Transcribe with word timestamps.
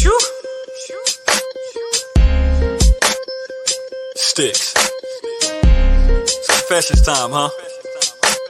Shoo. 0.00 0.18
Sticks. 4.16 4.74
It's 6.22 6.46
confessions 6.46 7.02
time, 7.02 7.30
huh? 7.32 7.50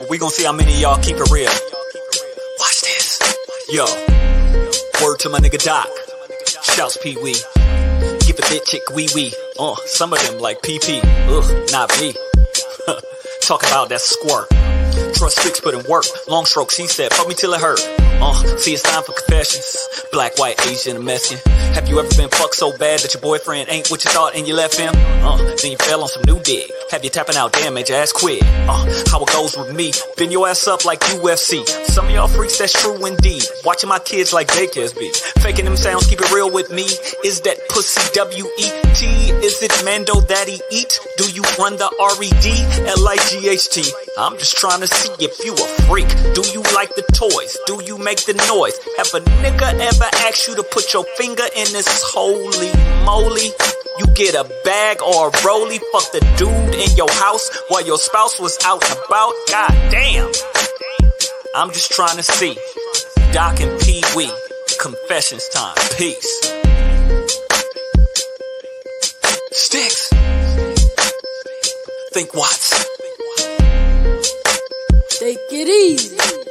We 0.09 0.19
gonna 0.19 0.31
see 0.31 0.45
how 0.45 0.53
many 0.53 0.81
y'all 0.81 1.03
keep 1.03 1.17
it 1.17 1.31
real. 1.33 1.51
Watch 2.61 2.81
this. 2.83 3.19
Yo. 3.71 3.85
Word 5.05 5.19
to 5.21 5.31
my 5.31 5.41
nigga 5.41 5.63
Doc. 5.63 5.89
Shouts 6.63 6.97
Pee 6.99 7.17
Wee. 7.17 7.35
Give 8.21 8.39
a 8.39 8.43
bit 8.49 8.65
chick 8.65 8.83
wee 8.95 9.09
wee. 9.13 9.35
Uh, 9.59 9.75
some 9.87 10.13
of 10.13 10.25
them 10.25 10.39
like 10.39 10.63
PP. 10.63 11.01
Ugh, 11.03 11.71
not 11.73 11.91
me. 12.01 12.15
Talk 13.41 13.65
about 13.65 13.89
that 13.89 14.01
squirt. 14.01 14.49
Trust 15.23 15.39
sticks 15.39 15.61
put 15.61 15.73
in 15.73 15.89
work. 15.89 16.05
Long 16.27 16.45
strokes, 16.45 16.77
he 16.77 16.89
said, 16.89 17.13
fuck 17.13 17.29
me 17.29 17.35
till 17.37 17.55
it 17.55 17.61
hurt. 17.61 17.79
Uh, 18.21 18.35
see, 18.59 18.73
it's 18.73 18.83
time 18.83 19.05
for 19.05 19.13
confessions. 19.13 19.87
Black, 20.11 20.37
white, 20.37 20.61
Asian, 20.67 20.97
and 20.97 21.05
Mexican. 21.05 21.39
Have 21.75 21.89
you 21.89 22.01
ever 22.01 22.09
been 22.17 22.29
fucked 22.29 22.57
so 22.57 22.77
bad 22.77 22.99
that 22.99 23.15
your 23.15 23.21
boyfriend 23.21 23.69
ain't 23.71 23.89
what 23.89 24.05
you 24.05 24.11
thought 24.11 24.35
and 24.35 24.49
you 24.49 24.57
left 24.57 24.77
him? 24.77 24.93
Uh, 24.97 25.37
then 25.63 25.71
you 25.71 25.77
fell 25.77 26.03
on 26.03 26.09
some 26.09 26.25
new 26.27 26.41
dick. 26.41 26.73
Have 26.93 27.05
you 27.05 27.09
tapping 27.09 27.37
out, 27.37 27.55
damage, 27.55 27.91
ass 27.91 28.13
quit. 28.13 28.43
Uh, 28.43 28.85
how 29.09 29.23
it 29.23 29.29
goes 29.29 29.57
with 29.57 29.75
me. 29.75 29.93
Bend 30.19 30.31
your 30.31 30.47
ass 30.47 30.69
up 30.69 30.85
like 30.85 31.01
UFC. 31.01 31.67
Some 31.87 32.05
of 32.05 32.11
y'all 32.11 32.29
freaks, 32.29 32.59
that's 32.59 32.75
true 32.75 33.07
indeed. 33.07 33.43
Watching 33.65 33.89
my 33.89 33.99
kids 33.99 34.35
like 34.35 34.49
daycares 34.49 34.93
be. 34.95 35.11
Faking 35.41 35.65
them 35.65 35.79
sounds, 35.79 36.07
keep 36.07 36.21
it 36.21 36.31
real 36.31 36.51
with 36.51 36.71
me. 36.71 36.83
Is 37.25 37.41
that 37.49 37.67
pussy 37.71 38.03
W-E-T? 38.13 39.07
Is 39.41 39.63
it 39.63 39.73
Mando 39.87 40.21
that 40.21 40.47
he 40.47 40.61
eat? 40.71 41.01
Do 41.17 41.33
you 41.33 41.41
run 41.59 41.79
the 41.79 41.89
R-E-D? 41.99 42.87
L-I-G-H-T? 42.87 43.85
I'm 44.19 44.37
just 44.37 44.59
trying 44.59 44.81
to 44.81 44.87
see 44.87 45.13
if 45.19 45.43
you 45.47 45.55
a 45.55 45.67
freak. 45.89 46.11
Do 46.35 46.43
you 46.53 46.61
like 46.75 46.95
the 46.95 47.09
toys? 47.17 47.57
Do 47.65 47.83
you 47.83 47.97
make 47.97 48.27
the 48.27 48.35
noise? 48.53 48.77
Have 48.99 49.15
a 49.15 49.25
nigga 49.41 49.81
ever 49.81 50.11
asked 50.29 50.47
you 50.47 50.57
to 50.57 50.63
put 50.63 50.93
your 50.93 51.05
finger 51.17 51.45
in 51.57 51.73
this 51.73 51.89
holy 52.13 52.71
moly? 53.07 53.49
You 53.99 54.07
get 54.15 54.35
a 54.35 54.45
bag 54.65 55.03
or 55.03 55.29
a 55.29 55.31
rollie, 55.31 55.81
fuck 55.93 56.13
the 56.13 56.21
dude 56.39 56.75
in 56.75 56.97
your 56.97 57.11
house 57.11 57.51
while 57.69 57.85
your 57.85 57.99
spouse 57.99 58.41
was 58.41 58.59
out 58.65 58.83
and 58.83 58.99
about? 59.07 59.35
God 59.49 59.91
damn. 59.91 60.33
I'm 61.55 61.69
just 61.73 61.91
trying 61.93 62.17
to 62.17 62.23
see. 62.23 62.57
Doc 63.33 63.61
and 63.61 63.81
Pee 63.83 64.03
Wee. 64.17 64.31
Confessions 64.81 65.47
time. 65.51 65.77
Peace. 65.99 66.41
Sticks. 69.53 70.09
Think 72.13 72.35
Watts. 72.35 72.71
Take 75.19 75.39
it 75.51 75.69
easy. 75.69 76.42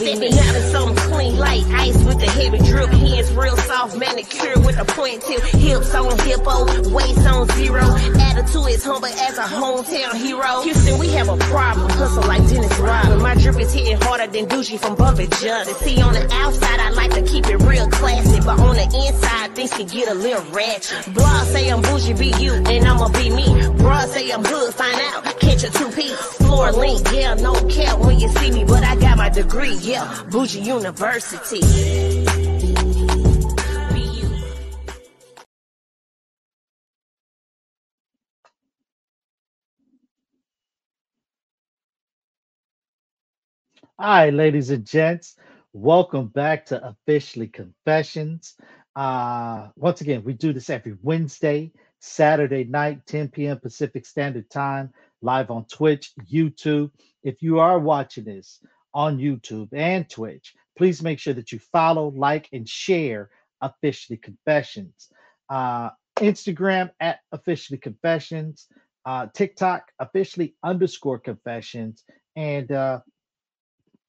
Me. 0.00 0.28
Out 0.38 0.56
of 0.56 0.62
something 0.64 0.96
clean 1.10 1.38
like 1.38 1.64
ice 1.66 2.02
with 2.04 2.20
the 2.20 2.30
heavy 2.30 2.58
drip, 2.58 2.88
hands 2.90 3.32
real 3.32 3.56
soft, 3.56 3.96
manicure 3.96 4.58
with 4.60 4.78
a 4.78 4.84
point 4.84 5.22
tip, 5.22 5.42
hips 5.42 5.94
on 5.94 6.18
hippo, 6.18 6.90
waist 6.90 7.26
on 7.26 7.48
zero. 7.50 7.82
Attitude 7.82 8.68
is 8.68 8.84
humble 8.84 9.06
as 9.06 9.38
a 9.38 9.42
hometown 9.42 10.14
hero. 10.14 10.62
Houston, 10.62 10.98
we 10.98 11.08
have 11.08 11.28
a 11.28 11.36
problem, 11.36 11.90
hustle 11.90 12.26
like 12.26 12.46
Dennis 12.48 12.78
Rodman. 12.78 13.22
My 13.22 13.34
drip 13.34 13.58
is 13.58 13.72
hitting 13.72 14.00
harder 14.00 14.26
than 14.26 14.46
Doogie 14.46 14.78
from 14.78 14.96
Bubba 14.96 15.28
Johnson. 15.42 15.74
See, 15.74 16.00
on 16.02 16.12
the 16.12 16.28
outside, 16.32 16.80
I 16.80 16.90
like 16.90 17.12
to 17.12 17.22
keep 17.22 17.46
it 17.46 17.56
real 17.62 17.88
classy, 17.90 18.40
but 18.40 18.58
on 18.60 18.76
the 18.76 18.84
inside, 19.06 19.54
things 19.54 19.72
can 19.72 19.86
get 19.86 20.08
a 20.08 20.14
little 20.14 20.44
ratchet. 20.52 21.14
Blah 21.14 21.44
say 21.44 21.68
I'm 21.70 21.82
bougie, 21.82 22.14
be 22.14 22.32
you, 22.42 22.52
and 22.52 22.86
I'ma 22.86 23.08
be 23.08 23.30
me. 23.30 23.46
Bra 23.78 24.00
say 24.06 24.30
I'm 24.30 24.44
hood, 24.44 24.74
find 24.74 25.00
out, 25.00 25.35
catch 25.56 25.68
a 25.68 25.78
two 25.78 25.90
piece. 25.90 26.20
Floor 26.36 26.72
link, 26.72 27.06
yeah, 27.12 27.34
no 27.34 27.54
cap 27.68 27.98
when 28.00 28.18
you 28.18 28.28
see 28.28 28.50
me, 28.50 28.64
but 28.64 28.82
I 28.82 28.96
got 28.96 29.16
my 29.16 29.28
degree, 29.28 29.74
yeah, 29.80 30.22
bougie 30.30 30.60
university. 30.60 31.60
All 43.98 44.08
right, 44.08 44.34
ladies 44.34 44.68
and 44.68 44.84
gents, 44.84 45.36
welcome 45.72 46.26
back 46.26 46.66
to 46.66 46.86
Officially 46.86 47.48
Confessions. 47.48 48.54
Uh, 48.94 49.68
once 49.74 50.02
again, 50.02 50.22
we 50.22 50.34
do 50.34 50.52
this 50.52 50.68
every 50.68 50.98
Wednesday, 51.02 51.72
Saturday 51.98 52.64
night, 52.64 53.06
10 53.06 53.28
p.m. 53.28 53.58
Pacific 53.58 54.04
Standard 54.04 54.50
Time, 54.50 54.92
live 55.22 55.50
on 55.50 55.64
Twitch, 55.66 56.12
YouTube. 56.30 56.90
If 57.22 57.42
you 57.42 57.58
are 57.58 57.78
watching 57.78 58.24
this 58.24 58.60
on 58.94 59.18
YouTube 59.18 59.68
and 59.72 60.08
Twitch, 60.08 60.54
please 60.76 61.02
make 61.02 61.18
sure 61.18 61.34
that 61.34 61.52
you 61.52 61.58
follow, 61.58 62.08
like, 62.16 62.48
and 62.52 62.68
share 62.68 63.30
Officially 63.60 64.18
Confessions. 64.18 65.08
Uh, 65.48 65.90
Instagram 66.16 66.90
at 67.00 67.20
Officially 67.32 67.78
Confessions, 67.78 68.68
uh, 69.04 69.26
TikTok 69.34 69.90
officially 69.98 70.54
underscore 70.62 71.18
confessions, 71.18 72.04
and 72.34 72.72
uh, 72.72 73.00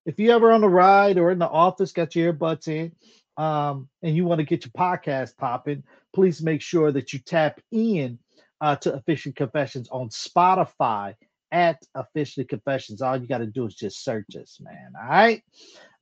if 0.06 0.20
you 0.20 0.32
ever 0.32 0.52
on 0.52 0.62
the 0.62 0.70
ride 0.70 1.18
or 1.18 1.32
in 1.32 1.40
the 1.40 1.48
office, 1.48 1.92
got 1.92 2.16
your 2.16 2.34
earbuds 2.34 2.68
in, 2.68 2.94
um, 3.38 3.90
and 4.02 4.16
you 4.16 4.26
want 4.26 4.40
to 4.40 4.46
get 4.46 4.66
your 4.66 4.72
podcast 4.72 5.38
popping, 5.38 5.84
please 6.14 6.42
make 6.42 6.62
sure 6.62 6.92
that 6.92 7.14
you 7.14 7.20
tap 7.20 7.60
in 7.72 8.18
uh, 8.62 8.76
to 8.78 8.94
Officially 8.94 9.34
Confessions 9.34 9.90
on 9.90 10.10
Spotify 10.10 11.16
at 11.52 11.82
Officially 11.96 12.46
Confessions. 12.46 13.02
All 13.02 13.18
you 13.18 13.28
got 13.28 13.40
to 13.40 13.48
do 13.48 13.66
is 13.66 13.76
just 13.76 14.04
search 14.04 14.36
us, 14.40 14.60
man. 14.62 14.94
All 15.00 15.10
right. 15.10 15.44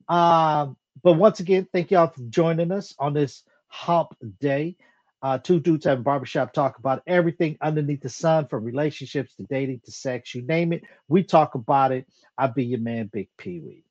Um, 0.08 0.76
but 1.02 1.14
once 1.14 1.40
again, 1.40 1.66
thank 1.72 1.90
y'all 1.90 2.08
for 2.08 2.22
joining 2.28 2.72
us 2.72 2.94
on 2.98 3.12
this 3.12 3.42
hump 3.68 4.16
day. 4.40 4.76
Uh, 5.22 5.38
two 5.38 5.58
dudes 5.58 5.84
having 5.84 6.04
barbershop 6.04 6.52
talk 6.52 6.78
about 6.78 7.02
everything 7.06 7.56
underneath 7.60 8.02
the 8.02 8.08
sun, 8.08 8.46
from 8.46 8.64
relationships 8.64 9.34
to 9.34 9.42
dating 9.44 9.80
to 9.84 9.90
sex, 9.90 10.34
you 10.34 10.42
name 10.42 10.72
it. 10.72 10.82
We 11.08 11.24
talk 11.24 11.54
about 11.54 11.90
it. 11.90 12.06
I'll 12.38 12.52
be 12.52 12.64
your 12.64 12.80
man, 12.80 13.10
Big 13.12 13.28
Pee 13.38 13.60
Wee. 13.60 13.84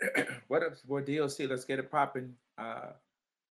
what 0.48 0.62
up, 0.62 0.74
boy? 0.86 1.02
DLC, 1.02 1.48
let's 1.48 1.64
get 1.64 1.78
it 1.78 1.90
popping. 1.90 2.34
Uh, 2.56 2.90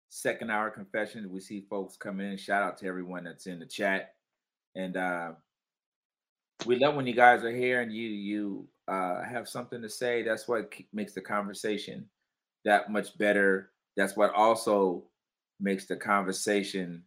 second 0.09 0.49
hour 0.51 0.69
confession. 0.69 1.29
We 1.29 1.39
see 1.39 1.65
folks 1.69 1.97
come 1.97 2.19
in. 2.21 2.37
Shout 2.37 2.63
out 2.63 2.77
to 2.79 2.87
everyone 2.87 3.25
that's 3.25 3.47
in 3.47 3.59
the 3.59 3.65
chat, 3.65 4.13
and 4.77 4.95
uh, 4.95 5.31
we 6.65 6.77
love 6.77 6.95
when 6.95 7.07
you 7.07 7.13
guys 7.13 7.43
are 7.43 7.55
here 7.55 7.81
and 7.81 7.91
you 7.91 8.07
you 8.07 8.67
uh, 8.87 9.23
have 9.23 9.49
something 9.49 9.81
to 9.81 9.89
say. 9.89 10.23
That's 10.23 10.47
what 10.47 10.73
makes 10.93 11.13
the 11.13 11.21
conversation 11.21 12.05
that 12.63 12.91
much 12.91 13.17
better. 13.17 13.71
That's 13.95 14.15
what 14.15 14.33
also 14.33 15.03
makes 15.59 15.85
the 15.85 15.95
conversation 15.95 17.03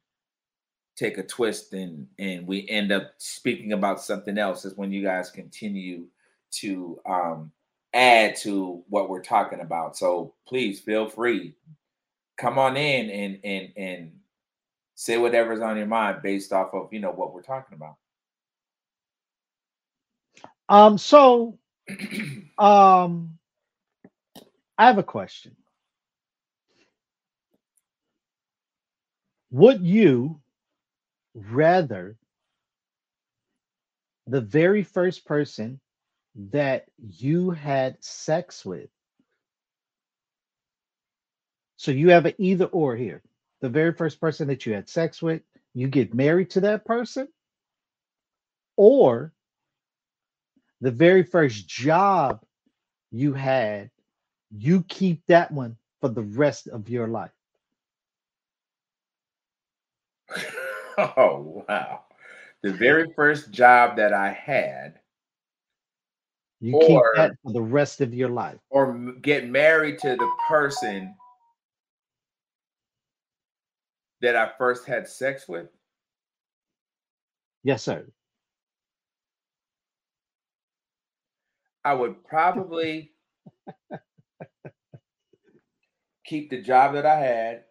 take 0.97 1.17
a 1.17 1.23
twist 1.23 1.73
and 1.73 2.07
and 2.19 2.47
we 2.47 2.69
end 2.69 2.93
up 2.93 3.13
speaking 3.19 3.73
about 3.73 4.03
something 4.03 4.37
else. 4.37 4.65
Is 4.65 4.77
when 4.77 4.91
you 4.91 5.03
guys 5.03 5.31
continue 5.31 6.07
to 6.53 7.01
um, 7.07 7.53
add 7.95 8.35
to 8.37 8.83
what 8.89 9.09
we're 9.09 9.23
talking 9.23 9.61
about. 9.61 9.97
So 9.97 10.35
please 10.47 10.81
feel 10.81 11.09
free, 11.09 11.55
come 12.37 12.59
on 12.59 12.77
in 12.77 13.11
and 13.11 13.39
and 13.45 13.73
and 13.77 14.13
say 15.01 15.17
whatever's 15.17 15.61
on 15.63 15.79
your 15.79 15.87
mind 15.87 16.21
based 16.23 16.53
off 16.53 16.75
of 16.75 16.93
you 16.93 17.01
know 17.01 17.11
what 17.11 17.33
we're 17.33 17.41
talking 17.41 17.75
about. 17.75 17.97
Um, 20.69 20.99
so 20.99 21.59
um 22.59 23.39
I 24.77 24.87
have 24.87 24.99
a 24.99 25.03
question. 25.03 25.57
Would 29.53 29.81
you 29.81 30.41
rather 31.35 32.17
the 34.27 34.43
very 34.43 34.83
first 34.83 35.25
person 35.25 35.81
that 36.51 36.85
you 36.99 37.51
had 37.51 38.05
sex 38.05 38.67
with? 38.67 38.91
So 41.77 41.91
you 41.91 42.11
have 42.11 42.27
an 42.27 42.35
either 42.37 42.67
or 42.67 42.97
here. 42.97 43.23
The 43.61 43.69
very 43.69 43.93
first 43.93 44.21
person 44.21 44.49
that 44.49 44.65
you 44.67 44.73
had 44.73 44.89
sex 44.89 45.21
with, 45.23 45.43
you 45.75 45.89
get 45.89 46.15
married 46.15 46.51
to 46.51 46.61
that 46.63 46.85
person, 46.85 47.29
or 48.77 49.33
the 50.81 50.91
very 50.91 51.23
first 51.23 51.69
job 51.69 52.43
you 53.11 53.33
had, 53.35 53.91
you 54.51 54.83
keep 54.85 55.23
that 55.27 55.51
one 55.51 55.77
for 56.01 56.09
the 56.09 56.23
rest 56.23 56.69
of 56.69 56.89
your 56.89 57.07
life. 57.07 57.31
oh, 60.99 61.65
wow. 61.69 62.05
The 62.63 62.73
very 62.73 63.13
first 63.15 63.51
job 63.51 63.97
that 63.97 64.13
I 64.13 64.33
had. 64.33 65.01
You 66.61 66.77
or, 66.77 66.87
keep 66.87 67.01
that 67.17 67.33
for 67.43 67.53
the 67.53 67.63
rest 67.63 68.01
of 68.01 68.13
your 68.13 68.29
life. 68.29 68.59
Or 68.69 68.95
get 69.23 69.49
married 69.49 69.99
to 70.01 70.11
the 70.17 70.31
person 70.49 71.15
that 74.23 74.37
I 74.37 74.51
first 74.59 74.87
had 74.87 75.09
sex 75.09 75.49
with? 75.49 75.69
Yes, 77.63 77.83
sir. 77.83 78.07
I 81.85 81.95
would 81.95 82.25
probably 82.25 83.13
keep 86.25 86.51
the 86.51 86.61
job 86.61 86.95
that 86.95 87.07
I 87.07 87.19
had 87.19 87.65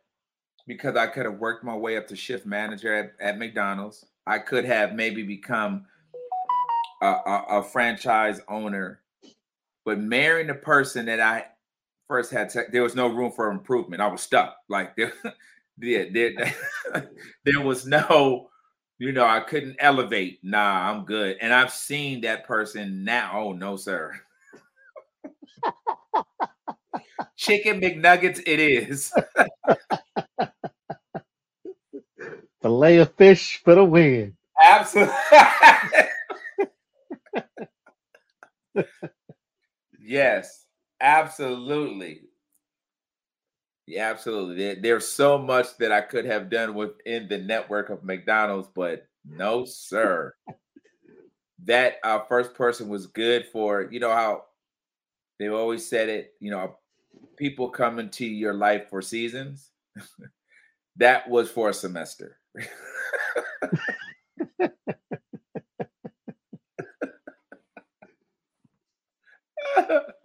because 0.68 0.96
I 0.96 1.08
could 1.08 1.26
have 1.26 1.40
worked 1.40 1.64
my 1.64 1.76
way 1.76 1.98
up 1.98 2.08
to 2.08 2.16
shift 2.16 2.46
manager 2.46 2.94
at, 2.94 3.14
at 3.20 3.40
McDonald's. 3.40 4.06
I 4.26 4.40
could 4.40 4.66
have 4.66 4.94
maybe 4.94 5.24
become 5.24 5.86
a, 7.02 7.08
a, 7.08 7.46
a 7.50 7.64
franchise 7.64 8.42
owner, 8.48 9.02
but 9.86 10.00
marrying 10.00 10.48
the 10.48 10.54
person 10.54 11.06
that 11.08 11.20
I 11.20 11.46
first 12.08 12.32
had, 12.32 12.52
sex, 12.52 12.70
there 12.72 12.84
was 12.84 12.96
no 12.96 13.08
room 13.08 13.32
for 13.32 13.50
improvement. 13.50 14.02
I 14.02 14.08
was 14.08 14.22
stuck. 14.22 14.58
Like 14.68 14.96
there, 14.98 15.14
there, 15.80 16.08
there, 16.12 16.54
there 17.46 17.62
was 17.62 17.86
no 17.86 18.50
you 19.00 19.14
know, 19.14 19.26
I 19.26 19.40
couldn't 19.40 19.78
elevate. 19.80 20.40
Nah, 20.44 20.92
I'm 20.92 21.06
good. 21.06 21.38
And 21.40 21.54
I've 21.54 21.72
seen 21.72 22.20
that 22.22 22.46
person 22.46 23.06
now. 23.06 23.32
Oh 23.34 23.54
no, 23.54 23.78
sir. 23.78 24.12
Chicken 27.38 27.80
McNuggets, 27.80 28.42
it 28.46 28.60
is. 28.60 29.14
Fillet 32.62 32.98
of 32.98 33.14
fish 33.16 33.62
for 33.64 33.76
the 33.76 33.86
win. 33.86 34.36
Absolutely. 34.62 35.14
yes, 39.98 40.66
absolutely. 41.00 42.22
Yeah, 43.90 44.12
absolutely. 44.12 44.76
There's 44.76 45.08
so 45.08 45.38
much 45.40 45.76
that 45.80 45.92
I 45.92 46.02
could 46.02 46.26
have 46.26 46.50
done 46.52 46.76
within 46.76 47.28
the 47.28 47.40
network 47.40 47.90
of 47.90 48.04
McDonald's, 48.04 48.68
but 48.76 49.08
no, 49.26 49.66
sir. 49.66 50.36
that 51.66 51.96
uh, 52.04 52.20
first 52.28 52.54
person 52.54 52.88
was 52.90 53.08
good 53.08 53.46
for, 53.52 53.88
you 53.92 54.00
know, 54.00 54.12
how 54.12 54.44
they 55.40 55.50
always 55.50 55.88
said 55.88 56.10
it, 56.10 56.34
you 56.40 56.52
know, 56.52 56.78
people 57.38 57.70
come 57.70 58.00
into 58.00 58.26
your 58.26 58.54
life 58.54 58.90
for 58.90 59.02
seasons. 59.02 59.72
that 60.98 61.30
was 61.30 61.50
for 61.50 61.70
a 61.70 61.74
semester. 61.74 62.38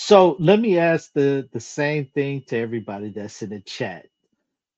So 0.00 0.36
let 0.38 0.60
me 0.60 0.78
ask 0.78 1.12
the 1.12 1.48
the 1.52 1.58
same 1.58 2.06
thing 2.06 2.42
to 2.46 2.56
everybody 2.56 3.10
that's 3.10 3.42
in 3.42 3.50
the 3.50 3.60
chat. 3.60 4.06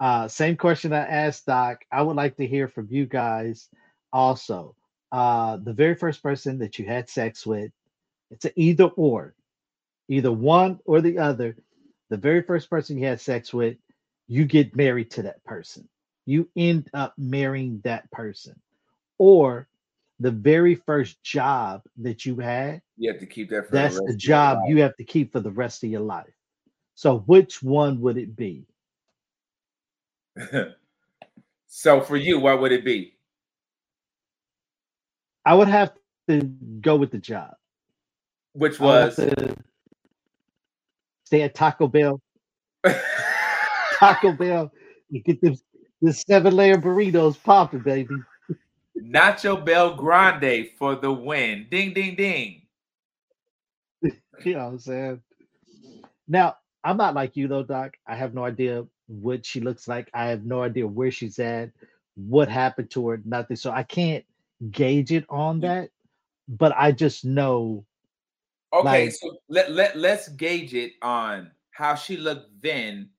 Uh, 0.00 0.28
same 0.28 0.56
question 0.56 0.94
I 0.94 1.00
asked 1.06 1.44
Doc. 1.44 1.84
I 1.93 2.00
would 2.00 2.17
like 2.17 2.38
to 2.38 2.46
hear 2.46 2.69
from 2.69 2.88
you 2.90 3.05
guys 3.05 3.69
also. 4.14 4.75
Uh, 5.12 5.58
the 5.58 5.75
very 5.75 5.94
first 5.94 6.22
person 6.22 6.58
that 6.61 6.78
you 6.78 6.87
had 6.87 7.11
sex 7.11 7.44
with, 7.46 7.70
it's 8.31 8.46
an 8.46 8.52
either 8.56 8.87
or, 8.96 9.34
either 10.08 10.32
one 10.32 10.81
or 10.87 11.02
the 11.02 11.19
other. 11.19 11.55
The 12.08 12.17
very 12.17 12.43
first 12.43 12.70
person 12.70 12.96
you 12.96 13.06
had 13.06 13.20
sex 13.20 13.52
with, 13.52 13.76
you 14.26 14.46
get 14.46 14.75
married 14.75 15.11
to 15.12 15.22
that 15.25 15.44
person. 15.44 15.87
You 16.25 16.49
end 16.56 16.88
up 16.94 17.12
marrying 17.19 17.82
that 17.84 18.11
person. 18.11 18.58
Or 19.19 19.69
the 20.20 20.31
very 20.31 20.75
first 20.75 21.22
job 21.22 21.82
that 21.96 22.25
you 22.26 22.37
had, 22.37 22.82
you 22.99 23.11
have 23.11 23.19
to 23.20 23.26
keep 23.26 23.49
that. 23.50 23.70
that's 23.70 23.96
the, 23.96 24.05
the 24.08 24.17
job 24.17 24.58
you 24.67 24.82
have 24.82 24.94
to 24.96 25.05
keep 25.05 25.32
for 25.32 25.40
the 25.40 25.50
rest 25.50 25.82
of 25.82 25.90
your 25.90 26.02
life. 26.02 26.32
So, 26.94 27.20
which 27.20 27.62
one 27.62 28.00
would 28.02 28.19
it 28.19 28.37
be? 28.37 28.67
so, 31.67 32.00
for 32.02 32.17
you, 32.17 32.38
what 32.38 32.61
would 32.61 32.70
it 32.70 32.84
be? 32.84 33.14
I 35.46 35.55
would 35.55 35.69
have 35.69 35.93
to 36.28 36.43
go 36.82 36.96
with 36.96 37.11
the 37.11 37.19
job, 37.19 37.55
which 38.52 38.78
was 38.78 39.19
stay 41.25 41.43
at 41.43 41.55
Taco 41.55 41.88
Bell. 41.88 42.20
Taco 43.99 44.32
Bell, 44.32 44.70
you 45.08 45.22
get 45.22 45.40
the 45.40 45.58
the 46.02 46.12
seven 46.12 46.55
layer 46.55 46.76
burritos 46.76 47.43
popping, 47.43 47.81
baby. 47.81 48.17
Nacho 49.00 49.64
Bell 49.64 49.94
Grande 49.94 50.69
for 50.79 50.94
the 50.94 51.12
win. 51.12 51.67
Ding, 51.70 51.93
ding, 51.93 52.14
ding. 52.14 52.62
you 54.02 54.55
know 54.55 54.58
what 54.58 54.73
I'm 54.73 54.79
saying? 54.79 55.23
Now, 56.29 56.56
I'm 56.85 56.97
not 56.97 57.14
like 57.14 57.37
you 57.37 57.49
though, 57.49 57.62
Doc. 57.62 57.97
I 58.06 58.14
have 58.14 58.35
no 58.35 58.44
idea 58.44 58.85
what 59.06 59.44
she 59.44 59.61
looks 59.61 59.88
like. 59.88 60.08
I 60.14 60.26
have 60.26 60.44
no 60.44 60.62
idea 60.62 60.87
where 60.87 61.11
she's 61.11 61.38
at, 61.38 61.70
what 62.14 62.49
happened 62.49 62.91
to 62.93 63.08
her, 63.08 63.20
nothing. 63.25 63.56
So 63.56 63.70
I 63.70 63.82
can't 63.82 64.25
gauge 64.70 65.12
it 65.12 65.25
on 65.29 65.58
mm. 65.58 65.62
that. 65.62 65.91
But 66.48 66.72
I 66.77 66.93
just 66.93 67.24
know. 67.24 67.84
Okay, 68.72 69.06
like, 69.06 69.13
so 69.13 69.39
let, 69.48 69.72
let 69.72 69.96
let's 69.96 70.29
gauge 70.29 70.74
it 70.74 70.93
on 71.03 71.51
how 71.70 71.94
she 71.94 72.17
looked 72.17 72.63
then. 72.63 73.10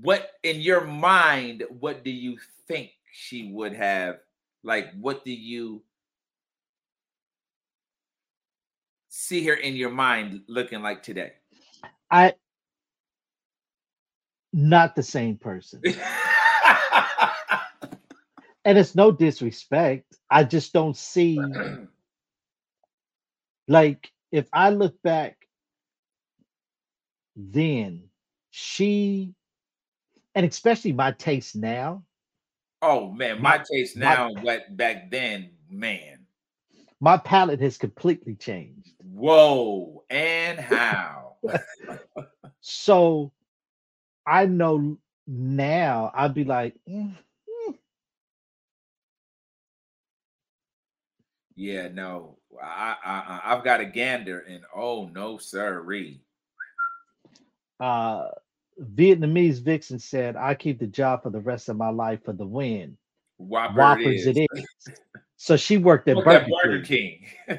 What 0.00 0.30
in 0.42 0.60
your 0.60 0.84
mind, 0.84 1.64
what 1.68 2.04
do 2.04 2.10
you 2.10 2.38
think 2.66 2.90
she 3.12 3.52
would 3.52 3.72
have 3.72 4.18
like, 4.64 4.92
what 4.98 5.24
do 5.24 5.32
you 5.32 5.82
see 9.08 9.46
her 9.46 9.54
in 9.54 9.76
your 9.76 9.90
mind 9.90 10.42
looking 10.48 10.82
like 10.82 11.02
today? 11.02 11.32
I 12.10 12.34
not 14.52 14.96
the 14.96 15.02
same 15.02 15.36
person. 15.36 15.82
and 18.64 18.78
it's 18.78 18.94
no 18.94 19.10
disrespect. 19.12 20.16
I 20.30 20.44
just 20.44 20.72
don't 20.72 20.96
see 20.96 21.38
like 23.68 24.10
if 24.32 24.46
I 24.52 24.70
look 24.70 25.00
back 25.02 25.36
then 27.36 28.04
she 28.50 29.34
and 30.34 30.46
especially 30.46 30.92
my 30.92 31.12
taste 31.12 31.56
now 31.56 32.02
Oh 32.86 33.10
man, 33.12 33.40
my, 33.40 33.56
my 33.56 33.64
taste 33.64 33.96
now, 33.96 34.28
my, 34.34 34.42
but 34.42 34.76
back 34.76 35.10
then, 35.10 35.52
man, 35.70 36.26
my 37.00 37.16
palate 37.16 37.62
has 37.62 37.78
completely 37.78 38.34
changed. 38.34 38.92
Whoa, 39.02 40.04
and 40.10 40.58
how? 40.58 41.36
so, 42.60 43.32
I 44.26 44.44
know 44.44 44.98
now. 45.26 46.12
I'd 46.14 46.34
be 46.34 46.44
like, 46.44 46.74
mm, 46.86 47.16
mm. 47.68 47.74
yeah, 51.56 51.88
no, 51.88 52.36
I, 52.62 52.96
I, 53.02 53.40
I've 53.44 53.64
got 53.64 53.80
a 53.80 53.86
gander, 53.86 54.40
and 54.40 54.62
oh 54.76 55.06
no, 55.06 55.38
sirree. 55.38 56.20
Uh, 57.80 58.26
Vietnamese 58.80 59.60
Vixen 59.60 59.98
said, 59.98 60.36
I 60.36 60.54
keep 60.54 60.78
the 60.78 60.86
job 60.86 61.22
for 61.22 61.30
the 61.30 61.40
rest 61.40 61.68
of 61.68 61.76
my 61.76 61.90
life 61.90 62.24
for 62.24 62.32
the 62.32 62.46
win. 62.46 62.96
Whopper 63.38 63.78
Whoppers 63.78 64.26
it 64.26 64.36
is. 64.36 64.36
It 64.36 64.48
is. 64.54 64.64
so 65.36 65.56
she 65.56 65.76
worked 65.76 66.08
at 66.08 66.16
Burger, 66.24 66.46
Burger, 66.62 66.84
King. 66.84 67.24
King. 67.46 67.58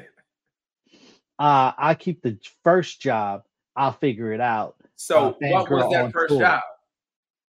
uh, 1.38 1.72
I 1.76 1.96
keep 1.98 2.22
the 2.22 2.38
first 2.64 3.00
job. 3.00 3.44
I'll 3.74 3.92
figure 3.92 4.32
it 4.32 4.40
out. 4.40 4.76
So 4.96 5.30
uh, 5.30 5.48
what 5.50 5.70
was 5.70 5.92
that 5.92 6.12
first 6.12 6.30
tour. 6.30 6.40
job? 6.40 6.62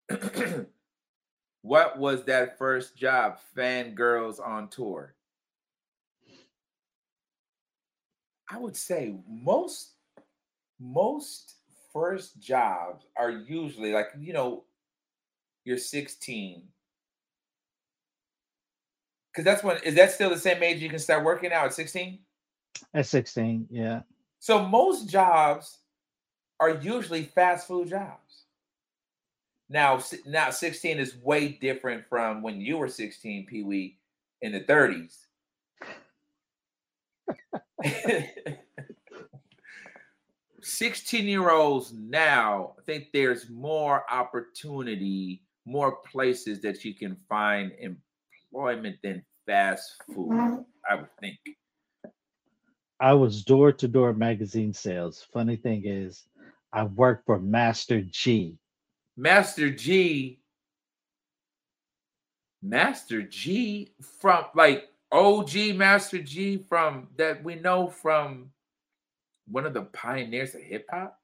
what 1.61 1.97
was 1.97 2.23
that 2.25 2.57
first 2.57 2.97
job? 2.97 3.39
Fangirls 3.55 4.45
on 4.45 4.67
tour. 4.69 5.13
I 8.49 8.57
would 8.57 8.77
say 8.77 9.15
most 9.27 9.91
most 10.79 11.56
first 11.97 12.39
jobs 12.39 13.05
are 13.17 13.31
usually 13.31 13.91
like 13.91 14.09
you 14.19 14.31
know 14.31 14.63
you're 15.65 15.79
16 15.79 16.61
because 19.31 19.43
that's 19.43 19.63
when 19.63 19.77
is 19.83 19.95
that 19.95 20.11
still 20.11 20.29
the 20.29 20.37
same 20.37 20.61
age 20.61 20.79
you 20.79 20.89
can 20.89 20.99
start 20.99 21.25
working 21.25 21.51
out 21.51 21.65
at 21.65 21.73
16 21.73 22.19
at 22.93 23.07
16 23.07 23.67
yeah. 23.71 24.01
So 24.39 24.63
most 24.63 25.09
jobs 25.09 25.79
are 26.59 26.75
usually 26.75 27.23
fast 27.23 27.67
food 27.67 27.89
jobs. 27.89 28.43
Now 29.67 29.99
now 30.27 30.51
16 30.51 30.99
is 30.99 31.17
way 31.17 31.49
different 31.49 32.05
from 32.07 32.43
when 32.43 32.61
you 32.61 32.77
were 32.77 32.87
16 32.87 33.47
pee-wee 33.47 33.97
in 34.43 34.51
the 34.51 34.61
30s 34.61 35.17
16 40.67 41.25
year 41.25 41.49
olds 41.49 41.93
now, 41.93 42.73
I 42.77 42.81
think 42.83 43.07
there's 43.13 43.49
more 43.49 44.03
opportunity, 44.11 45.41
more 45.65 45.97
places 46.11 46.61
that 46.61 46.83
you 46.83 46.93
can 46.93 47.15
find 47.29 47.71
employment 47.79 48.97
than 49.01 49.23
fast 49.45 49.95
food, 50.13 50.65
I 50.89 50.95
would 50.95 51.09
think. 51.21 51.37
I 52.99 53.13
was 53.13 53.43
door 53.43 53.71
to 53.71 53.87
door 53.87 54.13
magazine 54.13 54.73
sales. 54.73 55.25
Funny 55.31 55.55
thing 55.55 55.83
is, 55.85 56.25
I 56.73 56.83
worked 56.83 57.25
for 57.25 57.39
Master 57.39 58.01
Gee. 58.01 58.57
Master 59.15 59.69
Gee. 59.69 60.41
Master 62.61 63.21
Gee 63.21 63.91
from 64.19 64.45
like 64.53 64.89
OG 65.11 65.75
Master 65.75 66.21
Gee 66.21 66.57
from 66.57 67.07
that 67.15 67.41
we 67.43 67.55
know 67.55 67.87
from 67.87 68.51
one 69.49 69.65
of 69.65 69.73
the 69.73 69.83
pioneers 69.83 70.55
of 70.55 70.61
hip 70.61 70.87
hop, 70.91 71.19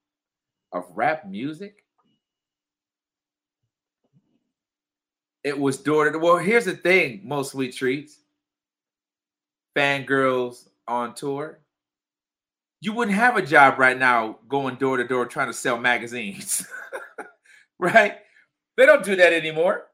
of 0.72 0.84
rap 0.94 1.26
music. 1.26 1.84
It 5.42 5.58
was 5.58 5.76
door 5.76 6.10
to 6.10 6.18
well. 6.18 6.38
Here's 6.38 6.64
the 6.64 6.74
thing: 6.74 7.20
most 7.24 7.52
sweet 7.52 7.74
treats, 7.74 8.18
fangirls 9.76 10.68
on 10.88 11.14
tour. 11.14 11.60
You 12.80 12.92
wouldn't 12.92 13.16
have 13.16 13.36
a 13.36 13.42
job 13.42 13.78
right 13.78 13.98
now 13.98 14.38
going 14.48 14.76
door 14.76 14.96
to 14.96 15.04
door 15.04 15.26
trying 15.26 15.48
to 15.48 15.54
sell 15.54 15.78
magazines, 15.78 16.66
right? 17.78 18.16
They 18.76 18.86
don't 18.86 19.04
do 19.04 19.16
that 19.16 19.32
anymore. 19.32 19.86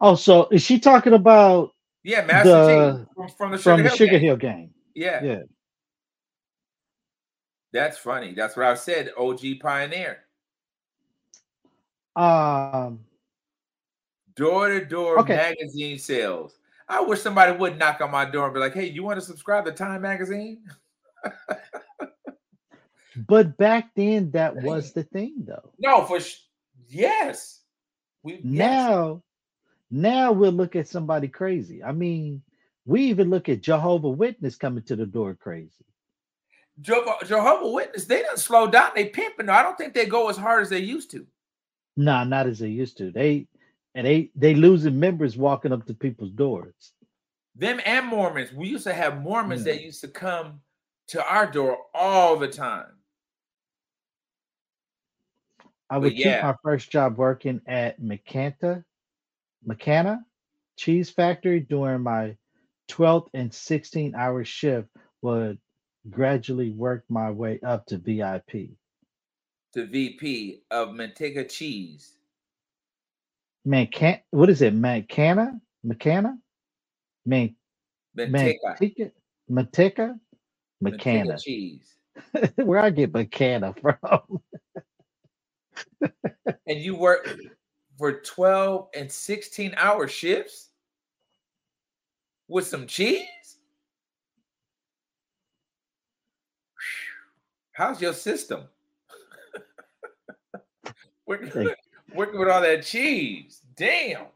Oh, 0.00 0.14
so 0.14 0.48
is 0.50 0.62
she 0.62 0.78
talking 0.78 1.12
about? 1.12 1.70
Yeah, 2.04 2.24
Master 2.24 2.50
the, 2.50 3.06
G 3.16 3.32
from, 3.36 3.52
the 3.52 3.58
Sugar, 3.58 3.62
from 3.62 3.82
the 3.82 3.88
Hill, 3.88 3.96
Sugar. 3.96 4.18
Hill 4.18 4.36
game. 4.36 4.70
Yeah, 4.94 5.22
yeah. 5.22 5.38
That's 7.72 7.98
funny. 7.98 8.34
That's 8.34 8.56
what 8.56 8.66
I 8.66 8.74
said. 8.74 9.10
OG 9.16 9.40
pioneer. 9.60 10.18
Um, 12.14 13.00
door 14.36 14.68
to 14.68 14.84
door 14.84 15.24
magazine 15.24 15.98
sales. 15.98 16.58
I 16.88 17.00
wish 17.00 17.20
somebody 17.20 17.56
would 17.56 17.78
knock 17.78 18.02
on 18.02 18.10
my 18.10 18.26
door 18.26 18.46
and 18.46 18.54
be 18.54 18.60
like, 18.60 18.74
"Hey, 18.74 18.90
you 18.90 19.02
want 19.02 19.18
to 19.18 19.24
subscribe 19.24 19.64
to 19.64 19.72
Time 19.72 20.02
Magazine?" 20.02 20.62
but 23.28 23.56
back 23.56 23.90
then, 23.94 24.30
that 24.32 24.54
was 24.56 24.92
the 24.92 25.04
thing, 25.04 25.44
though. 25.46 25.70
No, 25.78 26.04
for 26.04 26.20
sh- 26.20 26.40
yes. 26.88 27.60
We 28.22 28.40
now, 28.44 29.14
yes. 29.14 29.22
now 29.90 30.32
we'll 30.32 30.52
look 30.52 30.76
at 30.76 30.88
somebody 30.88 31.28
crazy. 31.28 31.82
I 31.82 31.92
mean, 31.92 32.42
we 32.84 33.04
even 33.04 33.30
look 33.30 33.48
at 33.48 33.62
Jehovah 33.62 34.10
Witness 34.10 34.56
coming 34.56 34.82
to 34.84 34.96
the 34.96 35.06
door 35.06 35.34
crazy. 35.34 35.86
Jehovah 36.82 37.70
Witness, 37.70 38.04
they 38.04 38.18
didn't 38.18 38.38
slow 38.38 38.66
down. 38.66 38.90
They 38.94 39.06
pimping. 39.06 39.48
I 39.48 39.62
don't 39.62 39.78
think 39.78 39.94
they 39.94 40.06
go 40.06 40.28
as 40.28 40.36
hard 40.36 40.62
as 40.62 40.68
they 40.68 40.80
used 40.80 41.10
to. 41.12 41.26
Nah, 41.96 42.24
not 42.24 42.46
as 42.46 42.58
they 42.58 42.68
used 42.68 42.98
to. 42.98 43.10
They 43.10 43.46
and 43.94 44.06
they 44.06 44.30
they 44.34 44.54
losing 44.54 44.98
members 44.98 45.36
walking 45.36 45.72
up 45.72 45.86
to 45.86 45.94
people's 45.94 46.32
doors. 46.32 46.92
Them 47.54 47.80
and 47.84 48.06
Mormons. 48.06 48.52
We 48.52 48.68
used 48.68 48.84
to 48.84 48.94
have 48.94 49.20
Mormons 49.20 49.66
yeah. 49.66 49.74
that 49.74 49.82
used 49.82 50.00
to 50.00 50.08
come 50.08 50.60
to 51.08 51.24
our 51.24 51.50
door 51.50 51.78
all 51.94 52.36
the 52.36 52.48
time. 52.48 52.86
I 55.90 55.98
would 55.98 56.16
yeah. 56.16 56.36
keep 56.36 56.44
my 56.44 56.54
first 56.62 56.90
job 56.90 57.18
working 57.18 57.60
at 57.66 58.00
McCanta, 58.00 58.82
McCanna 59.68 60.20
Cheese 60.76 61.10
Factory 61.10 61.60
during 61.60 62.02
my 62.02 62.36
12th 62.90 63.28
and 63.34 63.52
16 63.52 64.14
hour 64.14 64.44
shift 64.44 64.88
would 65.20 65.58
gradually 66.10 66.70
worked 66.70 67.10
my 67.10 67.30
way 67.30 67.60
up 67.62 67.86
to 67.86 67.98
VIP. 67.98 68.70
To 69.74 69.86
VP 69.86 70.62
of 70.70 70.88
Manteca 70.90 71.48
Cheese. 71.48 72.14
Man, 73.64 73.86
can 73.86 74.18
what 74.30 74.50
is 74.50 74.60
it? 74.60 74.74
Mancana? 74.74 75.60
Macana? 75.86 76.36
Man, 77.24 77.54
Manteca. 78.16 79.12
Manteca? 79.50 80.18
Macana. 80.82 81.42
cheese. 81.42 81.96
Where 82.56 82.80
I 82.80 82.90
get 82.90 83.12
Macana 83.12 83.78
from. 83.80 84.40
and 86.66 86.78
you 86.80 86.96
work 86.96 87.36
for 87.98 88.20
12 88.20 88.88
and 88.94 89.10
16 89.10 89.74
hour 89.76 90.08
shifts 90.08 90.70
with 92.48 92.66
some 92.66 92.86
cheese? 92.86 93.26
How's 97.72 98.00
your 98.00 98.12
system? 98.12 98.64
working, 101.26 101.70
working 102.14 102.38
with 102.38 102.48
all 102.48 102.60
that 102.60 102.84
cheese. 102.84 103.62
Damn. 103.74 104.26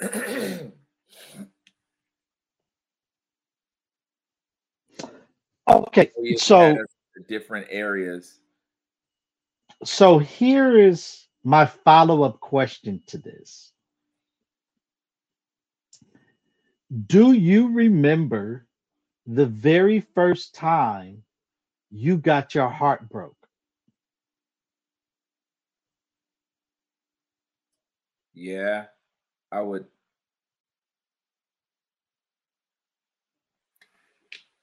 okay, 5.68 6.12
so 6.36 6.76
different 7.28 7.66
areas. 7.68 8.38
So 9.84 10.18
here 10.18 10.78
is 10.78 11.26
my 11.42 11.66
follow-up 11.66 12.38
question 12.40 13.02
to 13.08 13.18
this. 13.18 13.72
Do 17.06 17.32
you 17.32 17.72
remember 17.72 18.66
the 19.26 19.46
very 19.46 20.00
first 20.00 20.54
time 20.54 21.22
you 21.90 22.18
got 22.18 22.54
your 22.54 22.68
heart 22.68 23.08
broke. 23.08 23.34
Yeah, 28.34 28.84
I 29.50 29.60
would. 29.60 29.86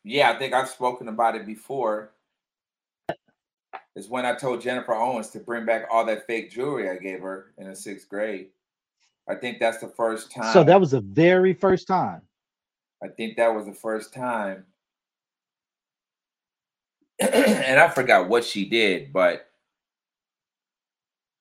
Yeah, 0.04 0.32
I 0.32 0.38
think 0.38 0.54
I've 0.54 0.70
spoken 0.70 1.08
about 1.08 1.36
it 1.36 1.46
before. 1.46 2.12
Is 3.96 4.10
when 4.10 4.26
I 4.26 4.36
told 4.36 4.62
Jennifer 4.62 4.94
Owens 4.94 5.30
to 5.32 5.40
bring 5.40 5.66
back 5.66 5.88
all 5.90 6.06
that 6.06 6.28
fake 6.28 6.52
jewelry 6.52 6.90
I 6.90 6.98
gave 6.98 7.22
her 7.22 7.54
in 7.58 7.70
the 7.70 7.76
sixth 7.76 8.10
grade. 8.10 8.50
I 9.28 9.36
think 9.36 9.60
that's 9.60 9.80
the 9.80 9.88
first 9.88 10.32
time. 10.32 10.54
So 10.54 10.64
that 10.64 10.80
was 10.80 10.92
the 10.92 11.02
very 11.02 11.54
first 11.54 11.88
time. 11.88 12.22
I 13.04 13.08
think 13.08 13.38
that 13.38 13.54
was 13.54 13.66
the 13.66 13.74
first 13.74 14.14
time 14.14 14.66
and 17.20 17.80
I 17.80 17.88
forgot 17.90 18.28
what 18.28 18.44
she 18.44 18.66
did, 18.66 19.14
but 19.14 19.48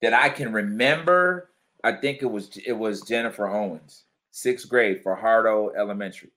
that 0.03 0.13
I 0.13 0.29
can 0.29 0.53
remember, 0.53 1.51
I 1.83 1.93
think 1.93 2.23
it 2.23 2.27
was 2.27 2.57
it 2.65 2.73
was 2.73 3.03
Jennifer 3.03 3.49
Owens, 3.49 4.05
sixth 4.31 4.69
grade 4.69 5.03
for 5.03 5.17
Hardo 5.17 5.73
Elementary. 5.77 6.31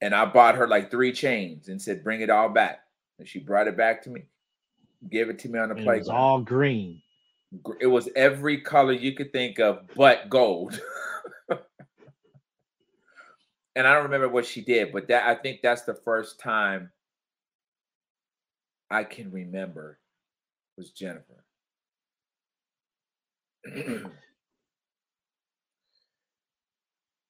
And 0.00 0.14
I 0.14 0.24
bought 0.24 0.56
her 0.56 0.66
like 0.66 0.90
three 0.90 1.12
chains 1.12 1.68
and 1.68 1.80
said, 1.80 2.04
bring 2.04 2.20
it 2.20 2.30
all 2.30 2.48
back. 2.48 2.80
And 3.18 3.28
she 3.28 3.38
brought 3.38 3.68
it 3.68 3.76
back 3.76 4.02
to 4.02 4.10
me, 4.10 4.24
gave 5.08 5.30
it 5.30 5.38
to 5.40 5.48
me 5.48 5.58
on 5.58 5.68
the 5.68 5.76
playground. 5.76 5.96
It 5.96 6.00
was 6.00 6.08
all 6.08 6.40
green. 6.40 7.00
It 7.80 7.86
was 7.86 8.08
every 8.16 8.60
color 8.60 8.92
you 8.92 9.12
could 9.12 9.32
think 9.32 9.60
of, 9.60 9.82
but 9.94 10.28
gold. 10.28 10.80
and 13.76 13.86
I 13.86 13.94
don't 13.94 14.02
remember 14.02 14.28
what 14.28 14.44
she 14.44 14.60
did, 14.60 14.92
but 14.92 15.06
that 15.08 15.28
I 15.28 15.36
think 15.36 15.60
that's 15.62 15.82
the 15.82 15.94
first 15.94 16.40
time 16.40 16.90
I 18.90 19.04
can 19.04 19.30
remember 19.32 19.98
was 20.76 20.90
Jennifer. 20.90 21.44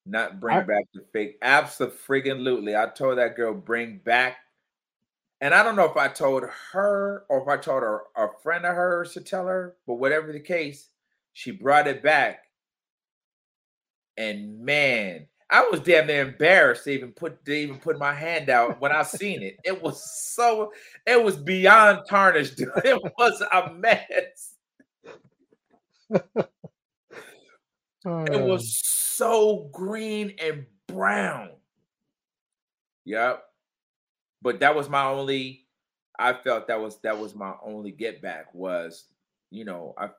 Not 0.06 0.38
bring 0.40 0.58
I, 0.58 0.60
back 0.62 0.84
the 0.92 1.04
fake. 1.12 1.38
Absolutely. 1.40 1.96
Friggin' 1.98 2.40
lutely. 2.42 2.76
I 2.76 2.86
told 2.86 3.18
that 3.18 3.36
girl, 3.36 3.54
bring 3.54 3.98
back. 3.98 4.36
And 5.40 5.54
I 5.54 5.62
don't 5.62 5.76
know 5.76 5.90
if 5.90 5.96
I 5.96 6.08
told 6.08 6.44
her 6.72 7.24
or 7.28 7.42
if 7.42 7.48
I 7.48 7.56
told 7.56 7.82
her 7.82 8.02
a 8.16 8.28
friend 8.42 8.64
of 8.64 8.74
hers 8.74 9.12
to 9.12 9.20
tell 9.20 9.46
her, 9.46 9.76
but 9.86 9.94
whatever 9.94 10.32
the 10.32 10.40
case, 10.40 10.90
she 11.32 11.50
brought 11.50 11.86
it 11.86 12.02
back. 12.02 12.44
And 14.16 14.60
man, 14.60 15.26
I 15.50 15.68
was 15.70 15.80
damn 15.80 16.06
near 16.06 16.26
embarrassed 16.26 16.84
to 16.84 16.90
even 16.90 17.12
put 17.12 17.44
to 17.44 17.52
even 17.52 17.78
put 17.78 17.98
my 17.98 18.14
hand 18.14 18.48
out 18.48 18.80
when 18.80 18.92
I 18.92 19.02
seen 19.02 19.42
it. 19.42 19.56
It 19.64 19.82
was 19.82 20.02
so 20.32 20.72
it 21.06 21.22
was 21.22 21.36
beyond 21.36 22.00
tarnished. 22.08 22.60
It 22.84 23.02
was 23.18 23.42
a 23.52 23.72
mess. 23.72 24.54
Oh, 28.06 28.24
it 28.24 28.38
was 28.38 28.82
so 28.84 29.70
green 29.72 30.34
and 30.38 30.66
brown. 30.88 31.52
Yep. 33.06 33.42
But 34.42 34.60
that 34.60 34.74
was 34.74 34.90
my 34.90 35.06
only 35.06 35.64
I 36.18 36.34
felt 36.34 36.68
that 36.68 36.80
was 36.80 37.00
that 37.00 37.18
was 37.18 37.34
my 37.34 37.54
only 37.64 37.90
get 37.90 38.20
back 38.20 38.54
was, 38.54 39.04
you 39.50 39.64
know, 39.64 39.94
I 39.98 40.10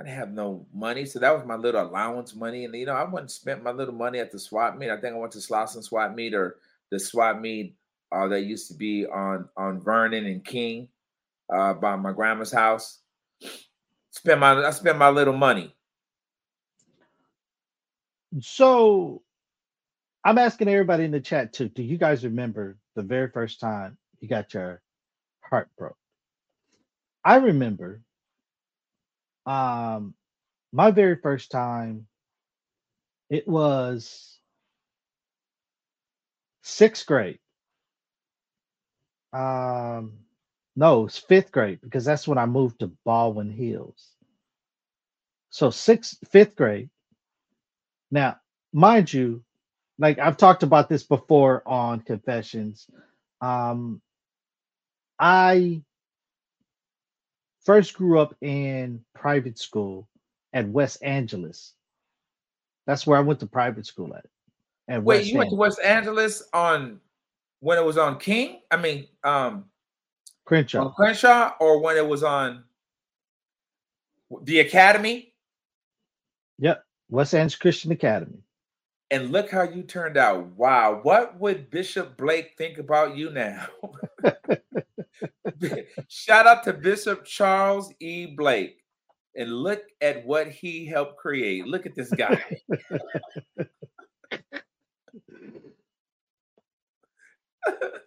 I 0.00 0.02
didn't 0.02 0.16
have 0.16 0.32
no 0.32 0.64
money, 0.72 1.04
so 1.04 1.18
that 1.18 1.36
was 1.36 1.44
my 1.44 1.56
little 1.56 1.82
allowance 1.82 2.34
money. 2.34 2.64
And 2.64 2.74
you 2.74 2.86
know, 2.86 2.94
I 2.94 3.04
wouldn't 3.04 3.30
spent 3.30 3.62
my 3.62 3.70
little 3.70 3.92
money 3.92 4.18
at 4.18 4.30
the 4.32 4.38
swap 4.38 4.78
meet. 4.78 4.88
I 4.88 4.98
think 4.98 5.14
I 5.14 5.18
went 5.18 5.32
to 5.32 5.38
Slauson 5.38 5.82
swap 5.82 6.14
meet 6.14 6.32
or 6.32 6.56
the 6.90 6.98
swap 6.98 7.38
meet 7.38 7.76
uh, 8.10 8.26
that 8.28 8.44
used 8.44 8.68
to 8.68 8.74
be 8.74 9.04
on 9.04 9.46
on 9.58 9.78
Vernon 9.78 10.24
and 10.24 10.42
King 10.42 10.88
uh, 11.54 11.74
by 11.74 11.96
my 11.96 12.12
grandma's 12.12 12.50
house. 12.50 13.00
Spend 14.08 14.40
my 14.40 14.54
I 14.64 14.70
spent 14.70 14.96
my 14.96 15.10
little 15.10 15.36
money. 15.36 15.76
So 18.40 19.20
I'm 20.24 20.38
asking 20.38 20.68
everybody 20.68 21.04
in 21.04 21.10
the 21.10 21.20
chat 21.20 21.52
too. 21.52 21.68
Do 21.68 21.82
you 21.82 21.98
guys 21.98 22.24
remember 22.24 22.78
the 22.94 23.02
very 23.02 23.28
first 23.28 23.60
time 23.60 23.98
you 24.20 24.28
got 24.28 24.54
your 24.54 24.80
heart 25.42 25.68
broke? 25.76 25.98
I 27.22 27.36
remember 27.36 28.00
um 29.46 30.14
my 30.72 30.90
very 30.90 31.16
first 31.16 31.50
time 31.50 32.06
it 33.30 33.46
was 33.48 34.40
sixth 36.62 37.06
grade. 37.06 37.38
Um 39.32 40.18
no 40.76 41.06
it's 41.06 41.18
fifth 41.18 41.52
grade 41.52 41.80
because 41.82 42.04
that's 42.04 42.28
when 42.28 42.38
i 42.38 42.46
moved 42.46 42.80
to 42.80 42.92
baldwin 43.04 43.50
hills. 43.50 44.10
So 45.50 45.70
sixth 45.70 46.18
fifth 46.30 46.56
grade. 46.56 46.90
Now 48.10 48.38
mind 48.72 49.12
you 49.12 49.44
like 49.98 50.18
i've 50.18 50.36
talked 50.38 50.62
about 50.64 50.88
this 50.88 51.04
before 51.04 51.62
on 51.66 52.00
confessions. 52.02 52.88
Um 53.42 54.02
i 55.20 55.82
first 57.64 57.94
grew 57.94 58.18
up 58.18 58.34
in 58.40 59.02
private 59.14 59.58
school 59.58 60.08
at 60.52 60.68
West 60.68 61.02
Angeles. 61.02 61.74
That's 62.86 63.06
where 63.06 63.18
I 63.18 63.22
went 63.22 63.40
to 63.40 63.46
private 63.46 63.86
school 63.86 64.14
at. 64.14 64.26
at 64.88 65.02
Wait, 65.02 65.18
West 65.18 65.28
you 65.28 65.32
Angeles. 65.32 65.38
went 65.38 65.50
to 65.50 65.56
West 65.56 65.80
Angeles 65.84 66.42
on 66.52 67.00
when 67.60 67.78
it 67.78 67.84
was 67.84 67.98
on 67.98 68.18
King? 68.18 68.60
I 68.70 68.76
mean, 68.76 69.06
um 69.24 69.64
Crenshaw. 70.44 70.86
On 70.86 70.92
Crenshaw, 70.94 71.52
or 71.60 71.80
when 71.80 71.96
it 71.96 72.06
was 72.06 72.24
on 72.24 72.64
the 74.42 74.60
Academy? 74.60 75.32
Yep, 76.58 76.84
West 77.08 77.34
Angeles 77.34 77.56
Christian 77.56 77.92
Academy. 77.92 78.38
And 79.12 79.30
look 79.30 79.50
how 79.50 79.62
you 79.62 79.82
turned 79.82 80.16
out. 80.16 80.46
Wow. 80.56 81.00
What 81.02 81.38
would 81.40 81.70
Bishop 81.70 82.16
Blake 82.16 82.54
think 82.56 82.78
about 82.78 83.16
you 83.16 83.30
now? 83.30 83.66
Shout 86.08 86.46
out 86.46 86.64
to 86.64 86.72
Bishop 86.72 87.24
Charles 87.24 87.92
E. 88.00 88.26
Blake. 88.26 88.76
And 89.36 89.52
look 89.52 89.82
at 90.00 90.26
what 90.26 90.48
he 90.48 90.86
helped 90.86 91.16
create. 91.16 91.66
Look 91.66 91.86
at 91.86 91.94
this 91.94 92.10
guy. 92.10 92.42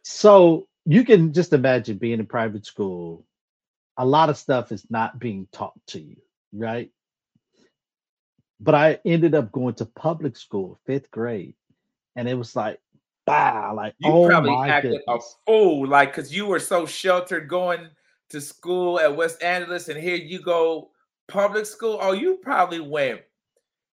so 0.04 0.68
you 0.86 1.06
can 1.06 1.32
just 1.34 1.54
imagine 1.54 1.98
being 1.98 2.20
in 2.20 2.26
private 2.26 2.66
school. 2.66 3.26
A 3.98 4.06
lot 4.06 4.30
of 4.30 4.38
stuff 4.38 4.72
is 4.72 4.86
not 4.90 5.20
being 5.20 5.48
taught 5.52 5.80
to 5.88 6.00
you, 6.00 6.18
right? 6.52 6.92
But 8.60 8.76
I 8.76 9.00
ended 9.06 9.36
up 9.36 9.52
going 9.52 9.76
to 9.76 9.86
public 9.86 10.36
school, 10.36 10.80
fifth 10.86 11.10
grade, 11.12 11.56
and 12.16 12.28
it 12.28 12.36
was 12.36 12.56
like, 12.56 12.80
bah, 13.26 13.74
like 13.76 13.94
you 14.00 14.12
oh 14.12 14.28
probably 14.28 14.56
acted 14.70 14.92
goodness. 14.92 15.36
a 15.46 15.52
fool, 15.52 15.88
like 15.88 16.16
because 16.16 16.34
you 16.34 16.46
were 16.46 16.60
so 16.60 16.86
sheltered 16.86 17.48
going 17.48 17.88
to 18.30 18.42
school 18.42 19.00
at 19.00 19.16
West 19.16 19.42
Angeles, 19.44 19.90
and 19.90 20.00
here 20.00 20.16
you 20.16 20.40
go 20.40 20.92
public 21.28 21.66
school. 21.66 22.00
Oh, 22.02 22.12
you 22.12 22.40
probably 22.42 22.80
went, 22.80 23.22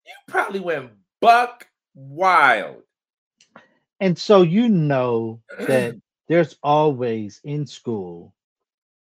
you 0.07 0.12
probably 0.27 0.61
went 0.61 0.91
buck 1.21 1.67
wild. 1.95 2.83
And 4.01 4.17
so 4.17 4.43
you 4.43 4.69
know 4.69 5.41
that 5.67 5.97
there's 6.29 6.57
always 6.62 7.41
in 7.45 7.67
school 7.67 8.35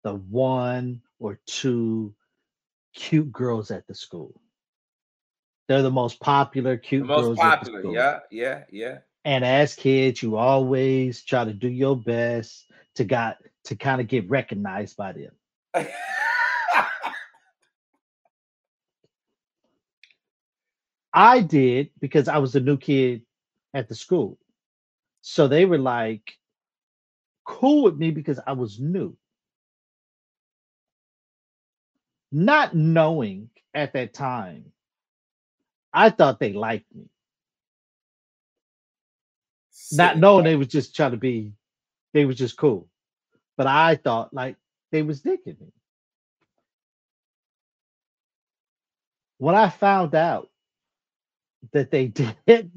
the 0.04 0.16
one 0.16 1.02
or 1.20 1.40
two 1.46 2.13
cute 2.94 3.32
girls 3.32 3.72
at 3.72 3.86
the 3.88 3.94
school. 3.94 4.40
They're 5.68 5.82
the 5.82 5.92
most 5.92 6.20
popular 6.22 6.78
cute 6.78 7.04
the 7.04 7.08
most 7.08 7.26
girls. 7.26 7.40
popular, 7.40 7.92
yeah, 7.92 8.20
yeah, 8.32 8.63
yeah. 8.72 8.98
And 9.28 9.44
as 9.44 9.76
kids, 9.76 10.24
you 10.24 10.38
always 10.38 11.22
try 11.22 11.44
to 11.44 11.52
do 11.52 11.68
your 11.68 11.98
best 11.98 12.66
to 12.96 13.04
got 13.04 13.36
to 13.66 13.76
kind 13.76 14.00
of 14.00 14.08
get 14.08 14.30
recognized 14.30 14.96
by 14.96 15.12
them. 15.12 15.34
I 21.13 21.42
did 21.42 21.90
because 22.00 22.30
I 22.30 22.38
was 22.38 22.56
a 22.56 22.62
new 22.62 22.78
kid 22.78 23.24
at 23.74 23.90
the 23.90 23.96
school. 23.96 24.38
So 25.24 25.50
they 25.50 25.66
were 25.66 25.78
like 25.78 26.38
cool 27.44 27.84
with 27.84 27.98
me 27.98 28.12
because 28.12 28.40
I 28.48 28.54
was 28.54 28.80
new. 28.80 29.18
Not 32.32 32.74
knowing 32.74 33.50
at 33.74 33.92
that 33.92 34.13
time 34.13 34.72
I 35.92 36.12
thought 36.12 36.40
they 36.40 36.54
liked 36.54 36.96
me. 36.96 37.10
Not 39.91 40.17
knowing 40.17 40.43
they 40.43 40.56
was 40.56 40.67
just 40.67 40.95
trying 40.95 41.12
to 41.12 41.17
be, 41.17 41.54
they 42.13 42.26
was 42.26 42.38
just 42.38 42.58
cool. 42.58 42.88
But 43.56 43.67
I 43.67 43.95
thought 43.95 44.34
like 44.34 44.56
they 44.91 45.02
was 45.02 45.21
digging 45.21 45.58
me. 45.60 45.71
When 49.38 49.56
I 49.56 49.69
found 49.69 50.15
out 50.15 50.50
that 51.73 51.91
they 51.91 52.08
did, 52.47 52.71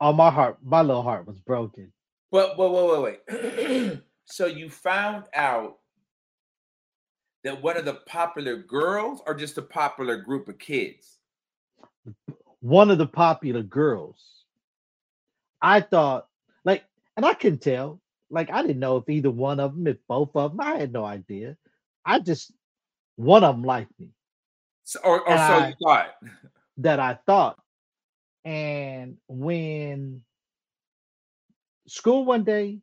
oh 0.00 0.12
my 0.12 0.30
heart, 0.30 0.58
my 0.62 0.82
little 0.82 1.02
heart 1.02 1.26
was 1.26 1.38
broken. 1.40 1.92
But 2.30 2.58
wait, 2.58 2.70
wait, 2.70 3.18
wait, 3.28 3.70
wait. 3.70 4.00
so 4.24 4.46
you 4.46 4.68
found 4.68 5.24
out 5.34 5.78
that 7.44 7.62
one 7.62 7.76
of 7.76 7.84
the 7.84 8.00
popular 8.06 8.56
girls 8.56 9.20
or 9.26 9.34
just 9.34 9.58
a 9.58 9.62
popular 9.62 10.16
group 10.16 10.48
of 10.48 10.58
kids? 10.58 11.18
one 12.64 12.90
of 12.90 12.96
the 12.96 13.06
popular 13.06 13.62
girls. 13.62 14.33
I 15.64 15.80
thought, 15.80 16.28
like, 16.64 16.84
and 17.16 17.24
I 17.24 17.34
can 17.34 17.58
tell, 17.58 18.00
like, 18.30 18.50
I 18.50 18.62
didn't 18.62 18.80
know 18.80 18.98
if 18.98 19.08
either 19.08 19.30
one 19.30 19.60
of 19.60 19.74
them, 19.74 19.86
if 19.86 19.96
both 20.08 20.30
of 20.34 20.52
them, 20.52 20.60
I 20.60 20.76
had 20.76 20.92
no 20.92 21.04
idea. 21.04 21.56
I 22.04 22.20
just, 22.20 22.52
one 23.16 23.44
of 23.44 23.54
them 23.54 23.64
liked 23.64 23.98
me. 23.98 24.10
So, 24.82 25.00
or, 25.02 25.20
or 25.20 25.36
so 25.36 25.42
I, 25.42 25.68
you 25.68 25.74
thought. 25.82 26.14
That 26.78 27.00
I 27.00 27.18
thought. 27.26 27.58
And 28.44 29.16
when 29.28 30.20
school 31.86 32.24
one 32.26 32.44
day, 32.44 32.80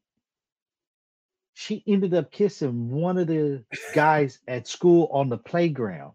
she 1.53 1.83
ended 1.85 2.15
up 2.15 2.31
kissing 2.31 2.89
one 2.89 3.19
of 3.19 3.27
the 3.27 3.63
guys 3.93 4.39
at 4.47 4.67
school 4.67 5.07
on 5.11 5.29
the 5.29 5.37
playground 5.37 6.13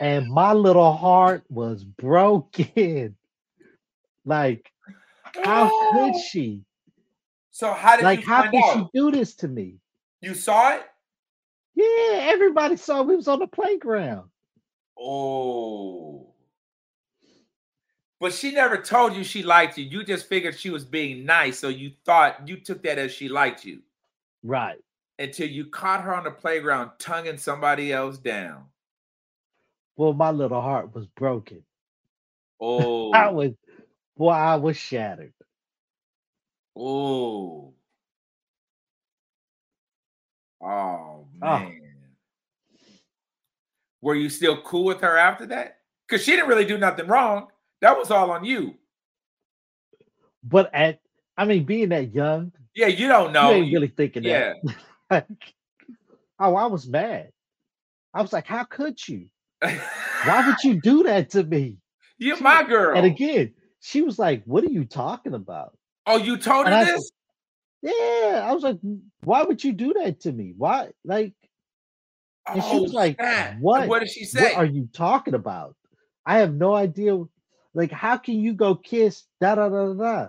and 0.00 0.28
my 0.28 0.52
little 0.52 0.92
heart 0.92 1.44
was 1.48 1.84
broken. 1.84 3.16
like, 4.24 4.70
how 5.44 5.92
could 5.92 6.14
she? 6.20 6.62
So 7.50 7.72
how 7.72 7.96
did 7.96 8.04
like 8.04 8.24
how 8.24 8.50
could 8.50 8.62
out? 8.62 8.74
she 8.74 8.98
do 8.98 9.10
this 9.10 9.34
to 9.36 9.48
me? 9.48 9.76
You 10.20 10.34
saw 10.34 10.74
it? 10.74 10.82
Yeah, 11.74 12.18
everybody 12.22 12.76
saw 12.76 13.02
we 13.02 13.16
was 13.16 13.28
on 13.28 13.38
the 13.38 13.46
playground. 13.46 14.28
Oh. 14.98 16.26
But 18.20 18.32
she 18.32 18.50
never 18.50 18.76
told 18.78 19.14
you 19.14 19.22
she 19.22 19.44
liked 19.44 19.78
you. 19.78 19.84
You 19.84 20.02
just 20.02 20.28
figured 20.28 20.58
she 20.58 20.70
was 20.70 20.84
being 20.84 21.24
nice. 21.24 21.58
So 21.58 21.68
you 21.68 21.92
thought 22.04 22.48
you 22.48 22.56
took 22.56 22.82
that 22.82 22.98
as 22.98 23.12
she 23.12 23.28
liked 23.28 23.64
you. 23.64 23.80
Right. 24.42 24.78
Until 25.20 25.48
you 25.48 25.66
caught 25.66 26.02
her 26.02 26.14
on 26.14 26.24
the 26.24 26.30
playground 26.30 26.90
tonguing 26.98 27.38
somebody 27.38 27.92
else 27.92 28.18
down. 28.18 28.64
Well, 29.96 30.12
my 30.12 30.30
little 30.30 30.60
heart 30.60 30.94
was 30.94 31.06
broken. 31.06 31.62
Oh, 32.60 33.12
I 33.12 33.30
was, 33.30 33.52
boy, 34.18 34.30
I 34.30 34.56
was 34.56 34.76
shattered. 34.76 35.32
Oh, 36.76 37.72
oh 40.62 41.26
man. 41.40 41.72
Oh. 41.72 41.72
Were 44.00 44.14
you 44.14 44.28
still 44.28 44.60
cool 44.62 44.84
with 44.84 45.00
her 45.00 45.16
after 45.16 45.46
that? 45.46 45.78
Because 46.08 46.24
she 46.24 46.32
didn't 46.32 46.48
really 46.48 46.64
do 46.64 46.78
nothing 46.78 47.06
wrong. 47.08 47.48
That 47.80 47.96
was 47.96 48.10
all 48.10 48.30
on 48.30 48.44
you. 48.44 48.74
But 50.44 50.70
at 50.74 51.00
I 51.36 51.44
mean, 51.44 51.64
being 51.64 51.88
that 51.90 52.12
young, 52.14 52.52
Yeah, 52.74 52.86
you 52.88 53.08
don't 53.08 53.32
know. 53.32 53.50
you 53.50 53.62
ain't 53.64 53.72
really 53.72 53.88
thinking 53.88 54.24
yeah. 54.24 54.54
that. 55.10 55.26
oh, 56.40 56.54
I 56.56 56.66
was 56.66 56.86
mad. 56.86 57.30
I 58.14 58.22
was 58.22 58.32
like, 58.32 58.46
how 58.46 58.64
could 58.64 59.06
you? 59.08 59.26
Why 59.60 60.44
would 60.46 60.62
you 60.64 60.80
do 60.80 61.02
that 61.04 61.30
to 61.30 61.42
me? 61.44 61.76
You're 62.18 62.36
She- 62.36 62.42
my 62.44 62.62
girl. 62.64 62.96
And 62.96 63.06
again, 63.06 63.54
she 63.80 64.02
was 64.02 64.18
like, 64.18 64.42
What 64.44 64.64
are 64.64 64.70
you 64.70 64.84
talking 64.84 65.34
about? 65.34 65.76
oh, 66.06 66.16
you 66.16 66.36
told 66.36 66.66
her 66.66 66.72
and 66.72 66.74
I 66.74 66.84
said- 66.84 66.94
this? 66.96 67.12
Yeah. 67.82 68.44
I 68.44 68.52
was 68.52 68.62
like, 68.62 68.78
Why 69.24 69.42
would 69.42 69.62
you 69.62 69.72
do 69.72 69.94
that 69.94 70.20
to 70.20 70.32
me? 70.32 70.54
Why? 70.56 70.90
Like, 71.04 71.34
and 72.46 72.62
she 72.62 72.70
Oh, 72.72 72.82
was 72.82 72.92
like. 72.94 73.20
"What? 73.60 73.88
What 73.88 73.98
did 74.00 74.10
she 74.10 74.24
say? 74.24 74.42
what 74.42 74.54
are 74.56 74.64
you 74.64 74.88
talking 74.92 75.34
about? 75.34 75.76
I 76.24 76.38
have 76.38 76.54
no 76.54 76.74
idea. 76.74 77.22
Like, 77.74 77.92
how 77.92 78.16
can 78.16 78.40
you 78.40 78.54
go 78.54 78.74
kiss 78.74 79.24
da 79.40 79.54
da 79.56 79.68
da 79.68 79.92
da? 79.92 80.28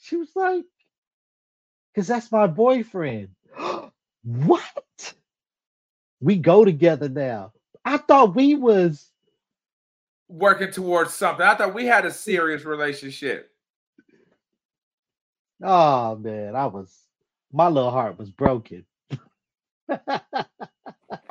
She 0.00 0.16
was 0.16 0.30
like, 0.36 0.64
because 1.92 2.06
that's 2.06 2.30
my 2.30 2.46
boyfriend. 2.46 3.30
what? 4.24 5.14
We 6.20 6.36
go 6.36 6.64
together 6.64 7.08
now. 7.08 7.52
I 7.84 7.96
thought 7.96 8.36
we 8.36 8.54
was 8.54 9.10
Working 10.28 10.70
towards 10.70 11.14
something. 11.14 11.44
I 11.44 11.54
thought 11.54 11.74
we 11.74 11.86
had 11.86 12.04
a 12.04 12.10
serious 12.10 12.64
relationship. 12.64 13.50
oh 15.62 16.16
man, 16.16 16.54
I 16.54 16.66
was 16.66 16.94
my 17.52 17.68
little 17.68 17.90
heart 17.90 18.18
was 18.18 18.30
broken. 18.30 18.84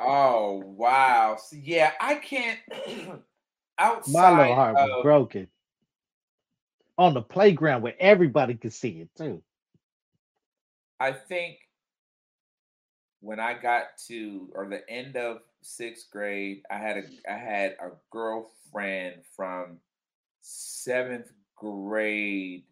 Oh 0.00 0.62
wow. 0.64 1.36
So, 1.38 1.56
yeah, 1.62 1.92
I 2.00 2.14
can't 2.14 2.58
outside 3.78 4.12
my 4.12 4.40
little 4.40 4.54
heart 4.54 4.74
was 4.74 5.02
broken. 5.02 5.48
On 6.96 7.14
the 7.14 7.22
playground 7.22 7.82
where 7.82 7.94
everybody 8.00 8.54
could 8.54 8.72
see 8.72 9.00
it 9.00 9.10
too. 9.16 9.42
I 10.98 11.12
think 11.12 11.58
when 13.20 13.38
I 13.38 13.54
got 13.54 13.84
to 14.08 14.48
or 14.54 14.66
the 14.66 14.88
end 14.88 15.16
of 15.16 15.42
sixth 15.62 16.10
grade, 16.10 16.62
I 16.70 16.78
had 16.78 16.98
a 16.98 17.32
I 17.32 17.36
had 17.36 17.76
a 17.80 17.90
girlfriend 18.10 19.22
from 19.36 19.78
seventh 20.40 21.30
grade 21.56 22.64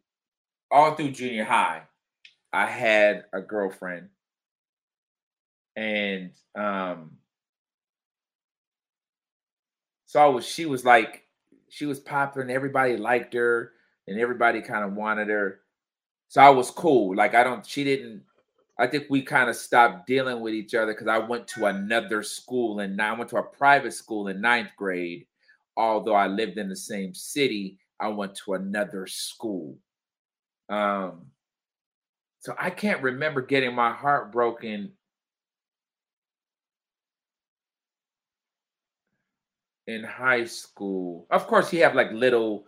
all 0.71 0.95
through 0.95 1.13
junior 1.13 1.45
high. 1.45 1.83
I 2.53 2.67
had 2.67 3.25
a 3.33 3.41
girlfriend, 3.41 4.09
and 5.77 6.31
um, 6.57 7.13
so 10.07 10.21
I 10.21 10.27
was 10.27 10.47
she 10.47 10.67
was 10.67 10.85
like 10.85 11.25
she 11.69 11.87
was 11.87 12.01
popular 12.01 12.43
and 12.43 12.51
everybody 12.51 12.97
liked 12.97 13.35
her 13.35 13.73
and 14.07 14.19
everybody 14.19 14.63
kind 14.63 14.85
of 14.85 14.95
wanted 14.95 15.29
her. 15.29 15.61
So 16.29 16.41
I 16.41 16.51
was 16.51 16.71
cool. 16.71 17.15
Like 17.15 17.35
I 17.35 17.45
don't 17.45 17.67
she 17.67 17.85
didn't 17.85 18.23
I 18.79 18.87
think 18.87 19.07
we 19.09 19.23
kind 19.23 19.49
of 19.49 19.57
stopped 19.57 20.07
dealing 20.07 20.41
with 20.41 20.53
each 20.53 20.75
other 20.75 20.93
because 20.93 21.09
I 21.09 21.19
went 21.19 21.49
to 21.49 21.67
another 21.67 22.23
school 22.23 22.81
and 22.81 23.01
I 23.01 23.13
went 23.15 23.31
to 23.31 23.39
a 23.39 23.43
private 23.43 23.95
school 23.95 24.29
in 24.29 24.41
ninth 24.41 24.71
grade. 24.77 25.27
Although 25.77 26.15
I 26.15 26.27
lived 26.27 26.59
in 26.59 26.69
the 26.69 26.77
same 26.77 27.15
city, 27.15 27.79
I 27.99 28.09
went 28.09 28.35
to 28.45 28.55
another 28.55 29.07
school. 29.07 29.79
Um 30.69 31.27
so 32.41 32.55
I 32.59 32.71
can't 32.71 33.03
remember 33.03 33.41
getting 33.41 33.75
my 33.75 33.93
heart 33.93 34.31
broken 34.31 34.93
in 39.87 40.05
high 40.05 40.45
school. 40.45 41.27
Of 41.31 41.47
course, 41.47 41.73
you 41.73 41.83
have 41.83 41.95
like 41.95 42.13
little, 42.13 42.67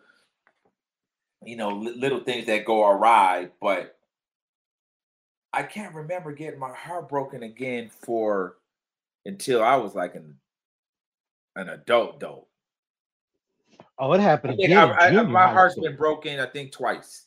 you 1.44 1.56
know, 1.56 1.70
little 1.70 2.20
things 2.20 2.46
that 2.46 2.64
go 2.64 2.88
awry, 2.88 3.50
but 3.60 3.97
I 5.52 5.62
can't 5.62 5.94
remember 5.94 6.32
getting 6.32 6.60
my 6.60 6.72
heart 6.74 7.08
broken 7.08 7.42
again 7.42 7.88
for 7.88 8.58
until 9.24 9.62
I 9.62 9.76
was 9.76 9.94
like 9.94 10.14
an 10.14 10.38
an 11.56 11.70
adult 11.70 12.16
adult. 12.16 12.48
Oh, 13.98 14.12
it 14.12 14.20
happened 14.20 14.54
again. 14.64 14.76
I- 14.92 15.06
I- 15.08 15.22
my 15.32 15.46
heart's 15.52 15.74
been 15.74 15.96
broken, 15.96 16.38
I 16.38 16.46
think, 16.46 16.70
twice. 16.72 17.26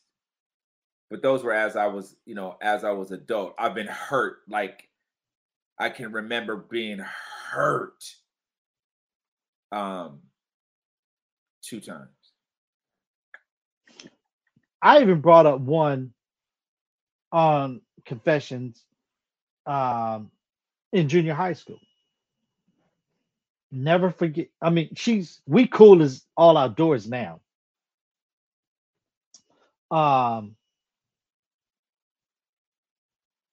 But 1.10 1.22
those 1.22 1.44
were 1.44 1.52
as 1.54 1.76
I 1.76 1.88
was, 1.88 2.16
you 2.26 2.36
know, 2.36 2.58
as 2.62 2.86
I 2.86 2.92
was 2.92 3.12
adult. 3.12 3.56
I've 3.58 3.76
been 3.76 3.88
hurt. 3.88 4.40
Like 4.48 4.90
I 5.78 5.90
can 5.90 6.12
remember 6.12 6.56
being 6.56 7.00
hurt 7.00 8.16
um 9.74 10.22
two 11.62 11.80
times. 11.82 12.10
I 14.82 15.02
even 15.02 15.22
brought 15.22 15.46
up 15.46 15.60
one 15.60 16.14
on 17.32 17.82
confessions 18.06 18.84
um, 19.66 20.32
in 20.92 21.10
junior 21.10 21.34
high 21.34 21.54
school. 21.54 21.80
Never 23.72 24.12
forget. 24.12 24.48
I 24.62 24.70
mean, 24.70 24.90
she's 24.96 25.42
we 25.48 25.68
cool 25.68 26.02
as 26.02 26.26
all 26.36 26.58
outdoors 26.58 27.08
now. 27.08 27.40
Um, 29.90 30.56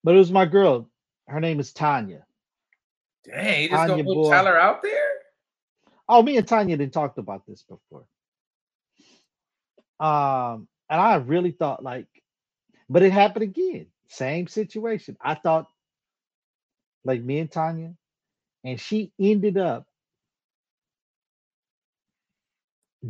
but 0.02 0.14
it 0.14 0.18
was 0.18 0.32
my 0.32 0.44
girl. 0.44 0.88
Her 1.28 1.40
name 1.40 1.60
is 1.60 1.72
Tanya. 1.72 2.24
Dang, 3.24 3.62
you 3.62 3.68
just 3.68 3.86
gonna 3.86 4.02
Tanya 4.02 4.04
put. 4.04 4.30
Tyler 4.30 4.58
out 4.58 4.82
there? 4.82 5.08
Oh, 6.08 6.22
me 6.22 6.36
and 6.36 6.48
Tanya 6.48 6.76
didn't 6.76 6.94
talked 6.94 7.18
about 7.18 7.46
this 7.46 7.62
before. 7.62 8.06
Um, 10.00 10.68
and 10.88 11.00
I 11.00 11.16
really 11.16 11.50
thought 11.50 11.82
like, 11.82 12.06
but 12.88 13.02
it 13.02 13.12
happened 13.12 13.42
again. 13.42 13.86
Same 14.08 14.48
situation. 14.48 15.16
I 15.20 15.34
thought 15.34 15.66
like 17.04 17.22
me 17.22 17.38
and 17.38 17.50
Tanya, 17.50 17.94
and 18.64 18.80
she 18.80 19.12
ended 19.18 19.56
up 19.58 19.86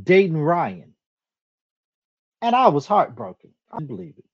dating 0.05 0.39
Ryan. 0.39 0.95
And 2.43 2.55
I 2.55 2.69
was 2.69 2.87
heartbroken. 2.87 3.51
I 3.73 3.81
believe 3.83 4.15
it. 4.17 4.25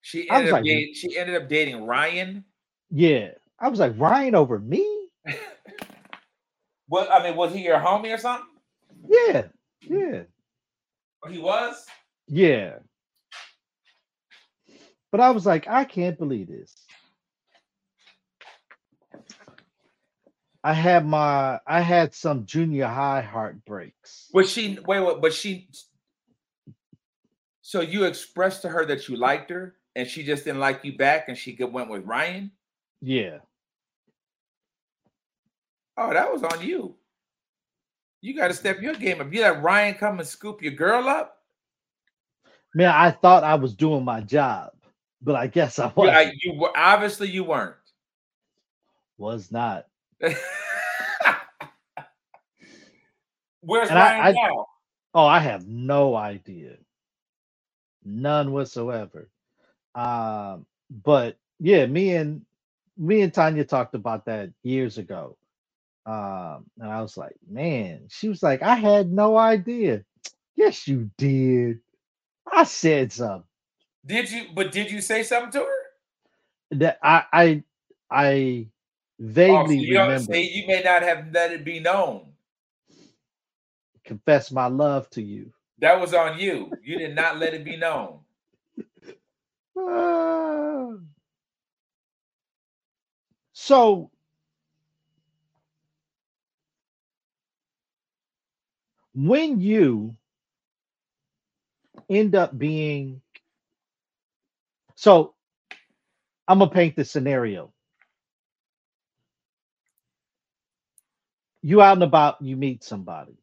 She 0.00 0.28
I 0.30 0.36
ended 0.36 0.46
was 0.46 0.52
up 0.52 0.56
like- 0.58 0.64
dating, 0.64 0.94
she 0.94 1.18
ended 1.18 1.42
up 1.42 1.48
dating 1.48 1.84
Ryan. 1.84 2.44
Yeah. 2.90 3.30
I 3.58 3.68
was 3.68 3.78
like, 3.80 3.94
Ryan 3.98 4.34
over 4.34 4.58
me? 4.58 4.86
What 6.86 7.10
I 7.10 7.22
mean, 7.24 7.34
was 7.34 7.54
he 7.54 7.62
your 7.64 7.78
homie 7.78 8.14
or 8.14 8.18
something? 8.18 8.46
Yeah. 9.08 9.46
Yeah. 9.80 10.24
He 11.30 11.38
was. 11.38 11.86
Yeah. 12.28 12.74
But 15.14 15.20
I 15.20 15.30
was 15.30 15.46
like, 15.46 15.68
I 15.68 15.84
can't 15.84 16.18
believe 16.18 16.48
this. 16.48 16.74
I 20.64 20.72
had 20.72 21.06
my 21.06 21.60
I 21.64 21.82
had 21.82 22.12
some 22.12 22.46
junior 22.46 22.88
high 22.88 23.20
heartbreaks. 23.20 24.28
Was 24.34 24.50
she 24.50 24.76
wait, 24.84 24.98
wait, 24.98 25.20
but 25.20 25.32
she 25.32 25.68
so 27.62 27.80
you 27.80 28.06
expressed 28.06 28.62
to 28.62 28.68
her 28.68 28.84
that 28.86 29.08
you 29.08 29.14
liked 29.14 29.50
her 29.50 29.76
and 29.94 30.08
she 30.08 30.24
just 30.24 30.46
didn't 30.46 30.58
like 30.58 30.84
you 30.84 30.98
back 30.98 31.28
and 31.28 31.38
she 31.38 31.56
went 31.60 31.90
with 31.90 32.04
Ryan? 32.04 32.50
Yeah. 33.00 33.38
Oh, 35.96 36.12
that 36.12 36.32
was 36.32 36.42
on 36.42 36.60
you. 36.60 36.96
You 38.20 38.34
got 38.34 38.48
to 38.48 38.54
step 38.54 38.82
your 38.82 38.94
game 38.94 39.20
up. 39.20 39.32
You 39.32 39.42
let 39.42 39.62
Ryan 39.62 39.94
come 39.94 40.18
and 40.18 40.26
scoop 40.26 40.60
your 40.60 40.72
girl 40.72 41.06
up. 41.06 41.38
Man, 42.74 42.92
I 42.92 43.12
thought 43.12 43.44
I 43.44 43.54
was 43.54 43.76
doing 43.76 44.04
my 44.04 44.20
job, 44.20 44.72
but 45.24 45.34
I 45.36 45.46
guess 45.46 45.78
I 45.78 45.90
was 45.96 46.32
you 46.42 46.52
were 46.54 46.76
obviously 46.76 47.30
you 47.30 47.44
weren't. 47.44 47.76
was 49.16 49.50
not. 49.50 49.86
Where's 53.60 53.88
And 53.88 53.98
I- 53.98 54.28
I- 54.28 54.32
now? 54.32 54.66
Oh, 55.16 55.26
I 55.26 55.38
have 55.38 55.66
no 55.68 56.16
idea. 56.16 56.76
None 58.04 58.52
whatsoever. 58.52 59.30
Um, 59.94 60.66
but 61.04 61.36
yeah, 61.60 61.86
me 61.86 62.16
and 62.16 62.44
me 62.98 63.22
and 63.22 63.32
Tanya 63.32 63.64
talked 63.64 63.94
about 63.94 64.24
that 64.26 64.50
years 64.64 64.98
ago. 64.98 65.36
Um, 66.04 66.64
and 66.80 66.90
I 66.90 67.00
was 67.00 67.16
like, 67.16 67.34
man, 67.48 68.02
she 68.08 68.28
was 68.28 68.42
like, 68.42 68.62
I 68.62 68.74
had 68.74 69.10
no 69.10 69.36
idea. 69.38 70.04
Yes, 70.56 70.86
you 70.86 71.10
did. 71.16 71.80
I 72.50 72.64
said 72.64 73.12
something. 73.12 73.44
Did 74.06 74.30
you? 74.30 74.46
But 74.54 74.72
did 74.72 74.90
you 74.90 75.00
say 75.00 75.22
something 75.22 75.52
to 75.52 75.60
her? 75.60 75.82
That 76.72 76.98
I 77.02 77.24
I 77.32 77.64
I 78.10 78.68
Oh, 79.48 79.66
so 79.68 79.74
vaguely 79.74 79.80
you, 79.82 79.98
remember 79.98 80.34
see, 80.34 80.50
you 80.50 80.66
may 80.66 80.82
not 80.82 81.02
have 81.02 81.32
let 81.32 81.52
it 81.52 81.64
be 81.64 81.80
known. 81.80 82.32
confess 84.04 84.50
my 84.52 84.66
love 84.66 85.10
to 85.10 85.22
you. 85.22 85.52
That 85.78 86.00
was 86.00 86.14
on 86.14 86.38
you. 86.38 86.78
You 86.82 86.98
did 86.98 87.14
not 87.14 87.38
let 87.38 87.54
it 87.54 87.64
be 87.64 87.76
known. 87.76 88.20
Ah. 89.78 90.92
So 93.54 94.10
when 99.14 99.60
you 99.60 100.16
end 102.10 102.34
up 102.36 102.58
being 102.58 103.22
so 104.96 105.34
I'm 106.48 106.58
gonna 106.60 106.70
paint 106.70 106.96
the 106.96 107.04
scenario. 107.04 107.72
You 111.62 111.82
out 111.82 111.94
and 111.94 112.02
about, 112.04 112.42
you 112.42 112.56
meet 112.56 112.84
somebody. 112.84 113.38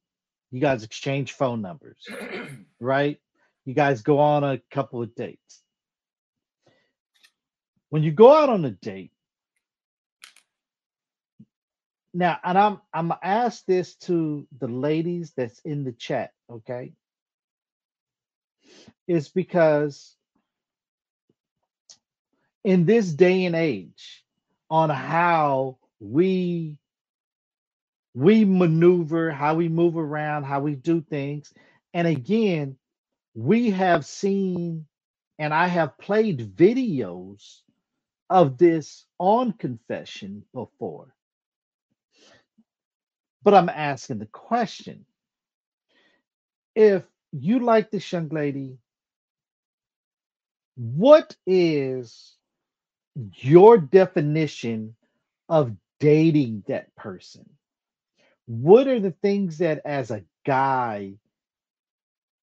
You 0.52 0.62
guys 0.62 0.84
exchange 0.84 1.34
phone 1.34 1.62
numbers, 1.62 1.98
right? 2.80 3.20
You 3.66 3.74
guys 3.74 4.02
go 4.04 4.20
on 4.20 4.44
a 4.44 4.62
couple 4.72 5.02
of 5.04 5.16
dates. 5.16 5.62
When 7.90 8.04
you 8.04 8.12
go 8.12 8.34
out 8.34 8.50
on 8.50 8.66
a 8.66 8.72
date, 8.72 9.12
now, 12.14 12.40
and 12.44 12.58
I'm 12.58 12.82
I'm 12.94 13.10
gonna 13.10 13.20
ask 13.24 13.66
this 13.66 13.96
to 14.08 14.48
the 14.60 14.68
ladies 14.68 15.34
that's 15.38 15.60
in 15.62 15.84
the 15.86 15.94
chat, 15.94 16.32
okay? 16.52 16.94
Is 19.08 19.30
because 19.30 20.16
in 22.64 22.86
this 22.86 23.12
day 23.14 23.46
and 23.46 23.56
age, 23.56 24.24
on 24.70 24.90
how 24.90 25.78
we 26.00 26.78
we 28.14 28.46
maneuver, 28.46 29.32
how 29.32 29.56
we 29.56 29.70
move 29.70 29.98
around, 29.98 30.44
how 30.44 30.60
we 30.60 30.76
do 30.76 31.02
things, 31.02 31.54
and 31.94 32.08
again, 32.08 32.78
we 33.36 33.72
have 33.72 34.06
seen 34.06 34.86
and 35.40 35.54
I 35.54 35.68
have 35.68 35.98
played 35.98 36.56
videos 36.56 37.62
of 38.30 38.58
this 38.58 39.06
on 39.18 39.54
confession 39.54 40.44
before. 40.54 41.16
But 43.44 43.56
I'm 43.56 43.70
asking 43.70 44.20
the 44.20 44.28
question 44.28 45.06
if 46.76 47.04
you 47.32 47.60
like 47.60 47.92
this 47.92 48.12
young 48.12 48.30
lady, 48.30 48.78
what 50.76 51.36
is 51.48 52.36
your 53.36 53.78
definition 53.78 54.96
of 55.50 55.76
dating 56.00 56.64
that 56.68 56.96
person? 56.96 57.50
What 58.46 58.88
are 58.88 59.00
the 59.00 59.12
things 59.12 59.60
that, 59.60 59.82
as 59.86 60.12
a 60.12 60.24
guy, 60.46 61.14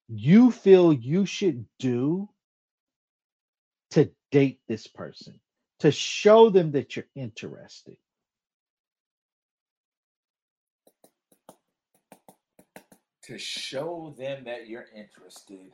you 0.08 0.50
feel 0.50 0.92
you 0.92 1.26
should 1.26 1.66
do 1.78 2.28
to 3.90 4.10
date 4.30 4.60
this 4.68 4.86
person, 4.86 5.40
to 5.80 5.90
show 5.90 6.50
them 6.50 6.72
that 6.72 6.96
you're 6.96 7.08
interested? 7.14 7.96
to 13.28 13.38
show 13.38 14.14
them 14.16 14.44
that 14.44 14.68
you're 14.68 14.86
interested. 14.96 15.70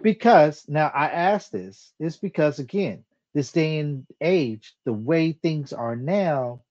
Because 0.00 0.64
now 0.68 0.92
I 0.94 1.08
ask 1.08 1.50
this 1.50 1.92
is 1.98 2.16
because 2.16 2.60
again, 2.60 3.04
this 3.34 3.52
day 3.52 3.78
and 3.80 4.06
age, 4.20 4.74
the 4.86 4.92
way 4.94 5.32
things 5.32 5.72
are 5.72 5.96
now, 5.96 6.62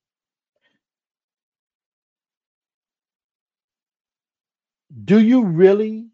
do 5.06 5.20
you 5.20 5.46
really 5.46 6.08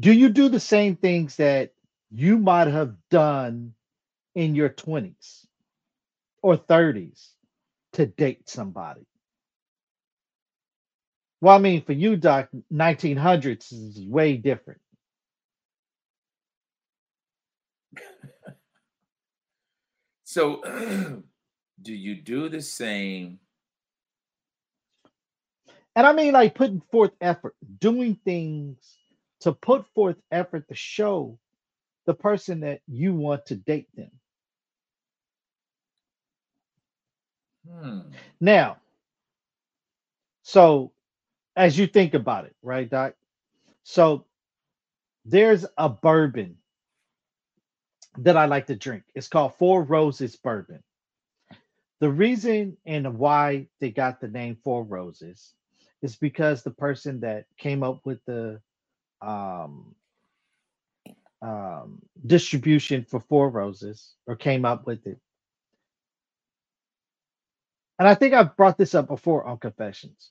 do 0.00 0.12
you 0.12 0.30
do 0.30 0.48
the 0.48 0.60
same 0.60 0.96
things 0.96 1.36
that 1.36 1.72
you 2.10 2.38
might 2.38 2.68
have 2.68 2.94
done 3.10 3.74
in 4.34 4.54
your 4.56 4.70
20s 4.70 5.46
or 6.42 6.56
30s 6.58 7.30
to 7.94 8.06
date 8.06 8.48
somebody? 8.48 9.06
Well, 11.42 11.56
I 11.56 11.60
mean, 11.60 11.84
for 11.84 11.92
you, 11.94 12.16
Doc, 12.16 12.50
1900s 12.72 13.72
is 13.72 14.00
way 14.06 14.36
different. 14.38 14.80
So, 20.24 20.62
do 21.82 21.94
you 21.94 22.16
do 22.16 22.48
the 22.48 22.62
same? 22.62 23.38
And 25.96 26.06
I 26.06 26.12
mean, 26.12 26.32
like 26.32 26.54
putting 26.54 26.82
forth 26.92 27.12
effort, 27.20 27.54
doing 27.80 28.16
things 28.24 28.76
to 29.40 29.52
put 29.52 29.86
forth 29.94 30.16
effort 30.30 30.68
to 30.68 30.74
show 30.74 31.38
the 32.06 32.14
person 32.14 32.60
that 32.60 32.80
you 32.88 33.14
want 33.14 33.46
to 33.46 33.56
date 33.56 33.88
them. 33.96 34.10
Hmm. 37.68 38.00
Now, 38.40 38.78
so 40.42 40.92
as 41.56 41.78
you 41.78 41.86
think 41.86 42.14
about 42.14 42.46
it, 42.46 42.56
right, 42.62 42.88
Doc? 42.88 43.14
So 43.84 44.26
there's 45.24 45.66
a 45.78 45.88
bourbon 45.88 46.56
that 48.18 48.36
I 48.36 48.46
like 48.46 48.66
to 48.68 48.76
drink. 48.76 49.04
It's 49.14 49.28
called 49.28 49.54
Four 49.56 49.82
Roses 49.84 50.36
Bourbon. 50.36 50.82
The 52.00 52.10
reason 52.10 52.76
and 52.86 53.18
why 53.18 53.68
they 53.80 53.90
got 53.90 54.20
the 54.20 54.28
name 54.28 54.56
Four 54.64 54.84
Roses 54.84 55.54
is 56.02 56.16
because 56.16 56.62
the 56.62 56.70
person 56.72 57.20
that 57.20 57.46
came 57.58 57.82
up 57.82 58.00
with 58.04 58.20
the 58.26 58.60
um, 59.22 59.94
um, 61.42 62.00
distribution 62.26 63.04
for 63.08 63.20
Four 63.20 63.50
Roses 63.50 64.14
or 64.26 64.36
came 64.36 64.64
up 64.64 64.86
with 64.86 65.06
it. 65.06 65.18
And 67.98 68.08
I 68.08 68.14
think 68.14 68.34
I've 68.34 68.56
brought 68.56 68.78
this 68.78 68.94
up 68.94 69.08
before 69.08 69.44
on 69.44 69.58
Confessions. 69.58 70.30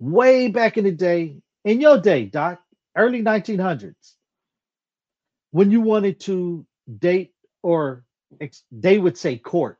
Way 0.00 0.48
back 0.48 0.78
in 0.78 0.84
the 0.84 0.92
day, 0.92 1.38
in 1.64 1.80
your 1.80 2.00
day, 2.00 2.26
Doc, 2.26 2.62
early 2.96 3.22
1900s, 3.22 4.14
when 5.52 5.70
you 5.70 5.80
wanted 5.80 6.20
to 6.20 6.66
date 6.98 7.34
or 7.62 8.04
ex- 8.40 8.64
they 8.72 8.98
would 8.98 9.18
say 9.18 9.36
court 9.38 9.78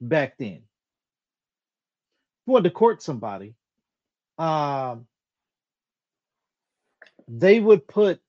back 0.00 0.38
then. 0.38 0.48
If 0.58 2.48
you 2.48 2.52
wanted 2.54 2.70
to 2.70 2.74
court 2.74 3.02
somebody, 3.02 3.54
um, 4.38 5.06
they 7.28 7.60
would 7.60 7.86
put 7.88 8.20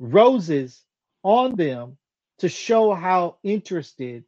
roses 0.00 0.82
on 1.24 1.56
them 1.56 1.98
to 2.40 2.48
show 2.48 2.94
how 2.94 3.38
interested 3.44 4.24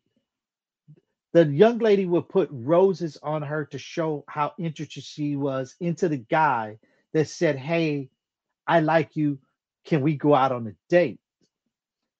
the 1.34 1.46
young 1.46 1.78
lady 1.78 2.06
would 2.06 2.28
put 2.28 2.48
roses 2.52 3.18
on 3.22 3.42
her 3.42 3.66
to 3.66 3.78
show 3.78 4.24
how 4.28 4.54
interested 4.58 5.04
she 5.04 5.36
was 5.36 5.76
into 5.80 6.08
the 6.08 6.18
guy 6.18 6.78
that 7.14 7.28
said, 7.28 7.56
Hey, 7.56 8.10
I 8.66 8.80
like 8.80 9.16
you. 9.16 9.38
Can 9.84 10.02
we 10.02 10.16
go 10.16 10.34
out 10.34 10.52
on 10.52 10.66
a 10.66 10.72
date? 10.88 11.20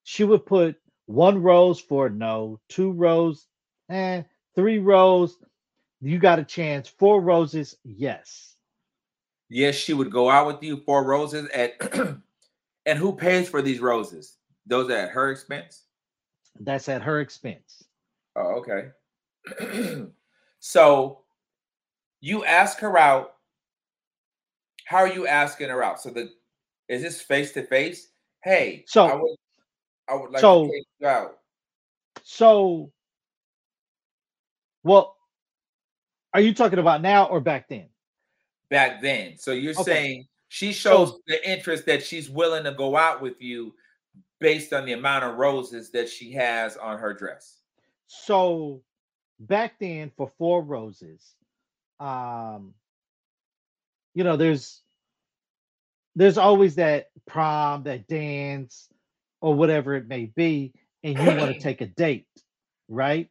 She 0.04 0.24
would 0.24 0.46
put 0.46 0.76
one 1.06 1.42
rose 1.42 1.80
for 1.80 2.08
no, 2.08 2.60
two 2.68 2.92
rose, 2.92 3.46
eh, 3.88 4.22
three 4.54 4.78
rose. 4.78 5.38
You 6.00 6.18
got 6.18 6.38
a 6.38 6.44
chance. 6.44 6.88
Four 6.88 7.20
roses, 7.20 7.76
yes. 7.84 8.54
Yes, 9.48 9.74
she 9.74 9.92
would 9.92 10.10
go 10.10 10.30
out 10.30 10.46
with 10.46 10.62
you 10.62 10.78
for 10.86 11.04
roses 11.04 11.48
at 11.52 11.74
and 12.86 12.98
who 12.98 13.14
pays 13.14 13.48
for 13.48 13.60
these 13.60 13.80
roses? 13.80 14.38
Those 14.66 14.90
at 14.90 15.10
her 15.10 15.30
expense? 15.30 15.84
That's 16.60 16.88
at 16.88 17.02
her 17.02 17.20
expense. 17.20 17.84
Oh, 18.36 18.62
okay. 18.62 20.06
so 20.60 21.20
you 22.20 22.44
ask 22.44 22.78
her 22.78 22.96
out. 22.96 23.34
How 24.84 24.98
are 24.98 25.12
you 25.12 25.26
asking 25.26 25.68
her 25.68 25.82
out? 25.82 26.00
So 26.00 26.10
the 26.10 26.30
is 26.90 27.02
this 27.02 27.20
face 27.20 27.52
to 27.52 27.62
face? 27.62 28.10
Hey, 28.42 28.84
So- 28.86 29.06
I 29.06 29.14
would 29.14 29.36
I 30.08 30.14
would 30.14 30.30
like 30.32 30.40
so- 30.40 30.66
to 30.66 30.72
take 30.72 30.86
you 30.98 31.06
out. 31.06 31.38
So, 32.24 32.92
well, 34.82 35.16
are 36.34 36.40
you 36.40 36.52
talking 36.52 36.80
about 36.80 37.00
now 37.00 37.26
or 37.26 37.40
back 37.40 37.68
then? 37.68 37.88
back 38.70 39.00
then. 39.02 39.36
So 39.36 39.50
you're 39.50 39.72
Okay. 39.74 39.82
saying 39.82 40.28
she 40.48 40.72
shows 40.72 41.10
So- 41.10 41.20
the 41.26 41.48
interest 41.50 41.86
that 41.86 42.04
she's 42.04 42.30
willing 42.30 42.62
to 42.64 42.72
go 42.72 42.96
out 42.96 43.20
with 43.20 43.40
you 43.42 43.74
based 44.38 44.72
on 44.72 44.84
the 44.84 44.92
amount 44.92 45.24
of 45.24 45.36
roses 45.36 45.90
that 45.90 46.08
she 46.08 46.32
has 46.32 46.76
on 46.76 46.98
her 46.98 47.12
dress. 47.12 47.62
So 48.06 48.82
back 49.40 49.78
then 49.80 50.10
for 50.16 50.28
four 50.38 50.62
roses, 50.62 51.34
um, 51.98 52.72
you 54.14 54.22
know, 54.22 54.36
there's 54.36 54.82
there's 56.16 56.38
always 56.38 56.76
that 56.76 57.08
prom, 57.26 57.84
that 57.84 58.08
dance, 58.08 58.88
or 59.40 59.54
whatever 59.54 59.94
it 59.96 60.08
may 60.08 60.26
be, 60.26 60.72
and 61.04 61.20
you 61.20 61.32
want 61.32 61.50
to 61.54 61.54
take 61.54 61.80
a 61.80 61.86
date, 61.86 62.26
right? 62.88 63.28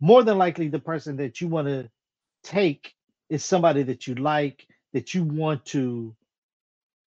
More 0.00 0.22
than 0.24 0.38
likely, 0.38 0.68
the 0.68 0.80
person 0.80 1.16
that 1.18 1.40
you 1.40 1.48
want 1.48 1.68
to 1.68 1.90
take 2.44 2.94
is 3.30 3.44
somebody 3.44 3.84
that 3.84 4.06
you 4.06 4.14
like, 4.16 4.66
that 4.92 5.14
you 5.14 5.24
want 5.24 5.64
to 5.66 6.14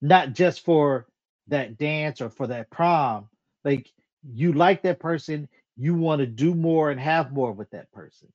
not 0.02 0.34
just 0.34 0.65
for 0.65 1.08
that 1.48 1.78
dance 1.78 2.22
or 2.22 2.30
for 2.30 2.48
that 2.48 2.70
prom, 2.70 3.30
like 3.63 3.91
you 4.34 4.54
like 4.54 4.84
that 4.84 5.00
person, 5.00 5.48
you 5.78 5.96
want 5.96 6.20
to 6.20 6.28
do 6.28 6.54
more 6.54 6.91
and 6.91 7.00
have 7.00 7.32
more 7.32 7.52
with 7.52 7.70
that 7.72 7.91
person. 7.91 8.30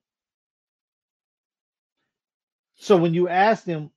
So 2.77 2.97
when 2.97 3.15
you 3.15 3.29
ask 3.29 3.65
them 3.65 3.91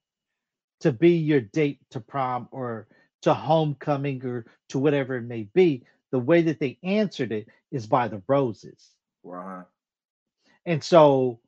to 0.82 0.92
be 0.92 1.12
your 1.18 1.42
date 1.42 1.80
to 1.92 2.00
prom 2.00 2.48
or 2.52 2.88
to 3.24 3.34
homecoming 3.34 4.26
or 4.26 4.46
to 4.70 4.80
whatever 4.80 5.18
it 5.18 5.24
may 5.24 5.48
be, 5.54 5.84
the 6.12 6.20
way 6.20 6.42
that 6.44 6.60
they 6.60 6.78
answered 6.84 7.32
it 7.32 7.48
is 7.72 7.88
by 7.88 8.08
the 8.08 8.22
roses. 8.28 8.92
Uh-huh. 9.28 9.64
And 10.66 10.84
so 10.84 11.40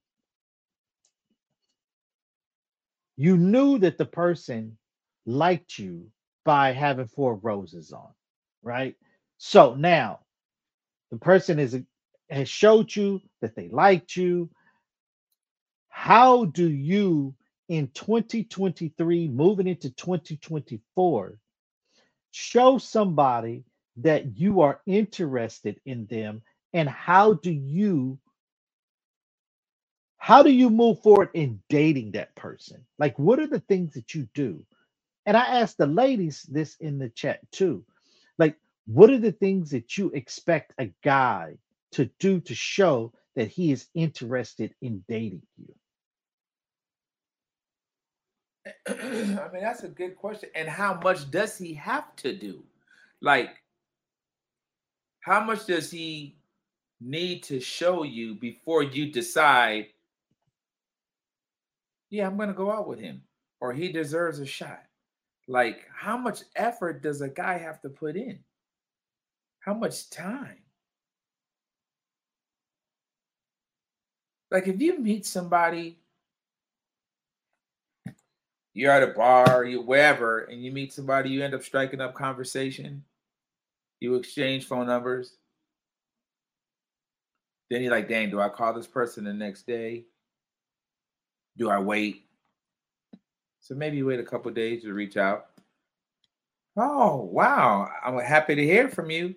you 3.17 3.37
knew 3.37 3.79
that 3.79 3.97
the 3.97 4.05
person 4.05 4.77
liked 5.25 5.77
you 5.79 6.07
by 6.45 6.71
having 6.71 7.07
four 7.07 7.35
roses 7.35 7.91
on, 7.91 8.09
right? 8.63 8.95
So 9.37 9.75
now 9.75 10.19
the 11.11 11.17
person 11.17 11.59
is 11.59 11.79
has 12.29 12.49
showed 12.49 12.95
you 12.95 13.21
that 13.41 13.55
they 13.55 13.69
liked 13.69 14.15
you. 14.15 14.49
How 15.89 16.45
do 16.45 16.69
you 16.69 17.35
in 17.69 17.89
2023 17.89 19.27
moving 19.29 19.67
into 19.67 19.89
2024 19.91 21.39
show 22.31 22.77
somebody 22.77 23.63
that 23.97 24.37
you 24.37 24.61
are 24.61 24.81
interested 24.85 25.79
in 25.85 26.05
them 26.07 26.41
and 26.73 26.89
how 26.89 27.33
do 27.33 27.51
you 27.51 28.19
how 30.17 30.43
do 30.43 30.51
you 30.51 30.69
move 30.69 31.01
forward 31.03 31.29
in 31.33 31.61
dating 31.69 32.11
that 32.13 32.35
person? 32.35 32.85
Like 32.99 33.17
what 33.19 33.39
are 33.39 33.47
the 33.47 33.61
things 33.61 33.93
that 33.95 34.13
you 34.15 34.27
do? 34.33 34.65
And 35.25 35.37
i 35.37 35.59
asked 35.61 35.77
the 35.77 35.87
ladies 35.87 36.43
this 36.49 36.75
in 36.77 36.99
the 36.99 37.09
chat 37.09 37.39
too. 37.51 37.85
Like 38.37 38.57
what 38.87 39.11
are 39.11 39.19
the 39.19 39.31
things 39.33 39.71
that 39.71 39.97
you 39.97 40.11
expect 40.11 40.73
a 40.79 40.91
guy 41.03 41.57
to 41.93 42.09
do 42.19 42.41
to 42.41 42.55
show 42.55 43.13
that 43.35 43.49
he 43.49 43.71
is 43.71 43.87
interested 43.95 44.73
in 44.81 45.03
dating 45.09 45.43
you 45.57 45.75
I 48.87 49.49
mean, 49.53 49.61
that's 49.61 49.83
a 49.83 49.89
good 49.89 50.15
question. 50.15 50.49
And 50.55 50.67
how 50.67 50.99
much 51.03 51.29
does 51.29 51.57
he 51.57 51.73
have 51.75 52.15
to 52.17 52.35
do? 52.35 52.63
Like, 53.21 53.61
how 55.21 55.43
much 55.43 55.65
does 55.65 55.91
he 55.91 56.37
need 57.01 57.43
to 57.43 57.59
show 57.59 58.03
you 58.03 58.35
before 58.35 58.83
you 58.83 59.11
decide, 59.11 59.87
yeah, 62.09 62.27
I'm 62.27 62.37
going 62.37 62.49
to 62.49 62.55
go 62.55 62.71
out 62.71 62.87
with 62.87 62.99
him 62.99 63.23
or 63.59 63.73
he 63.73 63.91
deserves 63.91 64.39
a 64.39 64.45
shot? 64.45 64.83
Like, 65.47 65.85
how 65.95 66.17
much 66.17 66.41
effort 66.55 67.01
does 67.01 67.21
a 67.21 67.29
guy 67.29 67.57
have 67.57 67.81
to 67.81 67.89
put 67.89 68.15
in? 68.15 68.39
How 69.59 69.73
much 69.73 70.09
time? 70.09 70.59
Like, 74.49 74.67
if 74.67 74.79
you 74.79 74.99
meet 74.99 75.25
somebody 75.25 75.99
you're 78.77 78.91
at 78.91 79.01
a 79.01 79.07
bar, 79.07 79.65
you 79.65 79.81
wherever, 79.81 80.41
and 80.41 80.63
you 80.63 80.71
meet 80.71 80.93
somebody, 80.93 81.31
you 81.31 81.43
end 81.43 81.55
up 81.55 81.63
striking 81.63 81.99
up 81.99 82.13
conversation. 82.13 83.03
You 83.99 84.13
exchange 84.13 84.67
phone 84.67 84.85
numbers. 84.85 85.37
Then 87.71 87.81
you're 87.81 87.91
like, 87.91 88.07
dang, 88.07 88.29
do 88.29 88.39
I 88.39 88.49
call 88.49 88.73
this 88.73 88.85
person 88.85 89.23
the 89.23 89.33
next 89.33 89.65
day? 89.65 90.05
Do 91.57 91.71
I 91.71 91.79
wait? 91.79 92.27
So 93.59 93.73
maybe 93.73 93.97
you 93.97 94.05
wait 94.05 94.19
a 94.19 94.23
couple 94.23 94.51
days 94.51 94.83
to 94.83 94.93
reach 94.93 95.17
out. 95.17 95.47
Oh, 96.77 97.27
wow. 97.31 97.89
I'm 98.05 98.19
happy 98.19 98.53
to 98.53 98.63
hear 98.63 98.89
from 98.89 99.09
you. 99.09 99.33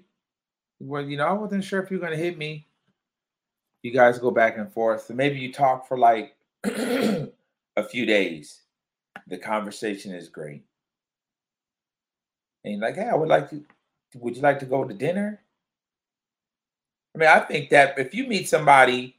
Well, 0.80 1.02
you 1.02 1.16
know, 1.16 1.26
I 1.26 1.32
wasn't 1.32 1.64
sure 1.64 1.82
if 1.82 1.90
you're 1.90 1.98
going 1.98 2.12
to 2.12 2.18
hit 2.18 2.36
me. 2.36 2.66
You 3.82 3.90
guys 3.90 4.18
go 4.18 4.30
back 4.30 4.58
and 4.58 4.70
forth. 4.70 5.06
So 5.06 5.14
maybe 5.14 5.38
you 5.38 5.50
talk 5.50 5.88
for 5.88 5.96
like 5.96 6.36
a 6.64 7.30
few 7.88 8.04
days 8.04 8.60
the 9.26 9.38
conversation 9.38 10.14
is 10.14 10.28
great. 10.28 10.64
And 12.64 12.80
like, 12.80 12.96
hey, 12.96 13.08
I 13.08 13.14
would 13.14 13.28
like 13.28 13.50
to, 13.50 13.64
would 14.16 14.36
you 14.36 14.42
like 14.42 14.58
to 14.60 14.66
go 14.66 14.84
to 14.84 14.94
dinner? 14.94 15.40
I 17.14 17.18
mean, 17.18 17.28
I 17.28 17.40
think 17.40 17.70
that 17.70 17.98
if 17.98 18.14
you 18.14 18.26
meet 18.26 18.48
somebody, 18.48 19.16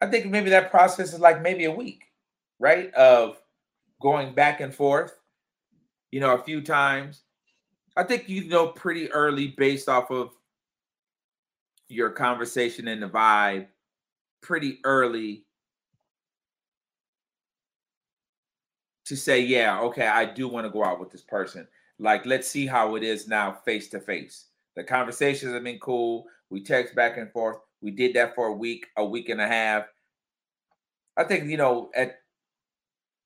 I 0.00 0.06
think 0.06 0.26
maybe 0.26 0.50
that 0.50 0.70
process 0.70 1.12
is 1.12 1.20
like 1.20 1.42
maybe 1.42 1.64
a 1.64 1.70
week, 1.70 2.04
right? 2.58 2.92
Of 2.94 3.40
going 4.00 4.34
back 4.34 4.60
and 4.60 4.74
forth, 4.74 5.18
you 6.10 6.20
know, 6.20 6.34
a 6.34 6.42
few 6.42 6.60
times. 6.60 7.22
I 7.96 8.04
think 8.04 8.28
you 8.28 8.48
know 8.48 8.68
pretty 8.68 9.10
early 9.12 9.48
based 9.58 9.88
off 9.88 10.10
of 10.10 10.30
your 11.88 12.10
conversation 12.10 12.88
and 12.88 13.02
the 13.02 13.08
vibe, 13.08 13.66
pretty 14.42 14.78
early 14.84 15.44
to 19.10 19.16
say, 19.16 19.40
yeah, 19.40 19.80
okay, 19.80 20.06
I 20.06 20.24
do 20.24 20.48
want 20.48 20.66
to 20.66 20.72
go 20.72 20.84
out 20.84 21.00
with 21.00 21.10
this 21.10 21.22
person. 21.22 21.66
Like, 21.98 22.24
let's 22.24 22.48
see 22.48 22.66
how 22.66 22.94
it 22.94 23.02
is 23.02 23.28
now 23.28 23.58
face 23.64 23.88
to 23.90 24.00
face. 24.00 24.46
The 24.76 24.84
conversations 24.84 25.52
have 25.52 25.64
been 25.64 25.80
cool. 25.80 26.26
We 26.48 26.62
text 26.62 26.94
back 26.94 27.18
and 27.18 27.30
forth. 27.32 27.58
We 27.82 27.90
did 27.90 28.14
that 28.14 28.36
for 28.36 28.46
a 28.46 28.54
week, 28.54 28.86
a 28.96 29.04
week 29.04 29.28
and 29.28 29.40
a 29.40 29.48
half. 29.48 29.84
I 31.16 31.24
think, 31.24 31.50
you 31.50 31.56
know, 31.56 31.90
at 31.94 32.20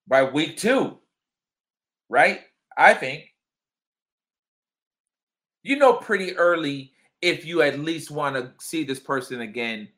by 0.09 0.23
week 0.23 0.57
two, 0.57 0.99
right? 2.09 2.41
I 2.77 2.95
think 2.95 3.25
you 5.63 5.77
know 5.77 5.93
pretty 5.95 6.35
early 6.37 6.93
if 7.23 7.45
you 7.45 7.63
at 7.63 7.79
least 7.79 8.11
want 8.11 8.37
to 8.37 8.53
see 8.59 8.85
this 8.85 9.01
person 9.01 9.43
again 9.43 9.89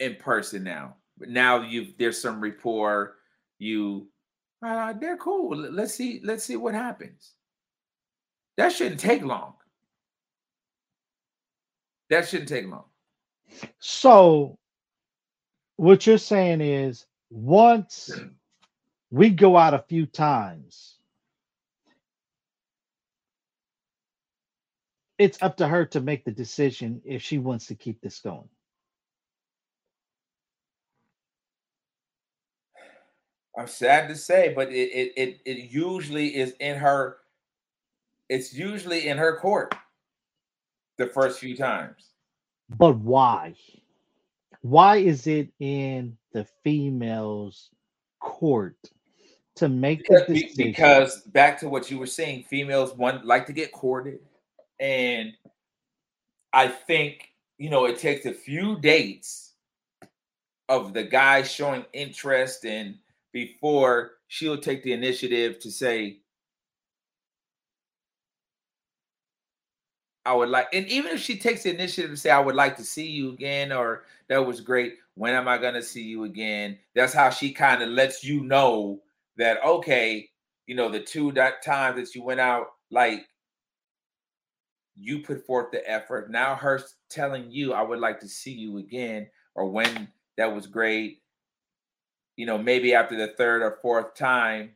in 0.00 0.16
person 0.16 0.64
now. 0.64 0.96
But 1.18 1.28
now 1.28 1.62
you've 1.62 1.96
there's 1.98 2.20
some 2.20 2.40
rapport 2.40 3.17
you 3.58 4.08
uh, 4.64 4.92
they're 4.94 5.16
cool. 5.16 5.56
Let's 5.56 5.94
see, 5.94 6.20
let's 6.24 6.44
see 6.44 6.56
what 6.56 6.74
happens. 6.74 7.34
That 8.56 8.72
shouldn't 8.72 9.00
take 9.00 9.22
long. 9.22 9.54
That 12.10 12.26
shouldn't 12.28 12.48
take 12.48 12.66
long. 12.66 12.84
So 13.78 14.58
what 15.76 16.06
you're 16.06 16.18
saying 16.18 16.60
is 16.60 17.06
once 17.30 18.10
we 19.10 19.30
go 19.30 19.56
out 19.56 19.74
a 19.74 19.84
few 19.88 20.06
times, 20.06 20.96
it's 25.18 25.40
up 25.42 25.56
to 25.58 25.68
her 25.68 25.84
to 25.86 26.00
make 26.00 26.24
the 26.24 26.32
decision 26.32 27.00
if 27.04 27.22
she 27.22 27.38
wants 27.38 27.66
to 27.66 27.74
keep 27.74 28.00
this 28.00 28.18
going. 28.20 28.48
I'm 33.58 33.66
sad 33.66 34.08
to 34.08 34.14
say, 34.14 34.52
but 34.54 34.70
it 34.70 34.90
it 34.90 35.12
it, 35.16 35.40
it 35.44 35.70
usually 35.70 36.36
is 36.36 36.54
in 36.60 36.76
her. 36.76 37.16
It's 38.28 38.54
usually 38.54 39.08
in 39.08 39.18
her 39.18 39.36
court. 39.36 39.74
The 40.96 41.08
first 41.08 41.40
few 41.40 41.56
times. 41.56 42.10
But 42.78 42.96
why? 42.98 43.54
Why 44.62 44.96
is 44.96 45.26
it 45.26 45.50
in 45.60 46.16
the 46.32 46.46
female's 46.64 47.70
court 48.20 48.76
to 49.56 49.68
make 49.68 50.06
because, 50.08 50.54
because 50.56 51.20
back 51.22 51.58
to 51.60 51.68
what 51.68 51.90
you 51.90 51.98
were 51.98 52.06
saying, 52.06 52.44
females 52.44 52.94
want 52.96 53.24
like 53.24 53.46
to 53.46 53.52
get 53.52 53.72
courted, 53.72 54.20
and 54.78 55.32
I 56.52 56.68
think 56.68 57.32
you 57.58 57.70
know 57.70 57.86
it 57.86 57.98
takes 57.98 58.24
a 58.24 58.32
few 58.32 58.78
dates 58.78 59.54
of 60.68 60.92
the 60.92 61.02
guy 61.02 61.42
showing 61.42 61.84
interest 61.92 62.64
and 62.64 62.96
before 63.32 64.12
she'll 64.28 64.58
take 64.58 64.82
the 64.82 64.92
initiative 64.92 65.58
to 65.60 65.70
say, 65.70 66.20
I 70.24 70.34
would 70.34 70.50
like, 70.50 70.68
and 70.74 70.86
even 70.88 71.12
if 71.12 71.20
she 71.20 71.38
takes 71.38 71.62
the 71.62 71.70
initiative 71.74 72.10
to 72.10 72.16
say, 72.16 72.30
I 72.30 72.40
would 72.40 72.54
like 72.54 72.76
to 72.76 72.84
see 72.84 73.06
you 73.06 73.32
again, 73.32 73.72
or 73.72 74.04
that 74.28 74.44
was 74.44 74.60
great. 74.60 74.94
When 75.14 75.32
am 75.32 75.48
I 75.48 75.56
going 75.56 75.74
to 75.74 75.82
see 75.82 76.02
you 76.02 76.24
again? 76.24 76.78
That's 76.94 77.14
how 77.14 77.30
she 77.30 77.50
kind 77.50 77.82
of 77.82 77.88
lets 77.88 78.22
you 78.22 78.44
know 78.44 79.00
that, 79.38 79.64
okay, 79.64 80.28
you 80.66 80.74
know, 80.74 80.90
the 80.90 81.00
two 81.00 81.32
that 81.32 81.62
times 81.64 81.96
that 81.96 82.14
you 82.14 82.22
went 82.22 82.40
out, 82.40 82.66
like 82.90 83.26
you 84.96 85.20
put 85.20 85.46
forth 85.46 85.70
the 85.72 85.88
effort. 85.90 86.30
Now 86.30 86.54
her 86.56 86.82
telling 87.08 87.50
you, 87.50 87.72
I 87.72 87.80
would 87.80 88.00
like 88.00 88.20
to 88.20 88.28
see 88.28 88.52
you 88.52 88.78
again, 88.78 89.28
or 89.54 89.70
when 89.70 90.08
that 90.36 90.54
was 90.54 90.66
great 90.66 91.22
you 92.38 92.46
know, 92.46 92.56
maybe 92.56 92.94
after 92.94 93.16
the 93.16 93.26
third 93.36 93.62
or 93.62 93.72
fourth 93.82 94.14
time, 94.14 94.70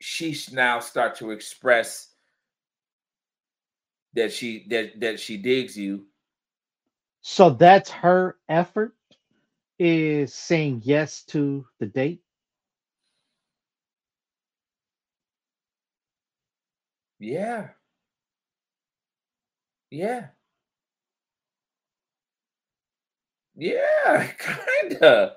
she 0.00 0.36
now 0.52 0.80
start 0.80 1.16
to 1.16 1.30
express 1.30 2.08
that 4.12 4.30
she 4.30 4.66
that 4.68 5.00
that 5.00 5.18
she 5.18 5.38
digs 5.38 5.78
you. 5.78 6.04
So 7.22 7.48
that's 7.48 7.88
her 7.90 8.36
effort 8.50 8.94
is 9.78 10.34
saying 10.34 10.82
yes 10.84 11.22
to 11.28 11.64
the 11.80 11.86
date. 11.86 12.20
Yeah. 17.18 17.70
Yeah. 19.90 20.28
Yeah, 23.54 24.32
kinda. 24.38 25.36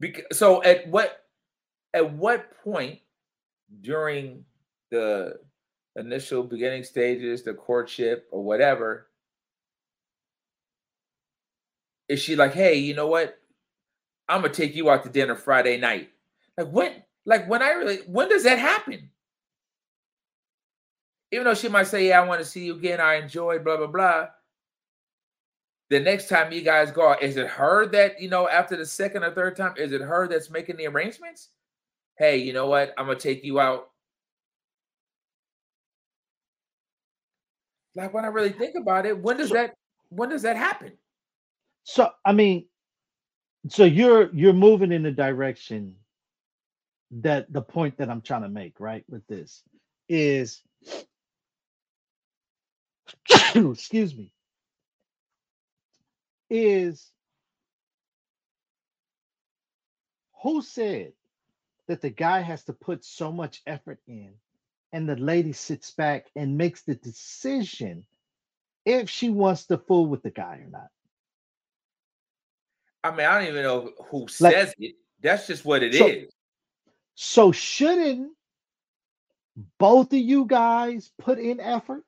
Because 0.00 0.38
so 0.38 0.62
at 0.62 0.88
what 0.88 1.24
at 1.94 2.12
what 2.14 2.50
point 2.62 3.00
during 3.80 4.44
the 4.90 5.34
initial 5.96 6.42
beginning 6.42 6.84
stages, 6.84 7.42
the 7.42 7.54
courtship 7.54 8.28
or 8.30 8.42
whatever, 8.42 9.08
is 12.08 12.20
she 12.20 12.36
like, 12.36 12.52
hey, 12.52 12.76
you 12.76 12.94
know 12.94 13.08
what? 13.08 13.38
I'm 14.28 14.42
gonna 14.42 14.52
take 14.52 14.74
you 14.74 14.90
out 14.90 15.04
to 15.04 15.10
dinner 15.10 15.34
Friday 15.34 15.78
night. 15.78 16.10
Like 16.56 16.70
when, 16.70 16.92
like 17.24 17.48
when 17.48 17.62
I 17.62 17.70
really 17.70 17.98
when 18.06 18.28
does 18.28 18.44
that 18.44 18.58
happen? 18.58 19.10
Even 21.30 21.44
though 21.44 21.54
she 21.54 21.68
might 21.68 21.86
say, 21.86 22.08
Yeah, 22.08 22.20
I 22.20 22.26
want 22.26 22.40
to 22.40 22.46
see 22.46 22.64
you 22.64 22.74
again, 22.74 23.00
I 23.00 23.14
enjoyed, 23.16 23.64
blah, 23.64 23.76
blah, 23.76 23.86
blah. 23.86 24.28
The 25.90 26.00
next 26.00 26.28
time 26.28 26.52
you 26.52 26.60
guys 26.60 26.90
go 26.90 27.08
out, 27.08 27.22
is 27.22 27.36
it 27.36 27.46
her 27.46 27.86
that, 27.86 28.20
you 28.20 28.28
know, 28.28 28.48
after 28.48 28.76
the 28.76 28.84
second 28.84 29.24
or 29.24 29.32
third 29.32 29.56
time, 29.56 29.74
is 29.76 29.92
it 29.92 30.02
her 30.02 30.28
that's 30.28 30.50
making 30.50 30.76
the 30.76 30.86
arrangements? 30.86 31.48
Hey, 32.18 32.38
you 32.38 32.52
know 32.52 32.66
what? 32.66 32.92
I'm 32.98 33.06
gonna 33.06 33.18
take 33.18 33.44
you 33.44 33.58
out 33.58 33.88
Like 37.98 38.14
when 38.14 38.24
I 38.24 38.28
really 38.28 38.52
think 38.52 38.76
about 38.76 39.06
it, 39.06 39.18
when 39.18 39.36
does 39.36 39.48
so, 39.48 39.54
that 39.54 39.74
when 40.10 40.28
does 40.28 40.42
that 40.42 40.56
happen? 40.56 40.92
So 41.82 42.10
I 42.24 42.32
mean, 42.32 42.66
so 43.68 43.84
you're 43.84 44.32
you're 44.32 44.52
moving 44.52 44.92
in 44.92 45.02
the 45.02 45.10
direction 45.10 45.96
that 47.10 47.52
the 47.52 47.60
point 47.60 47.98
that 47.98 48.08
I'm 48.08 48.20
trying 48.20 48.42
to 48.42 48.48
make, 48.48 48.78
right, 48.78 49.04
with 49.08 49.26
this 49.26 49.64
is 50.08 50.62
excuse 53.56 54.16
me, 54.16 54.32
is 56.50 57.10
who 60.42 60.62
said 60.62 61.12
that 61.88 62.00
the 62.00 62.10
guy 62.10 62.40
has 62.40 62.64
to 62.64 62.72
put 62.72 63.04
so 63.04 63.32
much 63.32 63.62
effort 63.66 64.00
in 64.06 64.32
and 64.92 65.08
the 65.08 65.16
lady 65.16 65.52
sits 65.52 65.90
back 65.90 66.26
and 66.36 66.56
makes 66.56 66.82
the 66.82 66.94
decision 66.94 68.04
if 68.84 69.10
she 69.10 69.30
wants 69.30 69.66
to 69.66 69.78
fool 69.78 70.06
with 70.06 70.22
the 70.22 70.30
guy 70.30 70.62
or 70.64 70.70
not. 70.70 70.88
I 73.04 73.10
mean, 73.10 73.26
I 73.26 73.38
don't 73.38 73.48
even 73.48 73.62
know 73.62 73.92
who 74.10 74.20
like, 74.20 74.30
says 74.30 74.74
it. 74.78 74.94
That's 75.20 75.46
just 75.46 75.64
what 75.64 75.82
it 75.82 75.94
so, 75.94 76.06
is. 76.06 76.32
so, 77.14 77.52
shouldn't 77.52 78.32
both 79.78 80.12
of 80.12 80.18
you 80.18 80.46
guys 80.46 81.10
put 81.18 81.38
in 81.38 81.60
effort? 81.60 82.02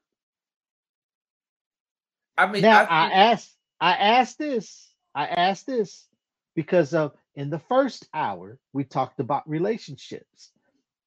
I 2.36 2.50
mean, 2.50 2.62
now 2.62 2.84
I, 2.84 3.08
I 3.08 3.10
asked, 3.12 3.54
I 3.80 3.92
asked 3.92 4.38
this, 4.38 4.92
I 5.14 5.26
asked 5.26 5.66
this 5.66 6.06
because 6.54 6.94
of 6.94 7.12
in 7.34 7.50
the 7.50 7.58
first 7.58 8.08
hour 8.12 8.58
we 8.72 8.84
talked 8.84 9.20
about 9.20 9.48
relationships. 9.48 10.52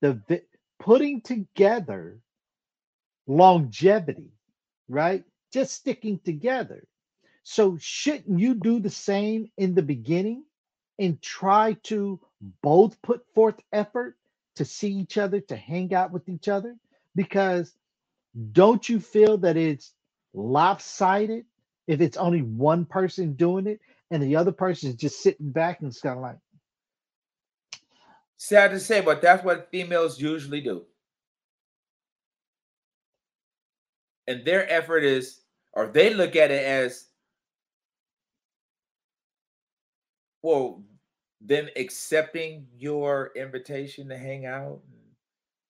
The 0.01 0.19
putting 0.79 1.21
together 1.21 2.19
longevity, 3.27 4.31
right? 4.89 5.23
Just 5.53 5.73
sticking 5.73 6.19
together. 6.19 6.85
So, 7.43 7.77
shouldn't 7.79 8.39
you 8.39 8.55
do 8.55 8.79
the 8.79 8.89
same 8.89 9.51
in 9.57 9.75
the 9.75 9.81
beginning 9.81 10.43
and 10.99 11.21
try 11.21 11.77
to 11.83 12.19
both 12.61 13.01
put 13.01 13.25
forth 13.33 13.55
effort 13.71 14.17
to 14.55 14.65
see 14.65 14.91
each 14.91 15.17
other, 15.17 15.39
to 15.41 15.55
hang 15.55 15.93
out 15.93 16.11
with 16.11 16.27
each 16.29 16.47
other? 16.47 16.75
Because 17.15 17.73
don't 18.51 18.87
you 18.87 18.99
feel 18.99 19.37
that 19.39 19.57
it's 19.57 19.93
lopsided 20.33 21.45
if 21.87 22.01
it's 22.01 22.17
only 22.17 22.41
one 22.41 22.85
person 22.85 23.33
doing 23.33 23.67
it 23.67 23.79
and 24.11 24.21
the 24.21 24.35
other 24.35 24.51
person 24.51 24.89
is 24.89 24.95
just 24.95 25.21
sitting 25.21 25.51
back 25.51 25.79
and 25.79 25.89
it's 25.89 26.01
kind 26.01 26.15
of 26.15 26.21
like, 26.21 26.37
Sad 28.37 28.71
to 28.71 28.79
say, 28.79 28.99
but 28.99 29.21
that's 29.21 29.41
what 29.41 29.69
females 29.71 30.19
usually 30.19 30.59
do. 30.59 30.83
And 34.27 34.43
their 34.43 34.69
effort 34.69 35.05
is, 35.05 35.43
or 35.71 35.87
they 35.87 36.13
look 36.13 36.35
at 36.35 36.51
it 36.51 36.65
as, 36.65 37.05
well, 40.41 40.83
them 41.39 41.69
accepting 41.77 42.67
your 42.77 43.31
invitation 43.37 44.09
to 44.09 44.17
hang 44.17 44.45
out. 44.45 44.81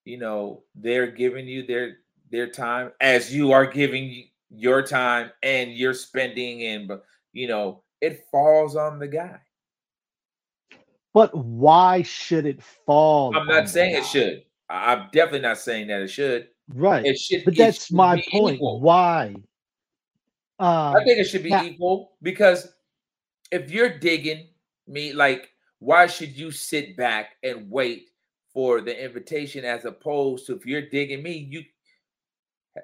You 0.06 0.18
know, 0.18 0.64
they're 0.74 1.12
giving 1.12 1.48
you 1.48 1.68
their 1.68 1.98
their 2.32 2.48
time 2.48 2.92
as 3.00 3.32
you 3.32 3.52
are 3.52 3.68
giving 3.68 4.30
your 4.56 4.82
time 4.82 5.32
and 5.42 5.72
you're 5.72 5.94
spending 5.94 6.64
and 6.64 6.92
you 7.32 7.48
know 7.48 7.84
it 8.02 8.24
falls 8.32 8.76
on 8.76 9.00
the 9.00 9.08
guy 9.08 9.40
but 11.14 11.36
why 11.36 12.02
should 12.02 12.46
it 12.46 12.62
fall? 12.64 13.36
I'm 13.36 13.48
not 13.48 13.70
saying 13.70 13.96
it 13.96 14.06
should. 14.06 14.44
I'm 14.70 15.10
definitely 15.14 15.42
not 15.42 15.60
saying 15.60 15.88
that 15.88 16.02
it 16.02 16.08
should. 16.08 16.48
Right. 16.74 17.06
It 17.06 17.20
should. 17.20 17.46
But 17.46 17.56
that's 17.56 17.88
should 17.88 17.96
my 17.96 18.24
point. 18.32 18.56
Equal. 18.56 18.82
Why? 18.82 19.36
Um, 20.60 20.96
I 20.96 21.04
think 21.04 21.20
it 21.20 21.26
should 21.26 21.44
be 21.44 21.54
equal 21.54 22.14
because 22.22 22.74
if 23.52 23.70
you're 23.70 24.00
digging 24.00 24.48
me, 24.88 25.14
like, 25.14 25.52
why 25.80 26.08
should 26.08 26.36
you 26.36 26.50
sit 26.52 26.98
back 26.98 27.34
and 27.44 27.70
wait 27.70 28.10
for 28.52 28.82
the 28.82 29.04
invitation 29.04 29.66
as 29.66 29.86
opposed 29.86 30.48
to 30.48 30.56
if 30.56 30.66
you're 30.66 30.90
digging 30.90 31.22
me, 31.22 31.48
you, 31.50 31.64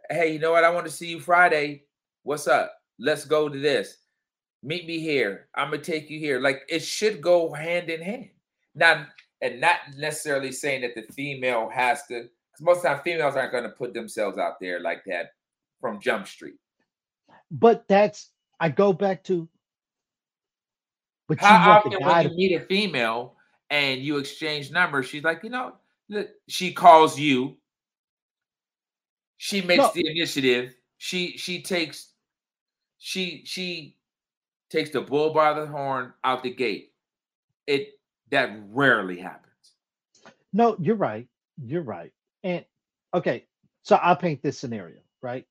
hey, 0.09 0.33
you 0.33 0.39
know 0.39 0.51
what? 0.51 0.63
I 0.63 0.69
want 0.69 0.85
to 0.85 0.91
see 0.91 1.07
you 1.07 1.19
Friday. 1.19 1.83
What's 2.23 2.47
up? 2.47 2.73
Let's 2.99 3.25
go 3.25 3.49
to 3.49 3.59
this 3.59 3.97
meet 4.63 4.85
me 4.85 4.99
here. 4.99 5.47
I'm 5.55 5.71
gonna 5.71 5.81
take 5.81 6.09
you 6.09 6.19
here. 6.19 6.39
Like 6.39 6.63
it 6.69 6.79
should 6.79 7.21
go 7.21 7.51
hand 7.51 7.89
in 7.89 8.01
hand. 8.01 8.29
Not 8.75 9.07
and 9.41 9.61
not 9.61 9.77
necessarily 9.97 10.51
saying 10.51 10.81
that 10.81 10.95
the 10.95 11.13
female 11.13 11.69
has 11.69 12.05
to, 12.07 12.23
because 12.23 12.61
most 12.61 12.77
of 12.77 12.83
the 12.83 12.89
time 12.89 13.01
females 13.03 13.35
aren't 13.35 13.51
gonna 13.51 13.69
put 13.69 13.93
themselves 13.93 14.37
out 14.37 14.59
there 14.59 14.79
like 14.79 15.03
that 15.05 15.31
from 15.79 15.99
Jump 15.99 16.27
Street. 16.27 16.55
But 17.51 17.87
that's 17.87 18.31
I 18.59 18.69
go 18.69 18.93
back 18.93 19.23
to 19.25 19.47
but 21.27 21.39
how 21.39 21.71
often 21.71 21.93
when 21.93 22.29
you 22.29 22.35
meet 22.35 22.55
a 22.55 22.61
female 22.61 23.35
and 23.69 24.01
you 24.01 24.17
exchange 24.17 24.71
numbers, 24.71 25.05
she's 25.05 25.23
like, 25.23 25.43
you 25.43 25.51
know, 25.51 25.73
she 26.47 26.73
calls 26.73 27.19
you, 27.19 27.55
she 29.39 29.61
makes 29.61 29.77
no. 29.77 29.91
the 29.95 30.05
initiative, 30.05 30.75
she 30.97 31.37
she 31.37 31.61
takes 31.61 32.11
she 32.97 33.41
she 33.45 33.95
takes 34.69 34.89
the 34.89 34.99
bull 34.99 35.33
by 35.33 35.53
the 35.53 35.65
horn 35.65 36.11
out 36.25 36.43
the 36.43 36.53
gate. 36.53 36.91
It 37.65 37.91
that 38.31 38.51
rarely 38.67 39.17
happens. 39.17 39.53
No, 40.51 40.75
you're 40.77 40.97
right. 40.97 41.25
You're 41.63 41.83
right. 41.83 42.11
And 42.43 42.65
okay, 43.13 43.45
so 43.81 43.95
I'll 43.95 44.17
paint 44.17 44.43
this 44.43 44.59
scenario, 44.59 44.99
right? 45.21 45.45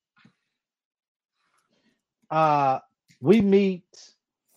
Uh 2.30 2.80
we 3.22 3.40
meet 3.40 3.86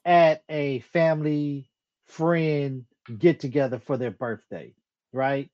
at 0.04 0.44
a 0.50 0.80
family 0.80 1.70
friend 2.06 2.84
get 3.18 3.40
together 3.40 3.80
for 3.80 3.96
their 3.96 4.12
birthday, 4.12 4.74
right? 5.14 5.50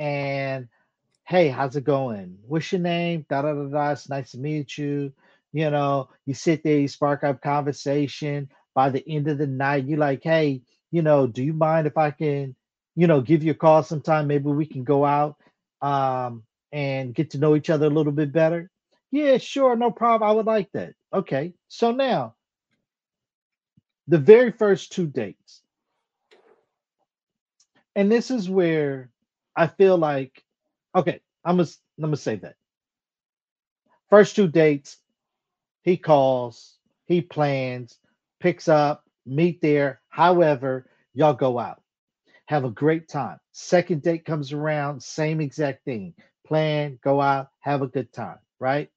And 0.00 0.66
hey, 1.30 1.48
how's 1.48 1.76
it 1.76 1.84
going? 1.84 2.36
What's 2.46 2.72
your 2.72 2.80
name? 2.80 3.24
Da 3.30 3.42
da 3.42 3.54
da 3.54 3.64
da. 3.68 3.92
It's 3.92 4.08
nice 4.08 4.32
to 4.32 4.38
meet 4.38 4.76
you 4.76 5.12
you 5.52 5.70
know, 5.70 6.08
you 6.26 6.34
sit 6.34 6.62
there, 6.62 6.78
you 6.78 6.88
spark 6.88 7.24
up 7.24 7.42
conversation. 7.42 8.48
By 8.74 8.90
the 8.90 9.04
end 9.08 9.28
of 9.28 9.38
the 9.38 9.46
night, 9.46 9.86
you're 9.86 9.98
like, 9.98 10.22
hey, 10.22 10.62
you 10.90 11.02
know, 11.02 11.26
do 11.26 11.42
you 11.42 11.52
mind 11.52 11.86
if 11.86 11.96
I 11.98 12.12
can, 12.12 12.54
you 12.94 13.06
know, 13.06 13.20
give 13.20 13.42
you 13.42 13.50
a 13.50 13.54
call 13.54 13.82
sometime? 13.82 14.28
Maybe 14.28 14.44
we 14.44 14.64
can 14.64 14.84
go 14.84 15.04
out 15.04 15.36
um, 15.82 16.44
and 16.72 17.14
get 17.14 17.30
to 17.30 17.38
know 17.38 17.56
each 17.56 17.70
other 17.70 17.86
a 17.86 17.90
little 17.90 18.12
bit 18.12 18.32
better. 18.32 18.70
Yeah, 19.10 19.38
sure, 19.38 19.74
no 19.74 19.90
problem. 19.90 20.30
I 20.30 20.32
would 20.32 20.46
like 20.46 20.70
that. 20.72 20.94
Okay. 21.12 21.54
So 21.66 21.90
now, 21.90 22.36
the 24.06 24.18
very 24.18 24.52
first 24.52 24.92
two 24.92 25.08
dates. 25.08 25.62
And 27.96 28.10
this 28.10 28.30
is 28.30 28.48
where 28.48 29.10
I 29.56 29.66
feel 29.66 29.98
like, 29.98 30.44
okay, 30.94 31.20
I'm 31.44 31.56
gonna 31.58 31.68
I'm 31.98 32.04
gonna 32.04 32.16
say 32.16 32.36
that. 32.36 32.56
First 34.10 34.36
two 34.36 34.48
dates, 34.48 34.98
he 35.82 35.96
calls, 35.96 36.78
he 37.06 37.22
plans, 37.22 37.98
picks 38.40 38.68
up, 38.68 39.04
meet 39.26 39.60
there. 39.62 40.00
However, 40.08 40.88
y'all 41.14 41.34
go 41.34 41.58
out, 41.58 41.82
have 42.46 42.64
a 42.64 42.70
great 42.70 43.08
time. 43.08 43.38
Second 43.52 44.02
date 44.02 44.24
comes 44.24 44.52
around, 44.52 45.02
same 45.02 45.40
exact 45.40 45.84
thing. 45.84 46.14
Plan, 46.46 46.98
go 47.02 47.20
out, 47.20 47.50
have 47.60 47.82
a 47.82 47.88
good 47.88 48.12
time, 48.12 48.38
right? 48.60 48.90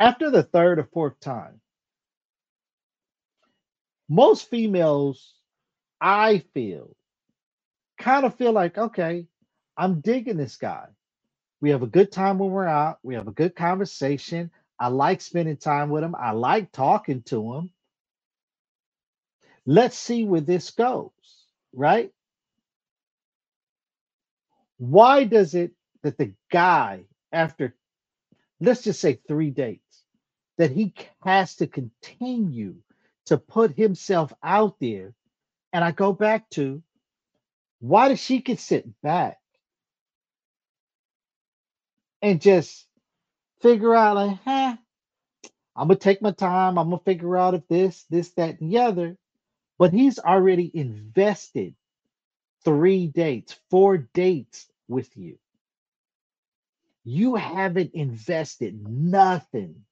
After 0.00 0.30
the 0.30 0.42
third 0.42 0.78
or 0.78 0.84
fourth 0.92 1.20
time, 1.20 1.60
most 4.08 4.48
females, 4.48 5.34
I 6.00 6.40
feel, 6.54 6.96
kind 7.98 8.26
of 8.26 8.36
feel 8.36 8.52
like, 8.52 8.78
okay, 8.78 9.26
I'm 9.78 10.02
digging 10.02 10.38
this 10.38 10.56
guy. 10.58 10.86
We 11.62 11.70
have 11.72 11.82
a 11.84 11.88
good 11.88 12.12
time 12.12 12.38
when 12.38 12.50
we're 12.52 12.68
out. 12.68 13.00
We 13.04 13.16
have 13.16 13.28
a 13.28 13.32
good 13.32 13.56
conversation. 13.56 14.52
I 14.80 14.88
like 14.88 15.22
spending 15.22 15.58
time 15.58 15.90
with 15.90 16.04
him. 16.04 16.16
I 16.16 16.32
like 16.32 16.72
talking 16.72 17.22
to 17.24 17.54
him. 17.54 17.70
Let's 19.66 19.98
see 19.98 20.24
where 20.24 20.40
this 20.42 20.70
goes, 20.70 21.10
right? 21.74 22.12
Why 24.78 25.24
does 25.24 25.54
it 25.54 25.72
that 26.02 26.18
the 26.18 26.34
guy, 26.52 27.04
after 27.32 27.74
let's 28.60 28.82
just 28.82 29.00
say 29.00 29.20
three 29.28 29.50
dates, 29.50 30.04
that 30.58 30.70
he 30.72 30.94
has 31.24 31.56
to 31.56 31.66
continue 31.68 32.76
to 33.26 33.38
put 33.38 33.76
himself 33.76 34.32
out 34.42 34.76
there? 34.80 35.14
And 35.72 35.84
I 35.84 35.92
go 35.92 36.12
back 36.12 36.50
to 36.50 36.82
why 37.80 38.08
does 38.08 38.20
she 38.20 38.40
get 38.40 38.60
sit 38.60 38.86
back 39.02 39.37
and 42.22 42.40
just 42.40 42.86
figure 43.60 43.94
out 43.94 44.16
like, 44.16 44.38
huh, 44.44 44.76
I'm 45.76 45.88
gonna 45.88 45.96
take 45.96 46.20
my 46.22 46.32
time, 46.32 46.78
I'm 46.78 46.90
gonna 46.90 47.02
figure 47.04 47.36
out 47.36 47.54
if 47.54 47.66
this, 47.68 48.04
this, 48.10 48.30
that, 48.30 48.60
and 48.60 48.72
the 48.72 48.78
other. 48.78 49.16
But 49.78 49.92
he's 49.92 50.18
already 50.18 50.70
invested 50.74 51.74
three 52.64 53.06
dates, 53.06 53.56
four 53.70 53.98
dates 53.98 54.66
with 54.88 55.16
you. 55.16 55.38
You 57.04 57.36
haven't 57.36 57.94
invested 57.94 58.86
nothing. 58.88 59.84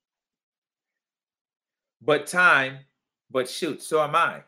But 2.03 2.27
time, 2.27 2.79
but 3.31 3.49
shoot, 3.49 3.83
so 3.83 4.03
am 4.03 4.15
I. 4.15 4.43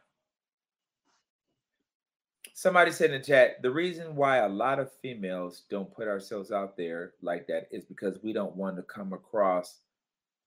Somebody 2.59 2.91
said 2.91 3.13
in 3.13 3.21
the 3.21 3.25
chat, 3.25 3.63
the 3.63 3.71
reason 3.71 4.17
why 4.17 4.39
a 4.39 4.49
lot 4.49 4.81
of 4.81 4.91
females 4.91 5.63
don't 5.71 5.95
put 5.95 6.09
ourselves 6.09 6.51
out 6.51 6.77
there 6.77 7.13
like 7.23 7.47
that 7.47 7.69
is 7.71 7.85
because 7.85 8.19
we 8.21 8.33
don't 8.33 8.57
want 8.57 8.75
to 8.75 8.83
come 8.83 9.13
across 9.13 9.79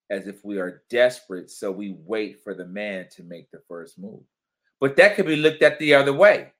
as 0.09 0.27
if 0.27 0.43
we 0.43 0.59
are 0.59 0.83
desperate. 0.89 1.49
So 1.49 1.71
we 1.71 1.95
wait 2.05 2.43
for 2.43 2.53
the 2.53 2.65
man 2.65 3.07
to 3.15 3.23
make 3.23 3.49
the 3.49 3.61
first 3.65 3.97
move. 3.97 4.23
But 4.81 4.97
that 4.97 5.15
could 5.15 5.25
be 5.25 5.37
looked 5.37 5.63
at 5.63 5.79
the 5.79 5.93
other 5.93 6.11
way. 6.11 6.51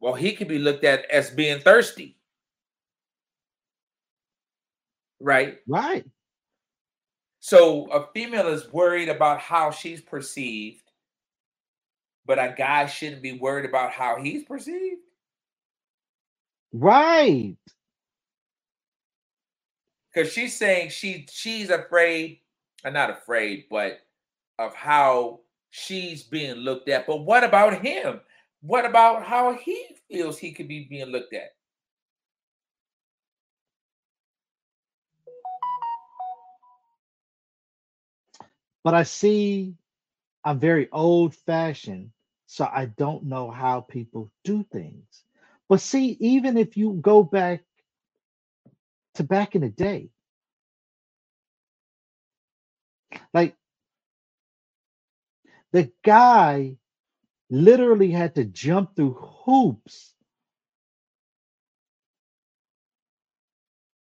Well, 0.00 0.14
he 0.14 0.32
could 0.32 0.48
be 0.48 0.58
looked 0.58 0.84
at 0.84 1.04
as 1.10 1.28
being 1.28 1.60
thirsty. 1.60 2.16
Right? 5.20 5.58
Right. 5.68 6.06
So 7.40 7.84
a 7.90 8.06
female 8.14 8.48
is 8.48 8.72
worried 8.72 9.10
about 9.10 9.40
how 9.40 9.70
she's 9.70 10.00
perceived 10.00 10.89
but 12.30 12.38
a 12.38 12.54
guy 12.56 12.86
shouldn't 12.86 13.22
be 13.22 13.32
worried 13.32 13.64
about 13.64 13.90
how 13.90 14.22
he's 14.22 14.44
perceived. 14.44 15.00
Right. 16.72 17.56
Because 20.14 20.32
she's 20.32 20.56
saying 20.56 20.90
she 20.90 21.26
she's 21.28 21.70
afraid, 21.70 22.38
or 22.84 22.92
not 22.92 23.10
afraid, 23.10 23.64
but 23.68 24.02
of 24.60 24.76
how 24.76 25.40
she's 25.70 26.22
being 26.22 26.54
looked 26.54 26.88
at. 26.88 27.04
But 27.04 27.24
what 27.24 27.42
about 27.42 27.84
him? 27.84 28.20
What 28.60 28.84
about 28.84 29.24
how 29.24 29.54
he 29.54 29.88
feels 30.08 30.38
he 30.38 30.52
could 30.52 30.68
be 30.68 30.84
being 30.84 31.06
looked 31.06 31.34
at? 31.34 31.56
But 38.84 38.94
I 38.94 39.02
see 39.02 39.74
I'm 40.44 40.60
very 40.60 40.88
old 40.92 41.34
fashioned 41.34 42.12
so 42.50 42.68
I 42.68 42.86
don't 42.86 43.26
know 43.26 43.48
how 43.48 43.80
people 43.80 44.28
do 44.42 44.66
things. 44.72 45.22
But 45.68 45.80
see, 45.80 46.16
even 46.18 46.56
if 46.56 46.76
you 46.76 46.94
go 46.94 47.22
back 47.22 47.62
to 49.14 49.22
back 49.22 49.54
in 49.54 49.60
the 49.60 49.68
day, 49.68 50.10
like 53.32 53.54
the 55.70 55.92
guy 56.02 56.76
literally 57.50 58.10
had 58.10 58.34
to 58.34 58.44
jump 58.44 58.96
through 58.96 59.12
hoops 59.44 60.12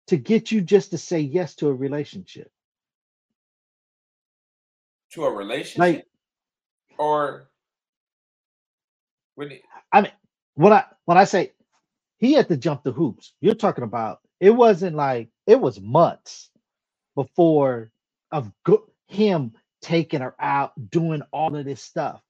to 0.07 0.17
get 0.17 0.51
you 0.51 0.59
just 0.59 0.91
to 0.91 0.97
say 0.97 1.21
yes 1.21 1.55
to 1.55 1.69
a 1.69 1.73
relationship. 1.73 2.51
To 5.11 5.23
a 5.23 5.31
relationship? 5.31 5.79
Like, 5.79 6.05
or 6.97 7.47
when 9.35 9.59
I 9.91 10.01
mean, 10.01 10.13
when 10.55 10.73
I 10.73 10.85
when 11.05 11.17
I 11.17 11.25
say 11.25 11.53
he 12.19 12.33
had 12.33 12.49
to 12.49 12.57
jump 12.57 12.83
the 12.83 12.91
hoops, 12.93 13.33
you're 13.41 13.55
talking 13.55 13.83
about 13.85 14.19
it 14.39 14.51
wasn't 14.51 14.95
like 14.97 15.29
it 15.47 15.59
was 15.59 15.81
months 15.81 16.49
before 17.15 17.91
of 18.31 18.51
go- 18.65 18.89
him 19.07 19.53
taking 19.81 20.21
her 20.21 20.35
out, 20.39 20.73
doing 20.91 21.21
all 21.31 21.55
of 21.55 21.65
this 21.65 21.81
stuff. 21.81 22.21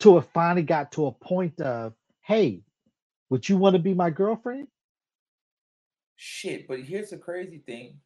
To 0.00 0.18
it 0.18 0.26
finally 0.34 0.62
got 0.62 0.92
to 0.92 1.06
a 1.06 1.12
point 1.12 1.60
of, 1.60 1.94
hey, 2.22 2.62
would 3.30 3.48
you 3.48 3.56
want 3.58 3.76
to 3.76 3.82
be 3.82 3.94
my 3.94 4.10
girlfriend? 4.10 4.68
Shit, 6.16 6.68
but 6.68 6.80
here's 6.80 7.10
the 7.10 7.18
crazy 7.18 7.58
thing. 7.58 7.98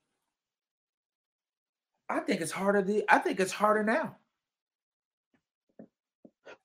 I 2.08 2.20
think 2.20 2.42
it's 2.42 2.52
harder. 2.52 2.82
To, 2.84 3.04
I 3.14 3.18
think 3.20 3.40
it's 3.40 3.52
harder 3.52 3.84
now. 3.84 4.16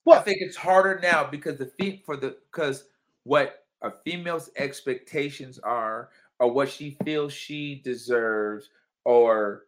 Well, 0.04 0.18
I 0.18 0.22
think 0.22 0.38
it's 0.40 0.56
harder 0.56 1.00
now 1.02 1.26
because 1.28 1.58
the 1.58 1.66
feet 1.66 2.04
for 2.04 2.16
the 2.16 2.36
because 2.52 2.84
what 3.24 3.64
a 3.82 3.90
female's 4.04 4.50
expectations 4.56 5.58
are, 5.58 6.10
or 6.38 6.52
what 6.52 6.70
she 6.70 6.96
feels 7.04 7.32
she 7.32 7.80
deserves, 7.84 8.70
or 9.04 9.64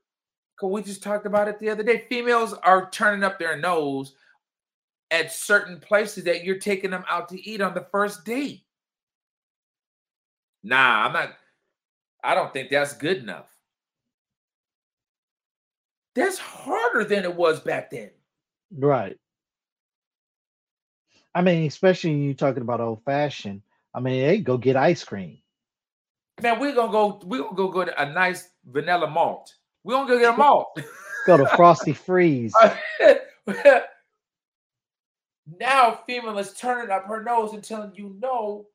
because 0.56 0.72
we 0.72 0.82
just 0.82 1.02
talked 1.02 1.26
about 1.26 1.48
it 1.48 1.58
the 1.58 1.70
other 1.70 1.82
day. 1.82 2.06
Females 2.08 2.54
are 2.54 2.90
turning 2.90 3.24
up 3.24 3.38
their 3.38 3.56
nose 3.56 4.14
at 5.10 5.32
certain 5.32 5.80
places 5.80 6.24
that 6.24 6.44
you're 6.44 6.58
taking 6.58 6.90
them 6.90 7.04
out 7.08 7.28
to 7.30 7.48
eat 7.48 7.60
on 7.60 7.74
the 7.74 7.86
first 7.90 8.24
date. 8.24 8.64
Nah, 10.62 11.06
I'm 11.06 11.12
not. 11.12 11.30
I 12.22 12.34
don't 12.34 12.52
think 12.52 12.70
that's 12.70 12.94
good 12.94 13.18
enough. 13.18 13.48
That's 16.14 16.38
harder 16.38 17.04
than 17.04 17.24
it 17.24 17.34
was 17.34 17.60
back 17.60 17.90
then. 17.90 18.10
Right. 18.76 19.16
I 21.38 21.40
mean, 21.40 21.68
especially 21.68 22.14
you 22.14 22.34
talking 22.34 22.62
about 22.62 22.80
old 22.80 23.04
fashioned. 23.04 23.62
I 23.94 24.00
mean, 24.00 24.24
hey, 24.24 24.38
go 24.38 24.56
get 24.58 24.74
ice 24.74 25.04
cream. 25.04 25.38
Man, 26.42 26.58
we're 26.58 26.74
gonna 26.74 26.90
go. 26.90 27.20
We're 27.22 27.42
gonna 27.42 27.54
go 27.54 27.84
get 27.84 27.94
a 27.96 28.12
nice 28.12 28.48
vanilla 28.66 29.06
malt. 29.08 29.54
We're 29.84 29.94
gonna 29.94 30.08
go 30.08 30.18
get 30.18 30.34
a 30.34 30.36
malt. 30.36 30.76
go 31.26 31.36
to 31.36 31.46
Frosty 31.54 31.92
Freeze. 31.92 32.52
now, 35.60 36.00
female 36.08 36.38
is 36.38 36.54
turning 36.54 36.90
up 36.90 37.06
her 37.06 37.22
nose 37.22 37.52
and 37.52 37.62
telling 37.62 37.94
you 37.94 38.16
no 38.20 38.66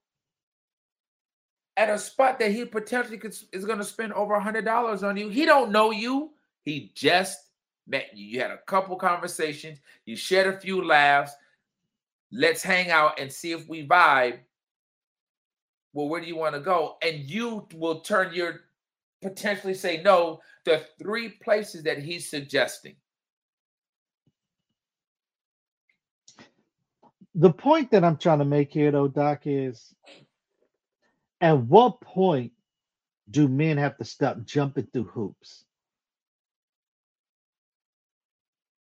at 1.76 1.89
a 1.89 1.99
spot 1.99 2.39
that 2.39 2.51
he 2.51 2.64
potentially 2.64 3.18
could, 3.18 3.36
is 3.51 3.66
going 3.66 3.80
to 3.80 3.84
spend 3.84 4.14
over 4.14 4.36
a 4.36 4.41
hundred 4.41 4.64
dollars 4.64 5.03
on 5.03 5.18
you. 5.18 5.28
He 5.28 5.43
don't 5.43 5.70
know 5.70 5.91
you. 5.91 6.32
He 6.61 6.93
just 6.95 7.39
met 7.88 8.16
you. 8.16 8.26
You 8.26 8.39
had 8.39 8.51
a 8.51 8.59
couple 8.68 8.95
conversations. 8.95 9.80
You 10.05 10.16
shared 10.16 10.53
a 10.53 10.57
few 10.57 10.82
laughs 10.82 11.34
let's 12.34 12.63
hang 12.63 12.89
out 12.89 13.19
and 13.19 13.31
see 13.31 13.51
if 13.51 13.67
we 13.69 13.88
vibe. 13.88 14.39
Well, 15.93 16.09
where 16.09 16.19
do 16.19 16.27
you 16.27 16.36
want 16.36 16.55
to 16.55 16.61
go? 16.61 16.97
And 17.03 17.29
you 17.29 17.67
will 17.75 17.99
turn 18.01 18.34
your 18.34 18.61
potentially 19.21 19.75
say 19.75 20.01
no 20.03 20.41
to 20.65 20.84
three 20.99 21.29
places 21.29 21.84
that 21.84 21.99
he's 21.99 22.29
suggesting. 22.29 22.95
The 27.36 27.51
point 27.51 27.89
that 27.91 28.03
I'm 28.03 28.17
trying 28.17 28.39
to 28.39 28.45
make 28.45 28.71
here, 28.73 28.91
though, 28.91 29.07
Doc, 29.07 29.43
is 29.45 29.95
at 31.41 31.57
what 31.57 32.01
point 32.01 32.51
do 33.31 33.47
men 33.47 33.77
have 33.77 33.97
to 33.97 34.05
stop 34.05 34.43
jumping 34.43 34.88
through 34.91 35.05
hoops? 35.05 35.65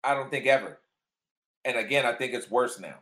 I 0.03 0.15
don't 0.15 0.31
think 0.31 0.47
ever. 0.47 0.81
And 1.65 1.77
again, 1.77 2.07
I 2.07 2.13
think 2.13 2.33
it's 2.33 2.51
worse 2.51 2.81
now. 2.81 2.97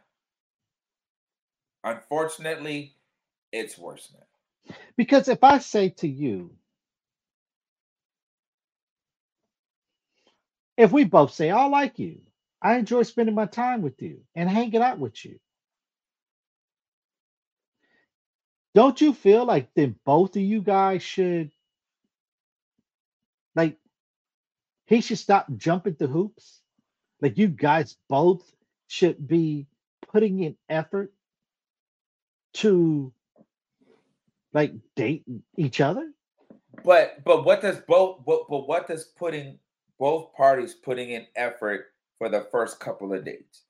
Unfortunately, 1.82 2.94
it's 3.52 3.78
worse 3.78 4.12
now. 4.12 4.74
Because 4.96 5.28
if 5.28 5.42
I 5.42 5.58
say 5.58 5.88
to 5.90 6.08
you, 6.08 6.50
if 10.76 10.92
we 10.92 11.04
both 11.04 11.32
say, 11.32 11.50
I 11.50 11.66
like 11.66 11.98
you, 11.98 12.20
I 12.62 12.76
enjoy 12.76 13.02
spending 13.02 13.34
my 13.34 13.46
time 13.46 13.82
with 13.82 14.00
you 14.02 14.20
and 14.34 14.48
hanging 14.48 14.82
out 14.82 14.98
with 14.98 15.24
you. 15.24 15.38
Don't 18.74 19.00
you 19.00 19.12
feel 19.12 19.44
like 19.44 19.74
then 19.74 19.96
both 20.04 20.36
of 20.36 20.42
you 20.42 20.60
guys 20.62 21.02
should, 21.02 21.50
like, 23.56 23.76
he 24.86 25.00
should 25.00 25.18
stop 25.18 25.46
jumping 25.56 25.96
the 25.98 26.06
hoops? 26.06 26.60
Like, 27.20 27.36
you 27.36 27.48
guys 27.48 27.96
both 28.08 28.42
should 28.86 29.26
be 29.26 29.66
putting 30.08 30.42
in 30.42 30.56
effort 30.68 31.12
to 32.54 33.12
like 34.52 34.72
date 34.96 35.24
each 35.56 35.80
other? 35.80 36.10
but 36.84 37.22
but 37.24 37.44
what 37.44 37.60
does 37.60 37.78
both 37.80 38.24
but, 38.26 38.48
but 38.48 38.68
what 38.68 38.86
does 38.86 39.04
putting 39.04 39.58
both 39.98 40.32
parties 40.34 40.74
putting 40.74 41.10
in 41.10 41.26
effort 41.36 41.86
for 42.18 42.28
the 42.28 42.46
first 42.50 42.80
couple 42.80 43.12
of 43.12 43.24
dates? 43.24 43.62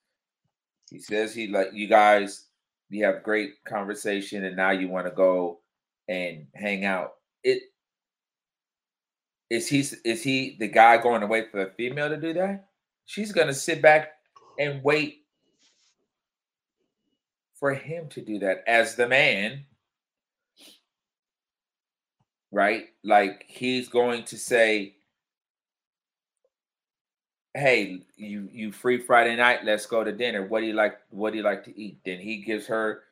He 0.91 0.99
says 0.99 1.35
he 1.35 1.49
like 1.49 1.71
you 1.73 1.89
guys, 1.89 2.47
you 2.89 3.05
have 3.05 3.23
great 3.23 3.65
conversation, 3.65 4.45
and 4.45 4.57
now 4.57 4.71
you 4.71 4.89
want 4.89 5.07
to 5.07 5.13
go 5.13 5.61
and 6.09 6.47
hang 6.55 6.85
out. 6.85 7.15
It 7.43 7.63
is 9.49 9.69
he 9.69 9.81
is 10.05 10.23
he 10.23 10.57
the 10.59 10.69
guy 10.69 10.97
going 10.99 11.21
to 11.21 11.27
wait 11.27 11.51
for 11.51 11.65
the 11.65 11.73
female 11.77 12.09
to 12.09 12.17
do 12.17 12.33
that? 12.35 12.69
She's 13.07 13.33
gonna 13.33 13.55
sit 13.55 13.83
back 13.83 14.13
and 14.59 14.83
wait 14.85 15.20
for 17.61 17.75
him 17.75 18.09
to 18.09 18.21
do 18.21 18.39
that 18.41 18.65
as 18.67 18.97
the 18.97 19.07
man 19.07 19.65
right? 22.53 22.89
Like 23.05 23.45
he's 23.49 23.89
going 23.89 24.25
to 24.25 24.39
say, 24.39 24.97
"Hey, 27.55 28.03
you 28.17 28.49
you 28.53 28.73
free 28.73 28.99
Friday 28.99 29.37
night? 29.37 29.65
Let's 29.65 29.87
go 29.87 30.05
to 30.05 30.13
dinner. 30.13 30.47
What 30.47 30.61
do 30.61 30.67
you 30.67 30.75
like? 30.75 30.99
What 31.11 31.33
do 31.33 31.39
you 31.39 31.45
like 31.45 31.65
to 31.65 31.79
eat?" 31.79 31.99
Then 32.05 32.19
he 32.19 32.39
gives 32.39 32.67
her. 32.67 33.05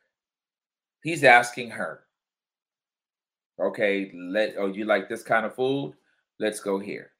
He's 1.02 1.24
asking 1.24 1.70
her, 1.70 2.04
"Okay, 3.60 4.12
let 4.14 4.54
oh 4.58 4.66
you 4.66 4.84
like 4.84 5.08
this 5.08 5.22
kind 5.22 5.46
of 5.46 5.54
food? 5.54 5.94
Let's 6.38 6.60
go 6.60 6.78
here." 6.78 7.12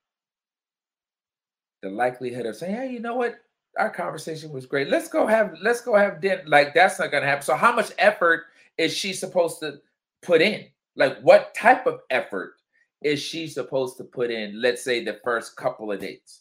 The 1.82 1.90
likelihood 1.90 2.46
of 2.46 2.56
saying, 2.56 2.74
"Hey, 2.74 2.90
you 2.92 3.00
know 3.00 3.16
what? 3.16 3.40
Our 3.78 3.90
conversation 3.90 4.50
was 4.52 4.66
great. 4.66 4.88
Let's 4.88 5.08
go 5.08 5.26
have 5.26 5.54
let's 5.62 5.80
go 5.80 5.94
have 5.94 6.20
dinner." 6.20 6.42
Like 6.46 6.74
that's 6.74 6.98
not 6.98 7.10
going 7.10 7.22
to 7.22 7.28
happen. 7.28 7.44
So 7.44 7.54
how 7.54 7.74
much 7.74 7.92
effort 7.98 8.46
is 8.76 8.94
she 8.96 9.12
supposed 9.12 9.60
to 9.60 9.80
put 10.22 10.42
in? 10.42 10.66
Like, 10.96 11.20
what 11.20 11.54
type 11.54 11.86
of 11.86 12.00
effort 12.10 12.54
is 13.02 13.20
she 13.20 13.46
supposed 13.46 13.96
to 13.98 14.04
put 14.04 14.30
in? 14.30 14.60
Let's 14.60 14.82
say 14.82 15.04
the 15.04 15.20
first 15.22 15.56
couple 15.56 15.92
of 15.92 16.00
dates. 16.00 16.40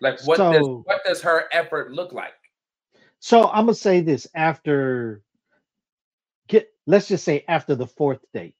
Like, 0.00 0.20
what 0.26 0.36
so, 0.36 0.52
does 0.52 0.68
what 0.84 1.04
does 1.04 1.22
her 1.22 1.48
effort 1.52 1.92
look 1.92 2.12
like? 2.12 2.34
So 3.20 3.48
I'm 3.48 3.66
gonna 3.66 3.74
say 3.74 4.00
this 4.00 4.26
after 4.34 5.22
get 6.48 6.68
let's 6.86 7.08
just 7.08 7.24
say 7.24 7.44
after 7.48 7.74
the 7.74 7.86
fourth 7.86 8.20
date, 8.34 8.56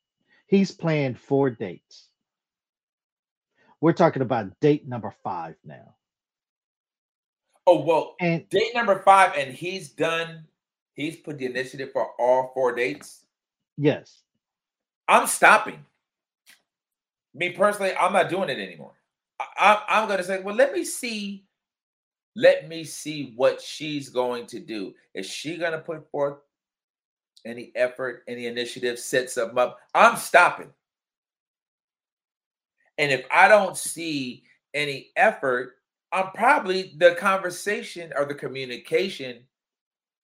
he's 0.47 0.71
planned 0.71 1.19
four 1.19 1.51
dates. 1.51 2.09
We're 3.81 3.93
talking 3.93 4.23
about 4.23 4.59
date 4.61 4.87
number 4.87 5.13
five 5.25 5.57
now. 5.65 5.97
Oh 7.67 7.81
well, 7.81 8.17
and 8.21 8.49
date 8.49 8.75
number 8.75 9.01
five, 9.01 9.33
and 9.37 9.55
he's 9.55 9.91
done. 9.91 10.45
He's 10.95 11.17
put 11.17 11.39
the 11.39 11.47
initiative 11.47 11.93
for 11.93 12.11
all 12.19 12.51
four 12.55 12.75
dates. 12.75 13.25
Yes. 13.79 14.21
I'm 15.09 15.27
stopping. 15.27 15.85
Me 17.35 17.51
personally, 17.51 17.95
I'm 17.99 18.13
not 18.13 18.29
doing 18.29 18.51
it 18.51 18.59
anymore. 18.59 18.93
I, 19.41 19.83
I'm 19.89 20.07
going 20.07 20.19
to 20.19 20.25
say, 20.25 20.41
well, 20.41 20.55
let 20.55 20.73
me 20.73 20.85
see. 20.85 21.45
Let 22.35 22.69
me 22.69 22.85
see 22.85 23.33
what 23.37 23.61
she's 23.61 24.09
going 24.09 24.47
to 24.47 24.61
do. 24.61 24.95
Is 25.15 25.27
she 25.27 25.57
going 25.57 25.73
to 25.73 25.79
put 25.79 26.11
forth 26.11 26.39
any 27.45 27.73
effort, 27.75 28.23
any 28.29 28.47
initiative, 28.47 28.99
set 28.99 29.31
something 29.31 29.59
up? 29.59 29.79
I'm 29.95 30.17
stopping. 30.17 30.71
And 32.99 33.11
if 33.11 33.25
I 33.31 33.49
don't 33.49 33.77
see 33.77 34.45
any 34.75 35.11
effort, 35.17 35.77
I'm 36.13 36.31
probably 36.35 36.95
the 36.99 37.15
conversation 37.15 38.13
or 38.17 38.27
the 38.27 38.35
communication 38.35 39.45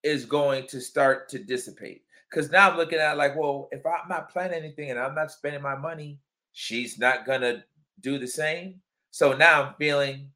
is 0.03 0.25
going 0.25 0.67
to 0.69 0.81
start 0.81 1.29
to 1.31 1.39
dissipate. 1.39 2.03
Because 2.31 2.51
now 2.51 2.71
I'm 2.71 2.77
looking 2.77 2.99
at 2.99 3.17
like, 3.17 3.37
well, 3.37 3.69
if 3.73 3.85
I'm 3.87 4.09
not 4.09 4.31
planning 4.31 4.59
anything 4.59 4.91
and 4.91 4.99
I'm 4.99 5.15
not 5.15 5.33
spending 5.33 5.63
my 5.63 5.77
money, 5.77 6.21
she's 6.53 6.99
not 6.99 7.25
gonna 7.25 7.65
do 8.01 8.19
the 8.19 8.27
same. 8.27 8.81
So 9.11 9.33
now 9.33 9.63
I'm 9.63 9.75
feeling, 9.79 10.31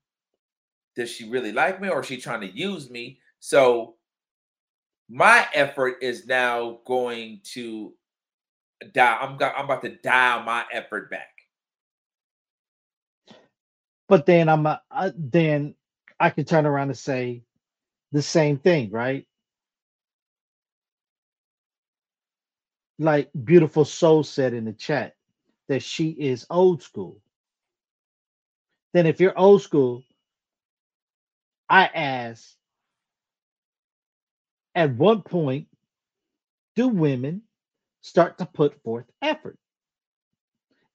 does 0.96 1.10
she 1.10 1.28
really 1.28 1.52
like 1.52 1.80
me 1.80 1.88
or 1.88 2.00
is 2.00 2.06
she 2.06 2.16
trying 2.16 2.40
to 2.40 2.50
use 2.50 2.90
me? 2.90 3.18
So 3.40 3.96
my 5.08 5.46
effort 5.52 5.96
is 6.00 6.26
now 6.26 6.78
going 6.86 7.40
to 7.52 7.92
dial. 8.94 9.18
I'm, 9.20 9.54
I'm 9.54 9.66
about 9.66 9.82
to 9.82 9.96
dial 9.96 10.42
my 10.42 10.64
effort 10.72 11.10
back. 11.10 11.31
But 14.12 14.26
then 14.26 14.50
I'm 14.50 14.66
a, 14.66 14.82
then 15.16 15.76
I 16.20 16.30
can 16.30 16.44
turn 16.46 16.66
around 16.66 16.90
and 16.90 16.98
say 16.98 17.44
the 18.12 18.22
same 18.22 18.58
thing, 18.58 18.90
right? 18.92 19.24
like 22.98 23.30
beautiful 23.44 23.84
soul 23.86 24.24
said 24.24 24.54
in 24.54 24.66
the 24.66 24.74
chat 24.74 25.16
that 25.68 25.84
she 25.84 26.10
is 26.10 26.46
old 26.50 26.82
school 26.82 27.18
then 28.94 29.06
if 29.06 29.20
you're 29.20 29.38
old 29.38 29.62
school 29.62 30.02
i 31.70 31.86
ask 31.86 32.54
at 34.74 34.94
what 34.96 35.24
point 35.24 35.68
do 36.76 36.88
women 36.88 37.42
start 38.02 38.38
to 38.38 38.46
put 38.46 38.82
forth 38.82 39.06
effort 39.22 39.58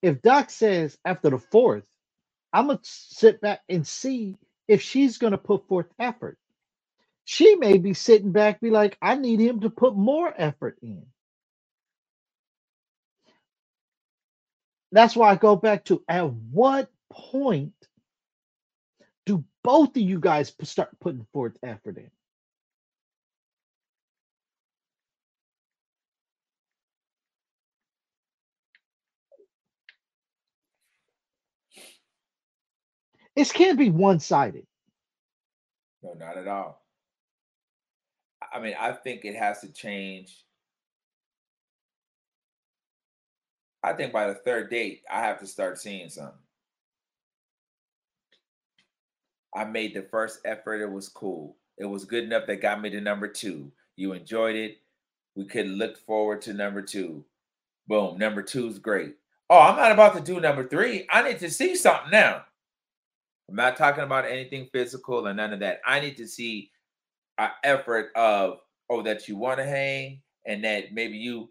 if 0.01 0.21
doc 0.21 0.49
says 0.51 0.97
after 1.05 1.31
the 1.31 1.39
fourth 1.39 1.85
i'm 2.53 2.67
gonna 2.67 2.79
sit 2.83 3.41
back 3.41 3.61
and 3.69 3.87
see 3.87 4.37
if 4.67 4.81
she's 4.81 5.17
gonna 5.19 5.37
put 5.37 5.67
forth 5.67 5.87
effort 5.99 6.37
she 7.25 7.55
may 7.55 7.77
be 7.77 7.93
sitting 7.93 8.31
back 8.33 8.61
be 8.61 8.71
like 8.71 8.97
i 9.01 9.15
need 9.15 9.39
him 9.41 9.61
to 9.61 9.69
put 9.71 9.95
more 9.95 10.33
effort 10.37 10.77
in 10.83 11.03
That's 14.93 15.15
why 15.17 15.31
I 15.31 15.37
go 15.37 15.57
back 15.57 15.85
to 15.87 16.03
at 16.09 16.31
what 16.33 16.91
point 17.11 17.73
do 19.25 19.45
both 19.63 19.91
of 19.91 20.03
you 20.03 20.19
guys 20.19 20.53
start 20.63 20.89
putting 21.01 21.27
forth 21.33 21.57
effort 21.63 21.97
in? 21.97 22.16
It 33.37 33.53
can't 33.53 33.77
be 33.77 33.89
one 33.89 34.19
sided. 34.19 34.65
No, 36.03 36.13
not 36.13 36.37
at 36.37 36.47
all. 36.47 36.83
I 38.53 38.59
mean, 38.59 38.75
I 38.79 38.91
think 38.91 39.25
it 39.25 39.35
has 39.35 39.61
to 39.61 39.71
change 39.71 40.45
I 43.87 43.93
think 43.93 44.11
by 44.11 44.27
the 44.27 44.33
third 44.33 44.69
date, 44.69 45.03
I 45.09 45.21
have 45.21 45.39
to 45.39 45.47
start 45.47 45.79
seeing 45.79 46.09
something. 46.09 46.33
I 49.55 49.63
made 49.63 49.93
the 49.93 50.01
first 50.01 50.39
effort. 50.43 50.81
It 50.81 50.91
was 50.91 51.07
cool. 51.07 51.55
It 51.77 51.85
was 51.85 52.03
good 52.03 52.25
enough 52.25 52.47
that 52.47 52.61
got 52.61 52.81
me 52.81 52.89
to 52.89 52.99
number 52.99 53.29
two. 53.29 53.71
You 53.95 54.11
enjoyed 54.11 54.55
it. 54.55 54.79
We 55.35 55.45
could 55.45 55.67
look 55.67 55.97
forward 55.97 56.41
to 56.41 56.53
number 56.53 56.81
two. 56.81 57.23
Boom. 57.87 58.17
Number 58.17 58.41
two 58.41 58.67
is 58.67 58.77
great. 58.77 59.15
Oh, 59.49 59.59
I'm 59.59 59.77
not 59.77 59.93
about 59.93 60.15
to 60.15 60.21
do 60.21 60.41
number 60.41 60.67
three. 60.67 61.07
I 61.09 61.21
need 61.21 61.39
to 61.39 61.49
see 61.49 61.75
something 61.75 62.11
now. 62.11 62.43
I'm 63.49 63.55
not 63.55 63.77
talking 63.77 64.03
about 64.03 64.25
anything 64.25 64.67
physical 64.73 65.27
or 65.27 65.33
none 65.33 65.53
of 65.53 65.59
that. 65.61 65.79
I 65.85 65.99
need 65.99 66.17
to 66.17 66.27
see 66.27 66.71
an 67.37 67.49
effort 67.63 68.11
of, 68.15 68.59
oh, 68.89 69.01
that 69.03 69.27
you 69.27 69.37
want 69.37 69.59
to 69.59 69.65
hang 69.65 70.21
and 70.45 70.63
that 70.63 70.93
maybe 70.93 71.17
you 71.17 71.49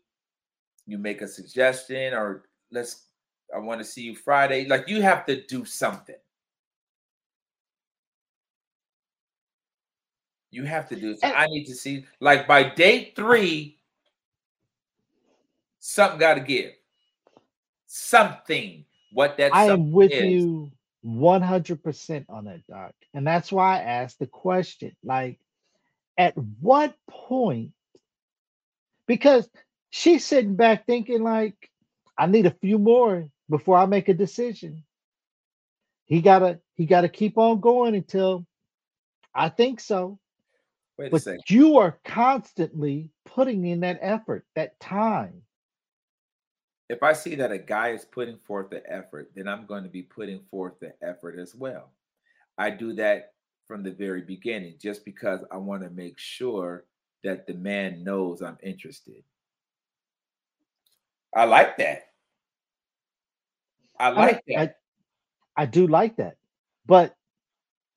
you 0.87 0.99
make 0.99 1.21
a 1.21 1.29
suggestion 1.29 2.15
or 2.15 2.45
let's 2.71 3.07
I 3.55 3.59
want 3.59 3.81
to 3.81 3.85
see 3.85 4.03
you 4.03 4.15
Friday. 4.15 4.67
Like 4.67 4.89
you 4.89 5.03
have 5.03 5.25
to 5.27 5.45
do 5.47 5.65
something. 5.65 6.17
You 10.51 10.65
have 10.65 10.89
to 10.89 10.97
do 10.97 11.17
so. 11.17 11.27
I 11.27 11.47
need 11.47 11.65
to 11.67 11.75
see 11.75 12.07
like 12.21 12.47
by 12.47 12.63
day 12.63 13.13
three, 13.15 13.79
something 15.81 16.19
got 16.19 16.35
to 16.35 16.41
give. 16.41 16.73
Something. 17.87 18.85
What 19.13 19.37
that 19.39 19.55
I 19.55 19.65
am 19.65 19.93
with 19.93 20.13
is. 20.13 20.25
you 20.25 20.73
100% 21.05 22.25
on 22.29 22.45
that, 22.45 22.67
Doc. 22.67 22.93
And 23.15 23.27
that's 23.27 23.51
why 23.53 23.79
I 23.79 23.83
asked 23.83 24.19
the 24.19 24.27
question 24.27 24.97
like, 25.05 25.39
at 26.19 26.35
what 26.37 26.95
point? 27.09 27.73
Because 29.07 29.49
she's 29.97 30.25
sitting 30.25 30.57
back 30.57 30.87
thinking 30.87 31.23
like 31.23 31.55
i 32.19 32.27
need 32.27 32.47
a 32.47 32.57
few 32.61 32.79
more 32.79 33.27
before 33.49 33.79
i 33.79 33.87
make 33.87 34.09
a 34.09 34.15
decision 34.15 34.85
he 36.05 36.21
gotta 36.21 36.61
he 36.75 36.85
gotta 36.85 37.09
keep 37.09 37.39
on 37.39 37.61
going 37.61 37.95
until 37.95 38.45
i 39.35 39.49
think 39.49 39.81
so 39.81 40.19
Wait 40.99 41.11
but 41.11 41.23
you 41.49 41.79
are 41.79 41.99
constantly 42.05 43.11
putting 43.25 43.65
in 43.65 43.81
that 43.81 43.99
effort 44.03 44.45
that 44.55 44.79
time 44.81 45.43
if 46.89 47.03
i 47.03 47.13
see 47.13 47.35
that 47.35 47.53
a 47.53 47.59
guy 47.59 47.91
is 47.91 48.05
putting 48.05 48.39
forth 48.39 48.71
the 48.71 48.83
effort 48.91 49.31
then 49.35 49.49
i'm 49.49 49.67
going 49.67 49.83
to 49.83 49.89
be 49.89 50.03
putting 50.03 50.41
forth 50.51 50.75
the 50.81 50.93
effort 51.03 51.39
as 51.39 51.55
well 51.55 51.91
i 52.59 52.71
do 52.71 52.93
that 52.93 53.33
from 53.67 53.83
the 53.83 53.91
very 53.91 54.23
beginning 54.23 54.75
just 54.81 55.05
because 55.05 55.41
i 55.51 55.57
want 55.57 55.83
to 55.83 55.91
make 55.91 56.19
sure 56.19 56.85
that 57.25 57.47
the 57.47 57.55
man 57.55 58.05
knows 58.05 58.43
i'm 58.43 58.59
interested 58.63 59.23
I 61.37 61.45
like 61.45 61.77
that. 61.77 62.05
I 64.01 64.09
like 64.09 64.37
I, 64.37 64.41
that. 64.49 64.77
I, 65.57 65.63
I 65.63 65.67
do 65.67 65.87
like 65.87 66.17
that, 66.17 66.39
but 66.87 67.15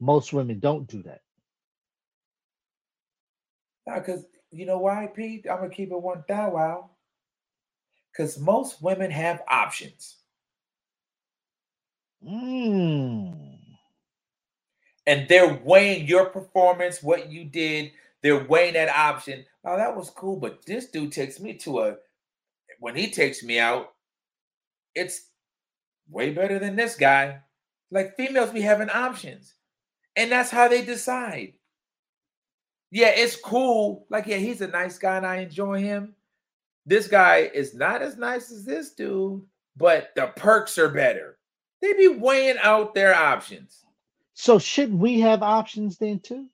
most 0.02 0.34
women 0.34 0.60
don't 0.60 0.88
do 0.88 1.02
that. 1.04 1.22
Because 3.86 4.26
you 4.52 4.66
know 4.66 4.80
why, 4.80 5.08
Pete? 5.08 5.46
I'm 5.50 5.60
gonna 5.60 5.70
keep 5.70 5.92
it 5.92 6.02
one 6.02 6.24
thou 6.28 6.52
wow. 6.52 6.90
Because 8.20 8.38
most 8.38 8.82
women 8.82 9.12
have 9.12 9.44
options. 9.48 10.18
Mm. 12.22 13.58
And 15.08 15.26
they're 15.30 15.62
weighing 15.64 16.06
your 16.06 16.26
performance, 16.26 17.02
what 17.02 17.32
you 17.32 17.46
did. 17.46 17.94
They're 18.22 18.44
weighing 18.44 18.74
that 18.74 18.90
option. 18.90 19.46
Oh, 19.64 19.78
that 19.78 19.96
was 19.96 20.10
cool, 20.10 20.36
but 20.36 20.66
this 20.66 20.90
dude 20.90 21.14
takes 21.14 21.40
me 21.40 21.54
to 21.60 21.80
a. 21.80 21.96
When 22.82 22.94
he 22.94 23.10
takes 23.10 23.42
me 23.42 23.58
out, 23.58 23.94
it's 24.96 25.30
way 26.10 26.34
better 26.34 26.60
than 26.60 26.76
this 26.76 26.98
guy. 26.98 27.40
Like 27.90 28.18
females 28.18 28.50
be 28.50 28.60
having 28.60 28.90
options, 28.90 29.54
and 30.18 30.30
that's 30.30 30.52
how 30.52 30.68
they 30.68 30.84
decide. 30.84 31.54
Yeah, 32.92 33.14
it's 33.16 33.38
cool. 33.38 34.08
Like, 34.10 34.28
yeah, 34.28 34.38
he's 34.38 34.60
a 34.60 34.68
nice 34.68 34.98
guy 34.98 35.16
and 35.16 35.26
I 35.26 35.38
enjoy 35.38 35.80
him. 35.80 36.16
This 36.90 37.08
guy 37.08 37.52
is 37.54 37.76
not 37.76 38.02
as 38.02 38.18
nice 38.18 38.52
as 38.52 38.66
this 38.66 38.96
dude, 38.96 39.44
but 39.78 40.10
the 40.16 40.34
perks 40.36 40.80
are 40.80 40.90
better. 40.90 41.38
They 41.84 41.94
be 41.94 42.08
weighing 42.08 42.58
out 42.64 42.96
their 42.96 43.14
options. 43.14 43.86
So 44.34 44.58
shouldn't 44.58 44.98
we 44.98 45.20
have 45.20 45.44
options 45.44 46.00
then 46.00 46.20
too? 46.20 46.48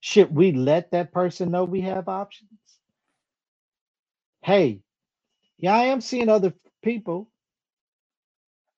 Should 0.00 0.34
we 0.34 0.50
let 0.50 0.90
that 0.90 1.12
person 1.12 1.52
know 1.52 1.62
we 1.62 1.82
have 1.82 2.08
options? 2.08 2.50
Hey, 4.42 4.80
yeah, 5.58 5.76
I 5.76 5.84
am 5.84 6.00
seeing 6.00 6.28
other 6.28 6.54
people. 6.82 7.30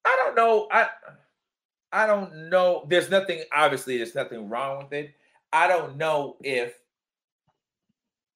I 0.04 0.22
don't 0.22 0.36
know. 0.36 0.68
I 0.70 0.88
I 1.92 2.06
don't 2.06 2.50
know. 2.50 2.84
There's 2.90 3.08
nothing, 3.08 3.42
obviously, 3.52 3.96
there's 3.96 4.14
nothing 4.14 4.50
wrong 4.50 4.82
with 4.82 4.92
it. 4.92 5.14
I 5.50 5.66
don't 5.66 5.96
know 5.96 6.36
if 6.42 6.79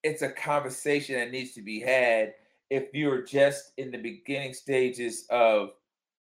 it's 0.05 0.23
a 0.23 0.31
conversation 0.31 1.17
that 1.17 1.33
needs 1.33 1.53
to 1.55 1.63
be 1.63 1.81
had 1.81 2.35
if 2.71 2.89
you're 2.93 3.23
just 3.23 3.73
in 3.79 3.91
the 3.91 3.99
beginning 3.99 4.55
stages 4.55 5.27
of 5.31 5.71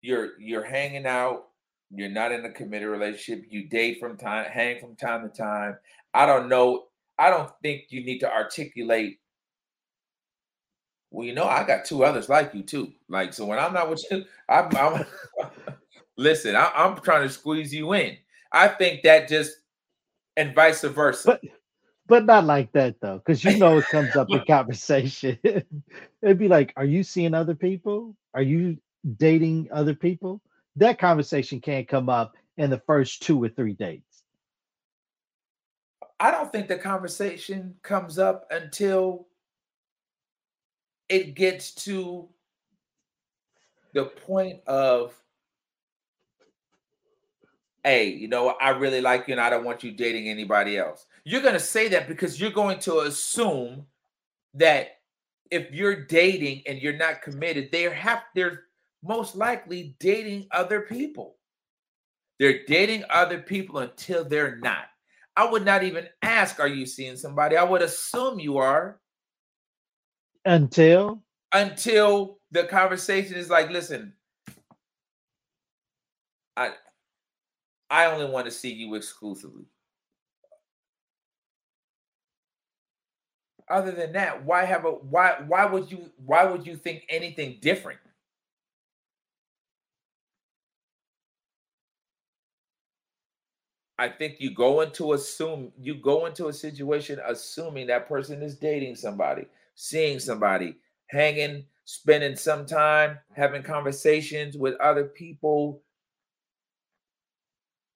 you're 0.02 0.38
you're 0.38 0.64
hanging 0.64 1.06
out, 1.06 1.48
you're 1.90 2.08
not 2.08 2.32
in 2.32 2.44
a 2.44 2.50
committed 2.50 2.88
relationship, 2.88 3.46
you 3.50 3.68
date 3.68 3.98
from 4.00 4.16
time, 4.16 4.46
hang 4.46 4.80
from 4.80 4.96
time 4.96 5.22
to 5.22 5.28
time. 5.28 5.76
I 6.14 6.26
don't 6.26 6.48
know. 6.48 6.84
I 7.18 7.30
don't 7.30 7.50
think 7.62 7.84
you 7.90 8.04
need 8.04 8.20
to 8.20 8.32
articulate. 8.32 9.18
Well, 11.10 11.26
you 11.26 11.34
know, 11.34 11.46
I 11.46 11.64
got 11.64 11.84
two 11.84 12.04
others 12.04 12.28
like 12.28 12.54
you 12.54 12.62
too. 12.62 12.92
Like, 13.08 13.34
so 13.34 13.44
when 13.44 13.58
I'm 13.58 13.74
not 13.74 13.90
with 13.90 14.04
you, 14.10 14.24
I'm, 14.48 14.74
I'm 14.76 15.04
listen. 16.16 16.54
I, 16.56 16.70
I'm 16.74 16.96
trying 17.00 17.26
to 17.26 17.32
squeeze 17.32 17.74
you 17.74 17.92
in. 17.94 18.16
I 18.52 18.68
think 18.68 19.02
that 19.02 19.28
just 19.28 19.52
and 20.36 20.54
vice 20.54 20.82
versa. 20.82 21.38
But 21.42 21.59
but 22.10 22.26
not 22.26 22.44
like 22.44 22.72
that 22.72 23.00
though, 23.00 23.18
because 23.18 23.44
you 23.44 23.56
know 23.56 23.78
it 23.78 23.86
comes 23.90 24.16
up 24.16 24.28
in 24.30 24.44
conversation. 24.44 25.38
It'd 26.22 26.38
be 26.38 26.48
like, 26.48 26.72
"Are 26.76 26.84
you 26.84 27.04
seeing 27.04 27.34
other 27.34 27.54
people? 27.54 28.16
Are 28.34 28.42
you 28.42 28.76
dating 29.16 29.68
other 29.72 29.94
people?" 29.94 30.42
That 30.74 30.98
conversation 30.98 31.60
can't 31.60 31.86
come 31.86 32.08
up 32.08 32.34
in 32.58 32.68
the 32.68 32.80
first 32.80 33.22
two 33.22 33.42
or 33.42 33.48
three 33.48 33.74
dates. 33.74 34.24
I 36.18 36.32
don't 36.32 36.50
think 36.50 36.66
the 36.66 36.76
conversation 36.76 37.76
comes 37.82 38.18
up 38.18 38.44
until 38.50 39.28
it 41.08 41.36
gets 41.36 41.72
to 41.86 42.28
the 43.94 44.06
point 44.06 44.60
of 44.66 45.14
hey, 47.84 48.08
you 48.08 48.28
know, 48.28 48.48
I 48.48 48.70
really 48.70 49.00
like 49.00 49.28
you 49.28 49.32
and 49.32 49.40
I 49.40 49.48
don't 49.48 49.64
want 49.64 49.82
you 49.84 49.92
dating 49.92 50.28
anybody 50.28 50.76
else. 50.76 51.06
You're 51.30 51.42
going 51.42 51.54
to 51.54 51.60
say 51.60 51.86
that 51.90 52.08
because 52.08 52.40
you're 52.40 52.50
going 52.50 52.80
to 52.80 53.02
assume 53.02 53.86
that 54.54 54.96
if 55.48 55.70
you're 55.70 56.04
dating 56.06 56.62
and 56.66 56.82
you're 56.82 56.96
not 56.96 57.22
committed, 57.22 57.70
they 57.70 57.82
have 57.82 58.24
they're 58.34 58.64
most 59.04 59.36
likely 59.36 59.94
dating 60.00 60.48
other 60.50 60.80
people. 60.80 61.36
They're 62.40 62.64
dating 62.66 63.04
other 63.10 63.38
people 63.38 63.78
until 63.78 64.24
they're 64.24 64.56
not. 64.56 64.86
I 65.36 65.48
would 65.48 65.64
not 65.64 65.84
even 65.84 66.08
ask, 66.20 66.58
are 66.58 66.66
you 66.66 66.84
seeing 66.84 67.16
somebody? 67.16 67.56
I 67.56 67.62
would 67.62 67.82
assume 67.82 68.40
you 68.40 68.58
are. 68.58 68.98
Until 70.44 71.22
until 71.52 72.40
the 72.50 72.64
conversation 72.64 73.36
is 73.36 73.48
like, 73.48 73.70
listen, 73.70 74.14
I 76.56 76.72
I 77.88 78.06
only 78.06 78.26
want 78.26 78.46
to 78.46 78.50
see 78.50 78.72
you 78.72 78.96
exclusively. 78.96 79.66
Other 83.70 83.92
than 83.92 84.12
that, 84.14 84.44
why 84.44 84.64
have 84.66 84.84
a 84.84 84.90
why 84.90 85.36
why 85.46 85.64
would 85.64 85.90
you 85.92 86.10
why 86.26 86.44
would 86.44 86.66
you 86.66 86.76
think 86.76 87.04
anything 87.08 87.58
different? 87.62 88.00
I 93.98 94.08
think 94.08 94.36
you 94.40 94.54
go 94.54 94.80
into 94.80 95.12
assume 95.12 95.72
you 95.80 95.94
go 95.94 96.26
into 96.26 96.48
a 96.48 96.52
situation 96.52 97.20
assuming 97.26 97.86
that 97.88 98.08
person 98.08 98.42
is 98.42 98.56
dating 98.58 98.96
somebody, 98.96 99.46
seeing 99.76 100.18
somebody, 100.18 100.76
hanging, 101.08 101.66
spending 101.84 102.36
some 102.36 102.66
time, 102.66 103.18
having 103.36 103.62
conversations 103.62 104.56
with 104.56 104.74
other 104.80 105.04
people, 105.04 105.82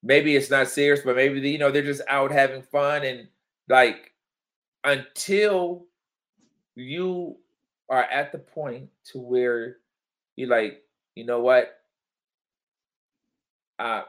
maybe 0.05 0.37
it's 0.37 0.51
not 0.51 0.69
serious, 0.69 1.01
but 1.05 1.17
maybe 1.17 1.41
you 1.51 1.59
know 1.59 1.71
they're 1.73 1.83
just 1.83 2.03
out 2.09 2.31
having 2.33 2.63
fun 2.63 3.05
and 3.05 3.29
like 3.69 4.14
until 4.85 5.87
you 6.75 7.37
are 7.89 8.05
at 8.05 8.33
the 8.33 8.39
point 8.39 8.89
to 9.13 9.19
where 9.19 9.79
you're 10.37 10.49
like, 10.49 10.83
you 11.15 11.25
know 11.25 11.41
what? 11.41 11.81
Uh, 13.79 14.03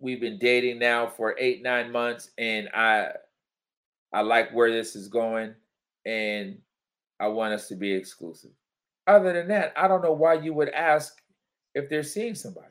we've 0.00 0.20
been 0.20 0.38
dating 0.38 0.78
now 0.78 1.06
for 1.06 1.36
eight, 1.38 1.62
nine 1.62 1.92
months, 1.92 2.30
and 2.38 2.68
I 2.74 3.12
I 4.12 4.20
like 4.20 4.50
where 4.52 4.70
this 4.70 4.96
is 4.96 5.08
going, 5.08 5.54
and 6.04 6.58
I 7.20 7.28
want 7.28 7.54
us 7.54 7.68
to 7.68 7.76
be 7.76 7.92
exclusive. 7.92 8.50
Other 9.06 9.32
than 9.32 9.48
that, 9.48 9.72
I 9.76 9.88
don't 9.88 10.02
know 10.02 10.12
why 10.12 10.34
you 10.34 10.52
would 10.54 10.68
ask 10.70 11.22
if 11.74 11.88
they're 11.88 12.02
seeing 12.02 12.34
somebody. 12.34 12.66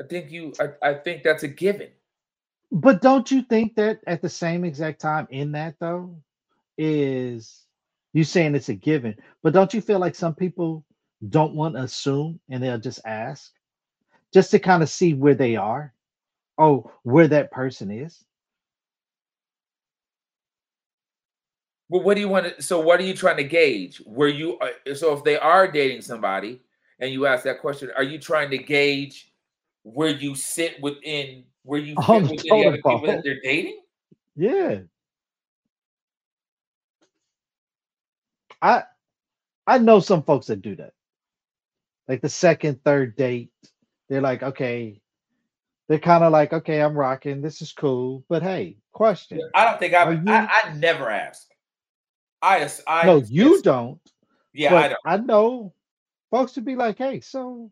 I 0.00 0.04
think 0.04 0.30
you. 0.30 0.52
I, 0.58 0.90
I 0.90 0.94
think 0.94 1.22
that's 1.22 1.44
a 1.44 1.48
given. 1.48 1.90
But 2.74 3.00
don't 3.00 3.30
you 3.30 3.42
think 3.42 3.76
that 3.76 4.00
at 4.08 4.20
the 4.20 4.28
same 4.28 4.64
exact 4.64 5.00
time 5.00 5.28
in 5.30 5.52
that 5.52 5.76
though 5.78 6.16
is 6.76 7.62
you 8.12 8.24
saying 8.24 8.56
it's 8.56 8.68
a 8.68 8.74
given, 8.74 9.14
but 9.44 9.52
don't 9.52 9.72
you 9.72 9.80
feel 9.80 10.00
like 10.00 10.16
some 10.16 10.34
people 10.34 10.84
don't 11.28 11.54
want 11.54 11.76
to 11.76 11.82
assume 11.82 12.40
and 12.50 12.60
they'll 12.60 12.80
just 12.80 13.00
ask 13.06 13.52
just 14.32 14.50
to 14.50 14.58
kind 14.58 14.82
of 14.82 14.90
see 14.90 15.14
where 15.14 15.36
they 15.36 15.54
are? 15.54 15.94
Oh, 16.58 16.90
where 17.04 17.28
that 17.28 17.52
person 17.52 17.92
is? 17.92 18.24
Well, 21.88 22.02
what 22.02 22.14
do 22.14 22.22
you 22.22 22.28
want 22.28 22.56
to? 22.56 22.60
So, 22.60 22.80
what 22.80 22.98
are 22.98 23.04
you 23.04 23.14
trying 23.14 23.36
to 23.36 23.44
gauge? 23.44 23.98
Where 23.98 24.26
you? 24.26 24.58
Uh, 24.58 24.94
so, 24.96 25.12
if 25.12 25.22
they 25.22 25.38
are 25.38 25.70
dating 25.70 26.02
somebody, 26.02 26.60
and 26.98 27.12
you 27.12 27.26
ask 27.26 27.44
that 27.44 27.60
question, 27.60 27.92
are 27.96 28.02
you 28.02 28.18
trying 28.18 28.50
to 28.50 28.58
gauge 28.58 29.32
where 29.82 30.08
you 30.08 30.34
sit 30.34 30.80
within 30.80 31.44
where 31.64 31.80
you 31.80 31.94
fit 32.06 32.42
the 32.42 32.50
other 32.66 32.76
people 32.76 33.06
that 33.06 33.24
they're 33.24 33.40
dating? 33.42 33.80
Yeah. 34.36 34.80
I 38.62 38.84
I 39.66 39.78
know 39.78 40.00
some 40.00 40.22
folks 40.22 40.46
that 40.46 40.62
do 40.62 40.76
that. 40.76 40.92
Like 42.08 42.20
the 42.20 42.28
second, 42.28 42.82
third 42.84 43.16
date, 43.16 43.50
they're 44.08 44.20
like, 44.20 44.42
okay, 44.42 45.00
they're 45.88 45.98
kind 45.98 46.24
of 46.24 46.32
like, 46.32 46.52
okay, 46.52 46.80
I'm 46.80 46.96
rocking. 46.96 47.40
This 47.40 47.62
is 47.62 47.72
cool, 47.72 48.24
but 48.28 48.42
hey, 48.42 48.78
question. 48.92 49.40
I 49.54 49.64
don't 49.64 49.78
think 49.78 49.94
I. 49.94 50.10
You... 50.10 50.22
I, 50.26 50.48
I 50.64 50.74
never 50.74 51.10
ask. 51.10 51.48
I, 52.42 52.68
I 52.86 53.06
no, 53.06 53.22
you 53.26 53.62
don't. 53.62 54.00
Yeah, 54.52 54.74
I 54.74 54.88
don't. 54.88 55.00
I 55.04 55.16
know 55.16 55.72
folks 56.30 56.56
would 56.56 56.64
be 56.64 56.76
like, 56.76 56.98
hey, 56.98 57.20
so 57.20 57.70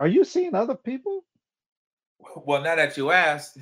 are 0.00 0.08
you 0.08 0.24
seeing 0.24 0.54
other 0.54 0.74
people? 0.74 1.24
Well, 2.36 2.62
now 2.62 2.76
that 2.76 2.96
you 2.96 3.10
asked, 3.10 3.58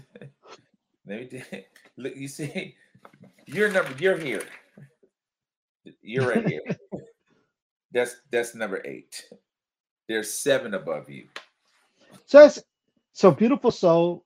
let 1.06 1.32
me 1.32 1.42
look. 1.96 2.16
You 2.16 2.28
see, 2.28 2.74
you're 3.46 3.70
number. 3.70 3.92
You're 3.98 4.18
here. 4.18 4.44
You're 6.02 6.26
right 6.26 6.46
here. 6.46 6.62
that's 7.92 8.16
that's 8.30 8.54
number 8.54 8.82
eight. 8.84 9.26
There's 10.08 10.32
seven 10.32 10.74
above 10.74 11.10
you. 11.10 11.28
So 12.26 12.40
that's 12.40 12.62
so 13.12 13.30
beautiful 13.30 13.70
soul 13.70 14.24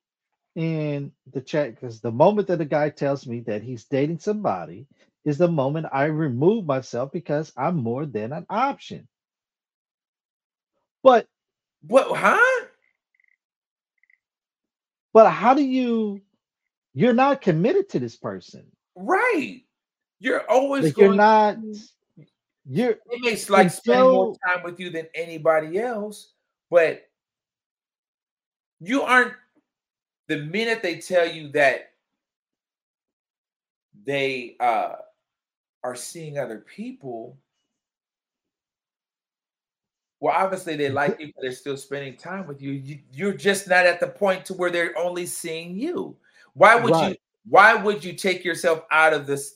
in 0.57 1.13
the 1.33 1.41
chat 1.41 1.75
because 1.75 2.01
the 2.01 2.13
moment 2.13 2.49
that 2.49 2.61
a 2.61 2.67
guy 2.67 2.91
tells 2.91 3.27
me 3.27 3.41
that 3.41 3.63
he's 3.63 3.85
dating 3.85 4.19
somebody 4.19 4.87
is 5.25 5.39
the 5.39 5.49
moment 5.49 5.87
I 5.93 6.05
remove 6.07 6.67
myself 6.67 7.13
because 7.13 7.53
I'm 7.57 7.77
more 7.77 8.07
than 8.07 8.33
an 8.33 8.47
option. 8.51 9.09
But 11.03 11.27
What? 11.87 12.17
Huh? 12.17 12.67
But 15.13 15.31
how 15.31 15.55
do 15.55 15.63
you 15.63 16.21
you're 16.95 17.15
not 17.15 17.41
committed 17.41 17.89
to 17.91 17.99
this 17.99 18.17
person. 18.17 18.65
Right. 18.97 19.63
You're 20.19 20.49
always 20.51 20.85
Like 20.85 20.97
you're 20.97 21.15
not 21.15 21.59
you're 22.69 22.91
It 22.91 23.21
makes 23.21 23.49
like 23.49 23.71
spending 23.71 24.11
more 24.11 24.37
time 24.47 24.63
with 24.63 24.79
you 24.79 24.91
than 24.91 25.07
anybody 25.15 25.79
else, 25.79 26.33
but 26.71 27.09
you 28.81 29.03
aren't. 29.03 29.35
The 30.29 30.39
minute 30.39 30.81
they 30.81 30.99
tell 30.99 31.29
you 31.29 31.49
that 31.49 31.91
they 34.07 34.57
uh, 34.61 34.93
are 35.83 35.97
seeing 35.97 36.39
other 36.39 36.59
people, 36.59 37.37
well, 40.21 40.35
obviously 40.37 40.77
they 40.77 40.91
like 40.91 41.19
you, 41.19 41.33
but 41.35 41.41
they're 41.41 41.53
still 41.53 41.79
spending 41.79 42.15
time 42.17 42.47
with 42.47 42.61
you. 42.61 42.73
you. 42.73 42.99
You're 43.11 43.33
just 43.33 43.69
not 43.69 43.87
at 43.87 44.01
the 44.01 44.07
point 44.07 44.45
to 44.47 44.55
where 44.55 44.71
they're 44.71 44.97
only 44.99 45.25
seeing 45.25 45.75
you. 45.75 46.17
Why 46.53 46.77
would 46.77 46.95
you? 46.95 47.17
Why 47.49 47.75
would 47.75 48.05
you 48.05 48.13
take 48.13 48.45
yourself 48.45 48.85
out 48.93 49.15
of 49.15 49.27
this 49.27 49.55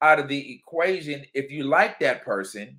out 0.00 0.18
of 0.18 0.28
the 0.28 0.54
equation 0.54 1.24
if 1.34 1.50
you 1.50 1.64
like 1.64 1.98
that 2.00 2.24
person 2.24 2.78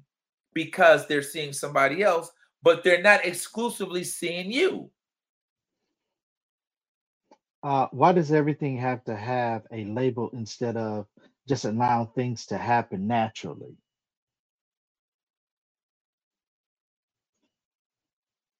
because 0.53 1.07
they're 1.07 1.21
seeing 1.21 1.53
somebody 1.53 2.01
else, 2.01 2.31
but 2.63 2.83
they're 2.83 3.01
not 3.01 3.23
exclusively 3.23 4.03
seeing 4.03 4.51
you? 4.51 4.89
Uh 7.61 7.87
why 7.91 8.13
does 8.13 8.31
everything 8.31 8.77
have 8.77 9.03
to 9.03 9.15
have 9.15 9.61
a 9.71 9.85
label 9.85 10.31
instead 10.33 10.75
of 10.75 11.05
just 11.47 11.65
allowing 11.65 12.07
things 12.15 12.47
to 12.47 12.57
happen 12.57 13.05
naturally? 13.05 13.77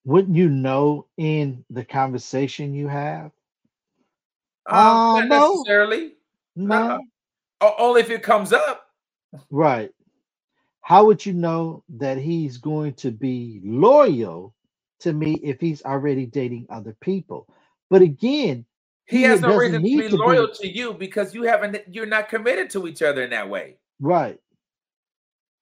Wouldn't 0.08 0.34
you 0.38 0.48
know 0.48 1.04
in 1.18 1.66
the 1.68 1.84
conversation 1.84 2.72
you 2.72 2.88
have? 2.88 3.30
Um, 4.64 4.78
Uh 4.78 5.20
not 5.20 5.28
no, 5.28 5.50
necessarily. 5.50 6.12
No. 6.56 6.98
Only 7.60 8.00
if 8.00 8.08
it 8.08 8.22
comes 8.22 8.54
up. 8.54 8.86
Right. 9.50 9.90
How 10.80 11.04
would 11.04 11.26
you 11.26 11.34
know 11.34 11.84
that 11.90 12.16
he's 12.16 12.56
going 12.56 12.94
to 12.94 13.10
be 13.10 13.60
loyal 13.62 14.54
to 15.00 15.12
me 15.12 15.34
if 15.42 15.60
he's 15.60 15.82
already 15.82 16.24
dating 16.24 16.68
other 16.70 16.96
people? 17.02 17.46
But 17.90 18.00
again, 18.00 18.64
He 19.04 19.18
he 19.18 19.22
has 19.24 19.42
no 19.42 19.58
reason 19.58 19.82
to 19.82 19.84
be 19.84 20.08
to 20.08 20.16
loyal 20.16 20.46
be 20.46 20.54
to 20.54 20.68
you 20.74 20.94
because 20.94 21.34
you 21.34 21.42
haven't. 21.42 21.76
You're 21.86 22.06
not 22.06 22.30
committed 22.30 22.70
to 22.70 22.88
each 22.88 23.02
other 23.02 23.24
in 23.24 23.30
that 23.30 23.50
way. 23.50 23.76
right. 24.00 24.40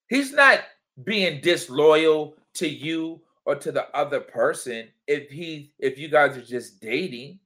He's 0.08 0.32
not 0.32 0.60
being 1.02 1.40
disloyal 1.40 2.36
to 2.54 2.68
you 2.68 3.20
or 3.46 3.54
to 3.54 3.72
the 3.72 3.88
other 3.96 4.20
person 4.20 4.88
if 5.06 5.30
he 5.30 5.72
if 5.78 5.98
you 5.98 6.08
guys 6.08 6.36
are 6.36 6.42
just 6.42 6.80
dating 6.80 7.38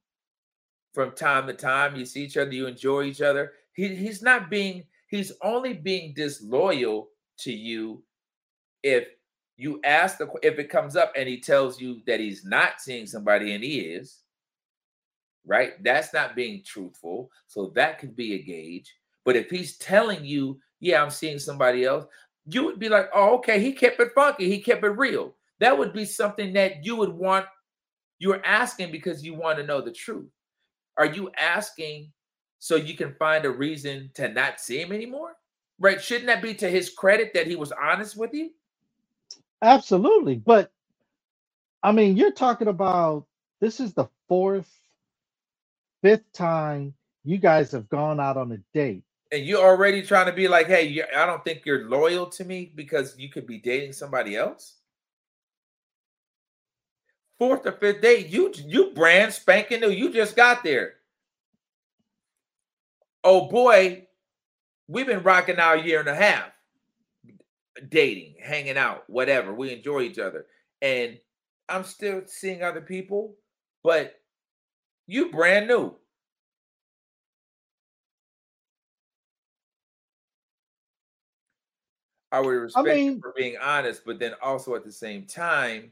from 0.93 1.13
time 1.13 1.47
to 1.47 1.53
time 1.53 1.95
you 1.95 2.05
see 2.05 2.25
each 2.25 2.37
other 2.37 2.53
you 2.53 2.67
enjoy 2.67 3.05
each 3.05 3.21
other 3.21 3.53
he, 3.75 3.95
he's 3.95 4.23
not 4.23 4.51
being 4.51 4.83
he's 5.09 5.33
only 5.43 5.73
being 5.73 6.13
disloyal 6.15 7.09
to 7.39 7.53
you 7.53 8.03
if 8.83 9.07
you 9.57 9.81
ask 9.85 10.19
the 10.19 10.29
if 10.43 10.59
it 10.59 10.71
comes 10.71 10.97
up 10.97 11.13
and 11.17 11.29
he 11.29 11.39
tells 11.41 11.81
you 11.81 12.01
that 12.07 12.19
he's 12.19 12.45
not 12.45 12.81
seeing 12.81 13.07
somebody 13.07 13.55
and 13.55 13.63
he 13.63 13.81
is 13.81 14.23
right? 15.47 15.83
That's 15.83 16.13
not 16.13 16.37
being 16.37 16.63
truthful 16.65 17.31
so 17.47 17.73
that 17.75 17.99
could 17.99 18.15
be 18.15 18.35
a 18.35 18.43
gauge. 18.43 18.95
But 19.25 19.37
if 19.37 19.49
he's 19.49 19.79
telling 19.79 20.25
you 20.25 20.61
yeah 20.81 21.03
i'm 21.03 21.11
seeing 21.11 21.39
somebody 21.39 21.85
else 21.85 22.07
you 22.47 22.65
would 22.65 22.79
be 22.79 22.89
like 22.89 23.09
oh 23.15 23.37
okay 23.37 23.61
he 23.61 23.73
kept 23.73 24.01
it 24.01 24.13
funky 24.15 24.49
he 24.49 24.61
kept 24.61 24.83
it 24.83 24.89
real 24.89 25.35
that 25.61 25.77
would 25.79 25.93
be 25.93 26.05
something 26.05 26.53
that 26.55 26.85
you 26.85 26.97
would 26.97 27.11
want 27.13 27.47
you're 28.19 28.45
asking 28.45 28.91
because 28.93 29.25
you 29.25 29.35
want 29.35 29.59
to 29.59 29.65
know 29.67 29.81
the 29.81 29.93
truth 29.93 30.31
are 30.99 31.07
you 31.07 31.31
asking 31.39 32.13
so 32.59 32.77
you 32.77 32.97
can 32.97 33.15
find 33.19 33.45
a 33.47 33.51
reason 33.51 34.11
to 34.15 34.29
not 34.29 34.61
see 34.61 34.81
him 34.81 34.93
anymore 34.93 35.37
right 35.79 36.03
shouldn't 36.03 36.27
that 36.27 36.43
be 36.43 36.55
to 36.55 36.69
his 36.69 36.91
credit 36.91 37.33
that 37.35 37.47
he 37.47 37.57
was 37.57 37.73
honest 37.73 38.17
with 38.17 38.35
you 38.35 38.51
Absolutely. 39.63 40.37
But 40.37 40.73
I 41.83 41.93
mean, 41.93 42.17
you're 42.17 42.33
talking 42.33 42.69
about 42.69 43.27
this 43.61 43.81
is 43.81 43.93
the 43.95 44.07
fourth, 44.29 44.71
fifth 46.03 46.31
time 46.33 46.95
you 47.25 47.39
guys 47.39 47.73
have 47.73 47.89
gone 47.91 48.21
out 48.21 48.37
on 48.39 48.53
a 48.53 48.59
date. 48.75 49.03
and 49.33 49.45
you're 49.45 49.63
already 49.63 50.03
trying 50.03 50.27
to 50.27 50.33
be 50.33 50.49
like 50.49 50.67
hey 50.67 51.03
i 51.17 51.27
don't 51.27 51.45
think 51.45 51.63
you're 51.67 51.89
loyal 51.89 52.27
to 52.27 52.45
me 52.45 52.73
because 52.75 53.17
you 53.19 53.29
could 53.29 53.47
be 53.47 53.59
dating 53.59 53.93
somebody 53.93 54.37
else 54.37 54.79
fourth 57.41 57.67
or 57.67 57.73
fifth 57.73 58.03
date 58.03 58.29
you 58.29 58.53
you 58.67 58.93
brand 58.93 59.33
spanking 59.33 59.81
new. 59.81 59.91
You 59.91 60.13
just 60.13 60.37
got 60.37 60.63
there. 60.63 60.95
Oh 63.25 63.49
boy 63.49 64.07
we've 64.87 65.07
been 65.07 65.23
rocking 65.23 65.59
our 65.59 65.77
year 65.77 66.01
and 66.01 66.09
a 66.09 66.15
half 66.15 66.53
dating 67.89 68.35
hanging 68.43 68.77
out 68.77 69.09
whatever. 69.09 69.55
We 69.55 69.73
enjoy 69.73 70.03
each 70.03 70.21
other. 70.21 70.47
And 70.83 71.19
i'm 71.69 71.85
still 71.85 72.23
seeing 72.27 72.65
other 72.65 72.81
people 72.81 73.37
but 73.85 74.21
you 75.07 75.31
brand 75.31 75.69
new. 75.69 75.95
I 82.33 82.41
would 82.41 82.51
respect 82.51 82.87
him 82.87 82.95
mean, 82.95 83.21
for 83.21 83.33
being 83.37 83.57
honest, 83.61 84.05
but 84.05 84.19
then 84.21 84.35
also 84.41 84.77
at 84.77 84.85
the 84.85 84.93
same 84.93 85.27
time, 85.27 85.91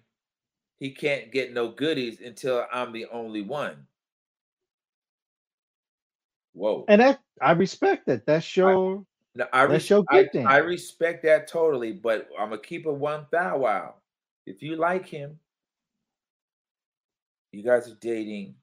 he 0.78 0.90
can't 0.90 1.32
get 1.32 1.52
no 1.52 1.68
goodies 1.68 2.20
until 2.20 2.66
I'm 2.72 2.92
the 2.92 3.06
only 3.12 3.42
one. 3.42 3.86
Whoa. 6.54 6.84
and 6.88 7.00
that 7.00 7.20
I 7.40 7.52
respect 7.52 8.06
that. 8.06 8.26
That's 8.26 8.56
your 8.56 9.04
No, 9.34 9.46
I, 9.52 9.66
that's 9.66 9.88
your 9.88 10.04
I 10.08 10.22
good 10.22 10.32
thing. 10.32 10.46
I 10.46 10.56
respect 10.58 11.22
that 11.24 11.46
totally, 11.46 11.92
but 11.92 12.28
I'm 12.38 12.50
gonna 12.50 12.60
keep 12.60 12.86
it 12.86 12.92
one 12.92 13.26
thou 13.30 13.58
wow. 13.58 13.94
If 14.46 14.62
you 14.62 14.76
like 14.76 15.06
him, 15.06 15.38
you 17.52 17.62
guys 17.62 17.88
are 17.88 17.96
dating, 18.00 18.54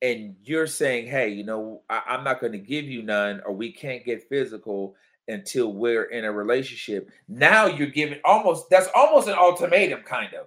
and 0.00 0.36
you're 0.42 0.66
saying, 0.66 1.06
"Hey, 1.06 1.28
you 1.28 1.44
know, 1.44 1.82
I, 1.90 2.02
I'm 2.08 2.24
not 2.24 2.40
going 2.40 2.52
to 2.52 2.58
give 2.58 2.86
you 2.86 3.02
none, 3.02 3.42
or 3.44 3.52
we 3.52 3.72
can't 3.72 4.04
get 4.04 4.28
physical 4.28 4.96
until 5.28 5.72
we're 5.72 6.04
in 6.04 6.24
a 6.24 6.32
relationship." 6.32 7.10
Now 7.28 7.66
you're 7.66 7.88
giving 7.88 8.20
almost 8.24 8.70
that's 8.70 8.88
almost 8.94 9.28
an 9.28 9.34
ultimatum, 9.34 10.02
kind 10.02 10.32
of, 10.34 10.46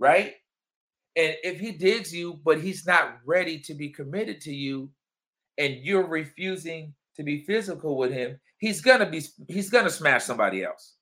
right? 0.00 0.34
And 1.16 1.36
if 1.44 1.60
he 1.60 1.72
digs 1.72 2.12
you, 2.12 2.40
but 2.44 2.60
he's 2.60 2.86
not 2.86 3.18
ready 3.24 3.60
to 3.60 3.74
be 3.74 3.90
committed 3.90 4.40
to 4.42 4.52
you, 4.52 4.90
and 5.58 5.74
you're 5.74 6.06
refusing 6.06 6.94
to 7.16 7.22
be 7.22 7.44
physical 7.44 7.96
with 7.96 8.12
him, 8.12 8.40
he's 8.58 8.80
gonna 8.80 9.08
be 9.08 9.22
he's 9.46 9.70
gonna 9.70 9.90
smash 9.90 10.24
somebody 10.24 10.64
else. 10.64 10.94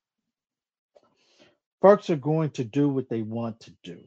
Folks 1.80 2.11
are 2.11 2.16
going 2.16 2.51
to 2.51 2.64
do 2.64 2.88
what 2.88 3.09
they 3.09 3.22
want 3.22 3.61
to 3.61 3.70
do. 3.84 4.01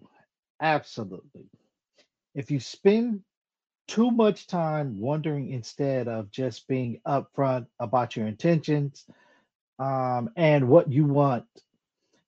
Absolutely. 0.61 1.49
If 2.35 2.51
you 2.51 2.59
spend 2.59 3.21
too 3.87 4.11
much 4.11 4.47
time 4.47 4.99
wondering 4.99 5.51
instead 5.51 6.07
of 6.07 6.31
just 6.31 6.67
being 6.67 6.99
upfront 7.07 7.67
about 7.79 8.15
your 8.15 8.27
intentions 8.27 9.05
um, 9.79 10.29
and 10.35 10.67
what 10.67 10.91
you 10.91 11.05
want, 11.05 11.45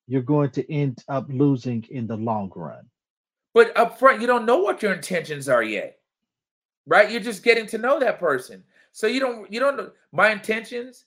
you're 0.08 0.22
going 0.22 0.49
to 0.51 0.72
end 0.72 1.04
up 1.08 1.26
losing 1.30 1.86
in 1.89 2.08
the 2.08 2.18
long 2.18 2.51
run. 2.56 2.86
But 3.54 3.76
up 3.78 3.99
front, 3.99 4.22
you 4.22 4.28
don't 4.28 4.45
know 4.45 4.58
what 4.58 4.82
your 4.82 4.93
intentions 4.93 5.47
are 5.47 5.64
yet, 5.64 5.99
right? 6.88 7.10
You're 7.10 7.22
just 7.22 7.43
getting 7.43 7.68
to 7.68 7.78
know 7.78 7.99
that 7.99 8.20
person. 8.20 8.64
So 8.91 9.08
you 9.08 9.20
don't 9.20 9.51
you 9.51 9.60
don't 9.60 9.78
know 9.78 9.91
my 10.12 10.32
intentions 10.32 11.06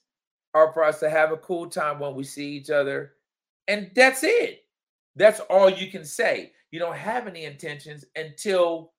are 0.53 0.73
for 0.73 0.83
us 0.83 0.99
to 0.99 1.09
have 1.09 1.31
a 1.31 1.37
cool 1.37 1.67
time 1.67 1.99
when 1.99 2.15
we 2.15 2.23
see 2.23 2.49
each 2.49 2.69
other, 2.69 3.13
and 3.67 3.91
that's 3.95 4.23
it. 4.23 4.65
That's 5.15 5.39
all 5.41 5.69
you 5.69 5.89
can 5.89 6.05
say. 6.05 6.51
You 6.71 6.79
don't 6.79 6.95
have 6.95 7.27
any 7.27 7.45
intentions 7.45 8.05
until 8.15 8.91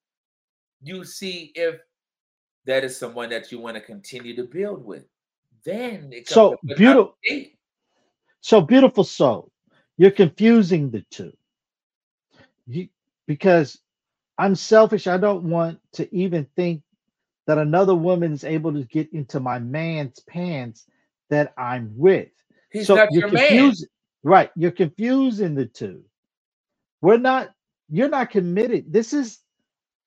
you 0.81 1.03
see 1.03 1.51
if 1.55 1.79
that 2.65 2.83
is 2.83 2.97
someone 2.97 3.29
that 3.29 3.51
you 3.51 3.59
want 3.59 3.75
to 3.75 3.81
continue 3.81 4.35
to 4.35 4.43
build 4.43 4.85
with. 4.85 5.05
Then 5.63 6.09
it 6.11 6.27
comes 6.27 6.33
So 6.33 6.57
beautiful. 6.63 7.17
So 8.41 8.61
beautiful 8.61 9.03
soul, 9.03 9.51
you're 9.99 10.11
confusing 10.11 10.89
the 10.89 11.01
two. 11.11 11.33
You 12.65 12.87
because 13.27 13.77
I'm 14.37 14.55
selfish. 14.55 15.07
I 15.07 15.17
don't 15.17 15.43
want 15.43 15.79
to 15.93 16.15
even 16.15 16.47
think 16.55 16.81
that 17.45 17.57
another 17.57 17.93
woman 17.93 18.31
is 18.31 18.45
able 18.45 18.71
to 18.71 18.85
get 18.85 19.11
into 19.11 19.41
my 19.41 19.59
man's 19.59 20.21
pants 20.21 20.85
that 21.29 21.53
I'm 21.57 21.91
with. 21.97 22.29
He's 22.71 22.87
so 22.87 22.95
not 22.95 23.09
you're 23.11 23.27
your 23.27 23.31
man. 23.31 23.73
right? 24.23 24.49
You're 24.55 24.71
confusing 24.71 25.53
the 25.53 25.65
two. 25.65 26.01
We're 27.01 27.17
not. 27.17 27.49
You're 27.89 28.07
not 28.07 28.29
committed. 28.29 28.93
This 28.93 29.11
is 29.11 29.39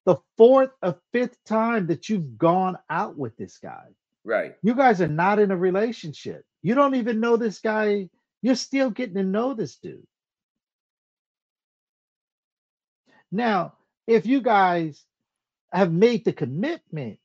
the 0.07 0.17
fourth 0.39 0.71
or 0.83 0.99
fifth 1.13 1.37
time 1.45 1.87
that 1.89 2.09
you've 2.09 2.39
gone 2.39 2.79
out 2.89 3.19
with 3.19 3.37
this 3.37 3.59
guy. 3.59 3.89
Right. 4.25 4.55
You 4.63 4.75
guys 4.75 5.03
are 5.03 5.09
not 5.09 5.39
in 5.39 5.51
a 5.51 5.57
relationship. 5.57 6.47
You 6.63 6.75
don't 6.75 6.95
even 6.95 7.21
know 7.21 7.37
this 7.37 7.59
guy. 7.59 8.09
You're 8.43 8.57
still 8.57 8.91
getting 8.91 9.15
to 9.15 9.23
know 9.23 9.55
this 9.55 9.77
dude. 9.77 10.07
Now, 13.31 13.75
if 14.07 14.27
you 14.27 14.43
guys 14.43 15.05
have 15.73 15.93
made 15.93 16.25
the 16.25 16.33
commitment 16.33 17.19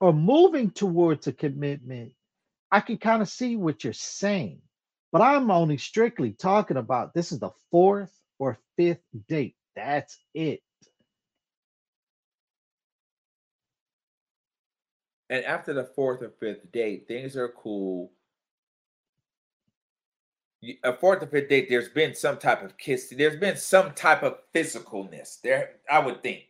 or 0.00 0.12
moving 0.12 0.70
towards 0.70 1.26
a 1.26 1.32
commitment, 1.32 2.12
I 2.70 2.80
can 2.80 2.98
kind 2.98 3.22
of 3.22 3.28
see 3.28 3.56
what 3.56 3.84
you're 3.84 3.92
saying. 3.92 4.60
But 5.12 5.22
I'm 5.22 5.50
only 5.50 5.78
strictly 5.78 6.32
talking 6.32 6.76
about 6.76 7.14
this 7.14 7.30
is 7.32 7.38
the 7.38 7.52
fourth 7.70 8.12
or 8.38 8.58
fifth 8.76 9.04
date. 9.28 9.56
That's 9.76 10.18
it. 10.34 10.60
And 15.30 15.44
after 15.44 15.72
the 15.72 15.84
fourth 15.84 16.22
or 16.22 16.30
fifth 16.40 16.70
date, 16.72 17.06
things 17.08 17.36
are 17.36 17.48
cool. 17.48 18.12
A 20.84 20.92
fourth 20.92 21.22
or 21.22 21.26
fifth 21.26 21.48
date, 21.48 21.68
there's 21.68 21.88
been 21.88 22.14
some 22.14 22.38
type 22.38 22.62
of 22.62 22.76
kiss. 22.78 23.12
There's 23.16 23.36
been 23.36 23.56
some 23.56 23.92
type 23.92 24.22
of 24.22 24.38
physicalness 24.54 25.40
there, 25.40 25.76
I 25.90 25.98
would 25.98 26.22
think. 26.22 26.44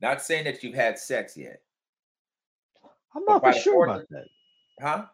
Not 0.00 0.22
saying 0.22 0.44
that 0.44 0.62
you've 0.62 0.74
had 0.74 0.98
sex 0.98 1.36
yet. 1.36 1.62
I'm 3.14 3.24
not 3.24 3.42
for 3.42 3.52
sure 3.52 3.84
about 3.84 4.08
that. 4.10 4.26
Huh? 4.80 5.06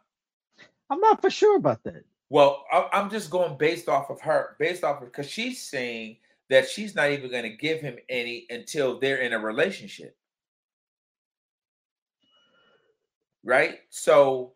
I'm 0.89 1.01
not 1.01 1.21
for 1.21 1.31
sure 1.31 1.57
about 1.57 1.83
that. 1.85 2.05
Well, 2.31 2.65
I'm 2.93 3.11
just 3.11 3.31
going 3.31 3.57
based 3.59 3.89
off 3.89 4.11
of 4.11 4.21
her, 4.21 4.57
based 4.59 4.85
off 4.85 5.03
of 5.03 5.09
because 5.09 5.29
she's 5.29 5.61
saying 5.63 6.17
that 6.49 6.69
she's 6.69 6.95
not 6.95 7.11
even 7.11 7.31
going 7.31 7.43
to 7.43 7.57
give 7.57 7.81
him 7.81 7.97
any 8.09 8.47
until 8.51 8.99
they're 8.99 9.19
in 9.19 9.33
a 9.33 9.39
relationship. 9.39 10.17
Right? 13.45 13.79
So, 13.91 14.53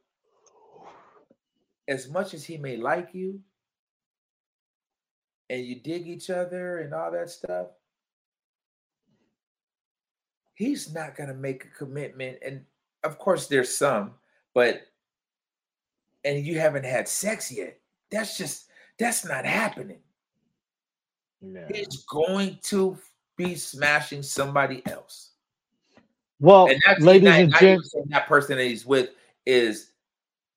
as 1.89 2.09
much 2.09 2.35
as 2.35 2.45
he 2.45 2.57
may 2.57 2.77
like 2.77 3.11
you 3.13 3.41
and 5.51 5.65
you 5.65 5.77
dig 5.77 6.07
each 6.07 6.31
other 6.31 6.79
and 6.79 6.95
all 6.95 7.11
that 7.11 7.31
stuff, 7.31 7.69
he's 10.55 10.93
not 10.95 11.17
going 11.17 11.29
to 11.29 11.35
make 11.35 11.65
a 11.65 11.79
commitment. 11.79 12.39
And 12.45 12.65
of 13.03 13.19
course, 13.19 13.47
there's 13.47 13.77
some, 13.77 14.13
but 14.55 14.83
and 16.25 16.45
you 16.45 16.59
haven't 16.59 16.85
had 16.85 17.07
sex 17.09 17.53
yet. 17.53 17.79
That's 18.11 18.39
just 18.39 18.67
that's 18.99 19.27
not 19.27 19.45
happening. 19.45 19.99
Yeah. 21.43 21.67
He's 21.73 22.05
going 22.05 22.59
to 22.63 22.97
be 23.37 23.55
smashing 23.57 24.23
somebody 24.23 24.83
else. 24.87 25.33
Well, 26.41 26.69
and 26.69 26.81
that's 26.87 27.01
ladies 27.01 27.29
not, 27.29 27.41
and 27.41 27.55
gents, 27.57 27.95
that 28.09 28.27
person 28.27 28.57
that 28.57 28.65
he's 28.65 28.87
with 28.87 29.11
is 29.47 29.91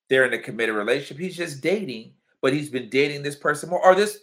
they're 0.10 0.26
in 0.26 0.34
a 0.34 0.40
committed 0.40 0.76
relationship. 0.76 1.18
He's 1.18 1.38
just 1.38 1.62
dating, 1.62 2.14
but 2.42 2.54
he's 2.54 2.70
been 2.70 2.90
dating 2.90 3.24
this 3.24 3.36
person 3.36 3.70
more, 3.70 3.84
or 3.84 3.96
this 3.96 4.20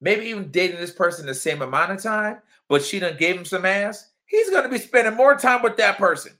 maybe 0.00 0.26
even 0.26 0.50
dating 0.50 0.78
this 0.78 0.92
person 0.92 1.26
the 1.26 1.34
same 1.34 1.62
amount 1.62 1.92
of 1.92 2.02
time, 2.02 2.38
but 2.68 2.82
she 2.82 2.98
done 2.98 3.16
gave 3.18 3.36
him 3.36 3.44
some 3.44 3.64
ass. 3.64 4.10
He's 4.26 4.50
to 4.50 4.68
be 4.68 4.78
spending 4.78 5.14
more 5.14 5.36
time 5.36 5.62
with 5.62 5.76
that 5.78 5.98
person. 5.98 6.32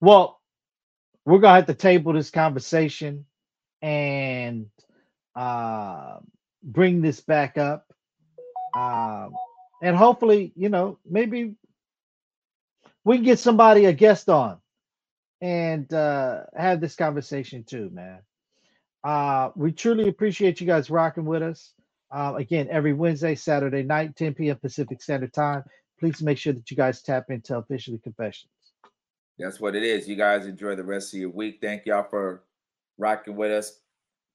Well, 0.00 0.40
we're 1.24 1.38
gonna 1.38 1.56
have 1.56 1.66
to 1.66 1.74
table 1.74 2.12
this 2.12 2.30
conversation 2.30 3.24
and 3.80 4.66
uh, 5.34 6.18
bring 6.62 7.00
this 7.00 7.20
back 7.20 7.56
up, 7.56 7.92
um, 8.76 9.34
and 9.82 9.96
hopefully, 9.96 10.52
you 10.54 10.68
know, 10.68 10.98
maybe 11.08 11.54
we 13.04 13.16
can 13.16 13.24
get 13.24 13.38
somebody 13.38 13.86
a 13.86 13.92
guest 13.92 14.28
on 14.28 14.58
and 15.40 15.92
uh, 15.92 16.42
have 16.56 16.80
this 16.80 16.96
conversation 16.96 17.64
too, 17.64 17.90
man. 17.92 18.20
Uh, 19.02 19.50
we 19.54 19.70
truly 19.72 20.08
appreciate 20.08 20.60
you 20.60 20.66
guys 20.66 20.88
rocking 20.90 21.26
with 21.26 21.42
us. 21.42 21.74
Uh, 22.10 22.34
again, 22.36 22.68
every 22.70 22.92
Wednesday, 22.92 23.34
Saturday 23.34 23.82
night, 23.82 24.16
10 24.16 24.34
p.m. 24.34 24.56
Pacific 24.56 25.02
Standard 25.02 25.32
Time. 25.32 25.62
Please 25.98 26.22
make 26.22 26.38
sure 26.38 26.52
that 26.52 26.70
you 26.70 26.76
guys 26.76 27.02
tap 27.02 27.30
into 27.30 27.56
Officially 27.56 27.98
Confessions. 27.98 28.50
That's 29.38 29.60
what 29.60 29.74
it 29.74 29.82
is. 29.82 30.08
You 30.08 30.16
guys 30.16 30.46
enjoy 30.46 30.76
the 30.76 30.84
rest 30.84 31.12
of 31.12 31.20
your 31.20 31.30
week. 31.30 31.58
Thank 31.60 31.86
y'all 31.86 32.06
for 32.08 32.44
rocking 32.98 33.36
with 33.36 33.50
us, 33.50 33.80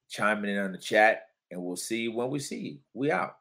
chiming 0.09 0.51
in 0.51 0.57
on 0.57 0.71
the 0.71 0.77
chat, 0.77 1.27
and 1.49 1.61
we'll 1.61 1.77
see 1.77 2.01
you 2.01 2.11
when 2.11 2.29
we 2.29 2.39
see 2.39 2.59
you. 2.59 2.77
We 2.93 3.11
out. 3.11 3.38